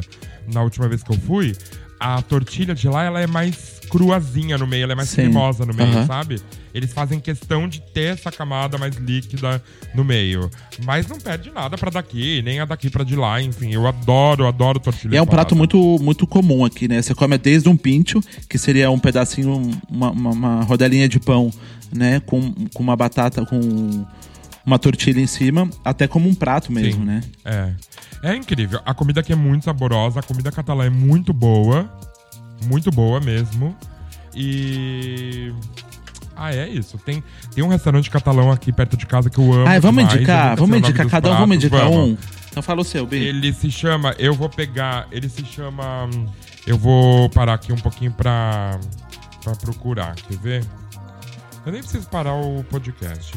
[0.52, 1.56] na última vez que eu fui,
[2.00, 5.18] a tortilha de lá ela é mais cruazinha no meio, ela é mais Sim.
[5.18, 6.08] cremosa no meio, Aham.
[6.08, 6.42] sabe?
[6.74, 9.64] Eles fazem questão de ter essa camada mais líquida
[9.94, 10.50] no meio.
[10.84, 13.72] Mas não perde nada pra daqui, nem a daqui pra de lá, enfim.
[13.72, 17.04] Eu adoro, adoro tortilha E é um prato muito, muito comum aqui, né?
[17.04, 21.54] Você come desde um pincho, que seria um pedacinho, uma, uma, uma rodelinha de pão,
[21.96, 22.20] né?
[22.22, 24.08] Com, com uma batata, com
[24.66, 27.06] uma tortilha em cima, até como um prato mesmo, Sim.
[27.06, 27.22] né?
[27.46, 27.74] É.
[28.24, 28.80] É incrível.
[28.84, 31.88] A comida aqui é muito saborosa, a comida catalã é muito boa.
[32.66, 33.76] Muito boa mesmo.
[34.36, 35.54] E.
[36.36, 36.98] Ah, é isso.
[36.98, 37.24] Tem,
[37.54, 39.68] tem um restaurante catalão aqui perto de casa que eu amo.
[39.68, 40.16] Ah, vamos demais.
[40.16, 42.10] Indicar, vamos indicar cada um, vamos indicar Vamos.
[42.10, 42.18] um.
[42.50, 43.18] Então fala o seu, Bi.
[43.18, 44.16] Ele se chama.
[44.18, 45.08] Eu vou pegar.
[45.12, 46.10] Ele se chama.
[46.66, 48.80] Eu vou parar aqui um pouquinho pra,
[49.44, 50.16] pra procurar.
[50.16, 50.66] Quer ver?
[51.66, 53.34] Eu nem preciso parar o podcast.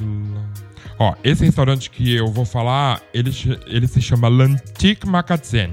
[0.98, 3.30] Ó, esse restaurante que eu vou falar, ele,
[3.66, 5.72] ele se chama L'Antique Magazine.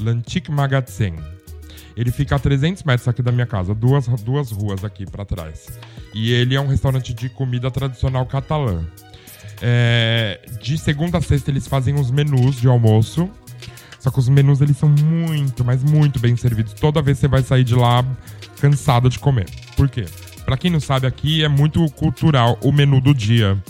[0.00, 1.18] L'Antique Magazine.
[1.98, 5.66] Ele fica a 300 metros aqui da minha casa, duas, duas ruas aqui pra trás.
[6.14, 8.84] E ele é um restaurante de comida tradicional catalã.
[9.60, 13.28] É, de segunda a sexta eles fazem os menus de almoço.
[13.98, 16.72] Só que os menus eles são muito, mas muito bem servidos.
[16.72, 18.04] Toda vez você vai sair de lá
[18.60, 19.46] cansado de comer.
[19.76, 20.04] Por quê?
[20.44, 23.60] Pra quem não sabe, aqui é muito cultural o menu do dia.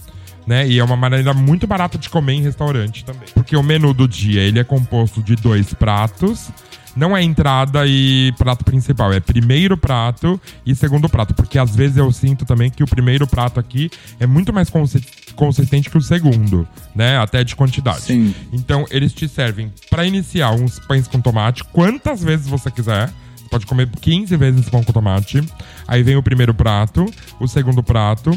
[0.46, 0.68] Né?
[0.68, 3.28] E é uma maneira muito barata de comer em restaurante também.
[3.32, 6.50] Porque o menu do dia ele é composto de dois pratos.
[6.96, 11.34] Não é entrada e prato principal, é primeiro prato e segundo prato.
[11.34, 15.04] Porque às vezes eu sinto também que o primeiro prato aqui é muito mais consi-
[15.36, 17.18] consistente que o segundo, né?
[17.18, 18.00] Até de quantidade.
[18.02, 18.34] Sim.
[18.52, 23.08] Então, eles te servem para iniciar uns pães com tomate, quantas vezes você quiser.
[23.36, 25.42] Você pode comer 15 vezes pão com tomate.
[25.86, 27.06] Aí vem o primeiro prato,
[27.38, 28.30] o segundo prato,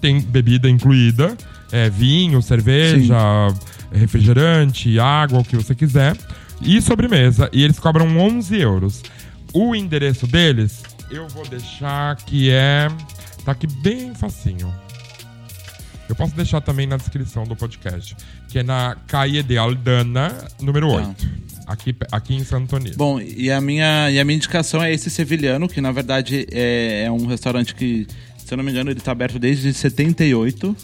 [0.00, 1.36] tem bebida incluída,
[1.70, 3.16] é, vinho, cerveja,
[3.92, 6.16] refrigerante, água, o que você quiser.
[6.60, 7.48] E sobremesa.
[7.52, 9.02] E eles cobram 11 euros.
[9.52, 12.88] O endereço deles, eu vou deixar que é.
[13.44, 14.72] Tá aqui bem facinho.
[16.08, 18.16] Eu posso deixar também na descrição do podcast.
[18.48, 20.96] Que é na Calle de Aldana, número Tá.
[21.08, 21.40] 8.
[21.66, 22.96] Aqui, aqui em Santo Antônio.
[22.96, 27.04] Bom, e a minha, e a minha indicação é esse sevilhano, que na verdade é,
[27.06, 28.08] é um restaurante que,
[28.44, 30.76] se eu não me engano, ele está aberto desde 78.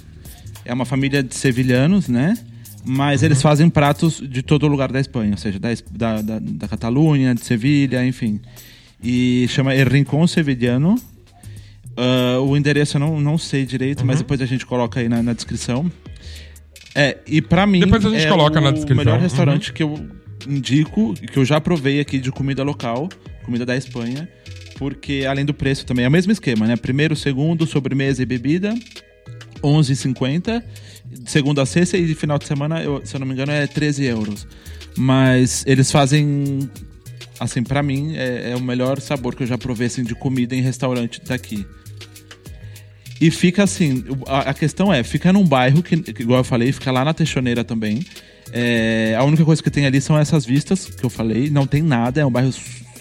[0.65, 2.39] É uma família de sevilhanos, né?
[2.89, 7.35] Mas eles fazem pratos de todo lugar da Espanha, ou seja, da, da, da, Catalunha,
[7.35, 8.41] de Sevilha, enfim.
[9.03, 10.95] E chama El Rincón Sevillano.
[11.99, 14.07] Uh, o endereço eu não, não sei direito, Uhum.
[14.07, 15.91] mas depois a gente coloca aí na, na descrição.
[16.95, 18.97] É, e pra mim Depois a gente é coloca o na descrição.
[19.05, 19.23] melhor Uhum.
[19.23, 19.99] restaurante que eu
[20.47, 23.09] indico, que eu já provei aqui de comida local,
[23.45, 24.29] comida da Espanha,
[24.79, 26.77] porque além do preço também é o mesmo esquema, né?
[26.77, 28.75] Primeiro, segundo, sobremesa e bebida,
[29.63, 30.63] 11,50.
[31.27, 33.67] Segunda a sexta e de final de semana, eu- se eu não me engano, é
[33.67, 34.47] 13 euros.
[34.97, 36.71] Mas eles fazem,
[37.39, 40.55] assim, pra mim, é, é o melhor sabor que eu já provei assim, de comida
[40.55, 41.67] em restaurante daqui.
[43.21, 46.91] E fica assim, a, a questão é, fica num bairro que, igual eu falei, fica
[46.91, 48.05] lá na Teixoneira também.
[48.53, 51.83] É, a única coisa que tem ali são essas vistas que eu falei, não tem
[51.83, 52.53] nada, é um bairro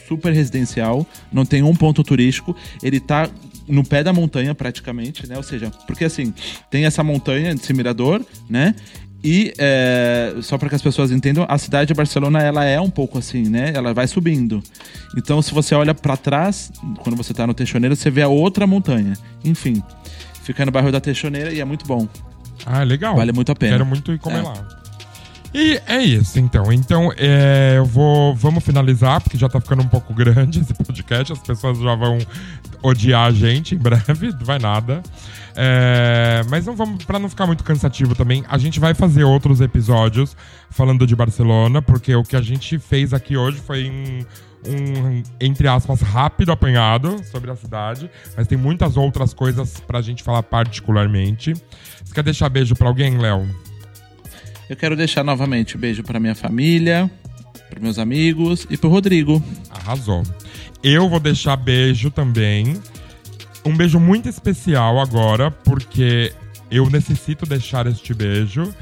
[0.08, 3.30] super residencial, não tem um ponto turístico, ele tá
[3.68, 5.38] no pé da montanha praticamente, né?
[5.38, 6.34] Ou seja, porque assim,
[6.70, 8.76] tem essa montanha desse mirador, né?
[9.24, 12.92] E é, só para que as pessoas entendam, a cidade de Barcelona ela é um
[12.92, 13.72] pouco assim, né?
[13.74, 14.62] Ela vai subindo.
[15.18, 18.68] Então, se você olha para trás, quando você tá no Teixoneira, você vê a outra
[18.68, 19.14] montanha.
[19.44, 19.82] Enfim,
[20.44, 22.08] fica no bairro da Teixoneira e é muito bom.
[22.68, 23.16] Ah, legal.
[23.16, 23.72] Vale muito a pena.
[23.74, 24.42] Quero muito ir comer É.
[24.44, 24.68] lá.
[25.58, 26.70] E é isso, então.
[26.70, 28.36] Então, é, eu vou.
[28.36, 31.32] Vamos finalizar, porque já tá ficando um pouco grande esse podcast.
[31.32, 32.18] As pessoas já vão
[32.84, 35.02] odiar a gente em breve, não vai nada.
[35.56, 39.62] É, mas não vamos, para não ficar muito cansativo também, a gente vai fazer outros
[39.62, 40.36] episódios
[40.70, 44.20] falando de Barcelona, porque o que a gente fez aqui hoje foi um,
[44.70, 50.22] um, entre aspas, rápido apanhado sobre a cidade, mas tem muitas outras coisas pra gente
[50.22, 51.54] falar particularmente.
[52.04, 53.48] Você quer deixar beijo pra alguém, Léo?
[54.70, 57.10] Eu quero deixar novamente um beijo para minha família,
[57.70, 59.44] para meus amigos e pro Rodrigo.
[59.70, 60.24] Arrasou.
[60.82, 62.76] Eu vou deixar beijo também.
[63.64, 66.34] Um beijo muito especial agora, porque
[66.72, 68.74] eu necessito deixar este beijo.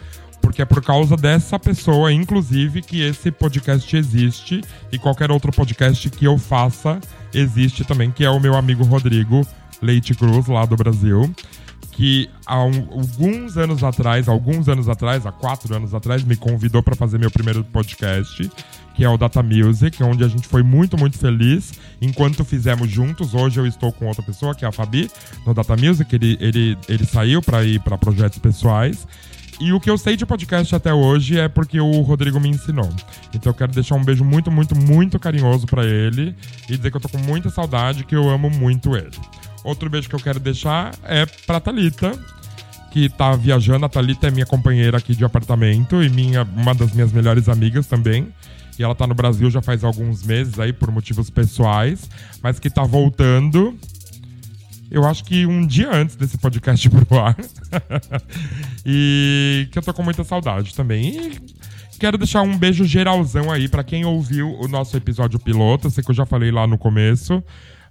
[0.42, 4.62] Porque é por causa dessa pessoa, inclusive, que esse podcast existe
[4.92, 7.00] e qualquer outro podcast que eu faça
[7.34, 9.48] existe também, que é o meu amigo Rodrigo
[9.82, 11.34] Leite Cruz, lá do Brasil.
[11.96, 17.20] Que alguns anos atrás, alguns anos atrás, há quatro anos atrás, me convidou para fazer
[17.20, 18.50] meu primeiro podcast,
[18.96, 23.36] que é o Data Music, onde a gente foi muito, muito feliz enquanto fizemos juntos.
[23.36, 25.10] Hoje eu estou com outra pessoa, que é a Fabi,
[25.46, 26.14] no Data Music.
[26.16, 29.08] Ele, ele, ele saiu para ir para projetos pessoais.
[29.60, 32.90] E o que eu sei de podcast até hoje é porque o Rodrigo me ensinou.
[33.34, 36.36] Então eu quero deixar um beijo muito, muito, muito carinhoso pra ele
[36.68, 39.12] e dizer que eu tô com muita saudade, que eu amo muito ele.
[39.64, 42.12] Outro beijo que eu quero deixar é pra Thalita,
[42.92, 43.86] que tá viajando.
[43.86, 47.88] A Thalita é minha companheira aqui de apartamento e minha, uma das minhas melhores amigas
[47.88, 48.34] também.
[48.78, 52.10] E ela tá no Brasil já faz alguns meses aí por motivos pessoais,
[52.42, 53.78] mas que tá voltando.
[54.92, 57.36] Eu acho que um dia antes desse podcast pro ar.
[58.86, 61.18] e que eu tô com muita saudade também.
[61.18, 61.42] E
[62.00, 65.88] quero deixar um beijo geralzão aí pra quem ouviu o nosso episódio piloto.
[65.88, 67.44] Eu sei que eu já falei lá no começo.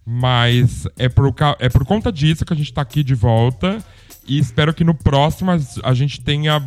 [0.04, 3.78] Mas é por, é por conta disso que a gente tá aqui de volta.
[4.26, 6.62] E espero que no próximo a- gente tenha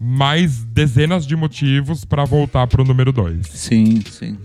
[0.00, 3.46] mais dezenas de motivos pra voltar pro número 2.
[3.48, 4.38] Sim, sim.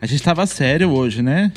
[0.00, 1.52] A gente tava sério hoje, né?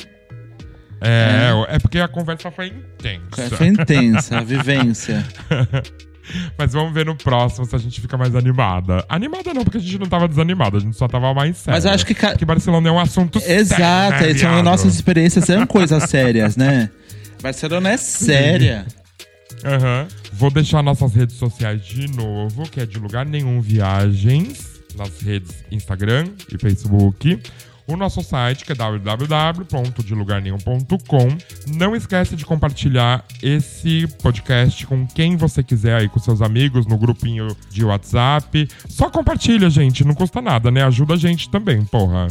[1.00, 3.56] É, é porque a conversa foi intensa.
[3.56, 5.26] Foi intensa, a vivência.
[6.56, 9.04] Mas vamos ver no próximo se a gente fica mais animada.
[9.08, 11.72] Animada não, porque a gente não tava desanimada, a gente só tava mais sério.
[11.72, 14.64] Mas eu acho que ca- Porque Barcelona é um assunto Exato, sério, né, são viado?
[14.64, 16.90] nossas experiências, são coisas sérias, né?
[17.42, 18.86] Barcelona é séria.
[19.64, 20.06] Aham.
[20.32, 25.50] Vou deixar nossas redes sociais de novo, que é de lugar nenhum viagens, nas redes
[25.70, 27.38] Instagram e Facebook.
[27.86, 31.28] O nosso site, que é www.delugarnenhum.com.
[31.74, 36.96] Não esquece de compartilhar esse podcast com quem você quiser aí, com seus amigos, no
[36.96, 38.66] grupinho de WhatsApp.
[38.88, 40.84] Só compartilha, gente, não custa nada, né?
[40.84, 42.28] Ajuda a gente também, porra.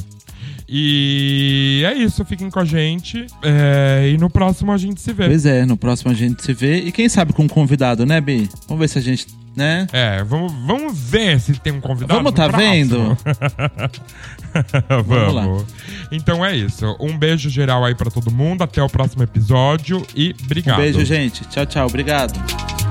[0.73, 3.27] E é isso, fiquem com a gente.
[3.43, 5.27] É, e no próximo a gente se vê.
[5.27, 6.77] Pois é, no próximo a gente se vê.
[6.77, 8.49] E quem sabe com um convidado, né, Bi?
[8.69, 9.85] Vamos ver se a gente, né?
[9.91, 12.13] É, vamos, vamos ver se tem um convidado.
[12.13, 12.71] Vamos tá próximo.
[12.71, 13.17] vendo?
[15.05, 15.65] vamos.
[16.11, 16.95] Então é isso.
[16.99, 18.63] Um beijo geral aí pra todo mundo.
[18.63, 20.77] Até o próximo episódio e Um obrigado.
[20.77, 21.45] beijo, gente.
[21.45, 21.87] Tchau, tchau.
[21.87, 22.90] Obrigado.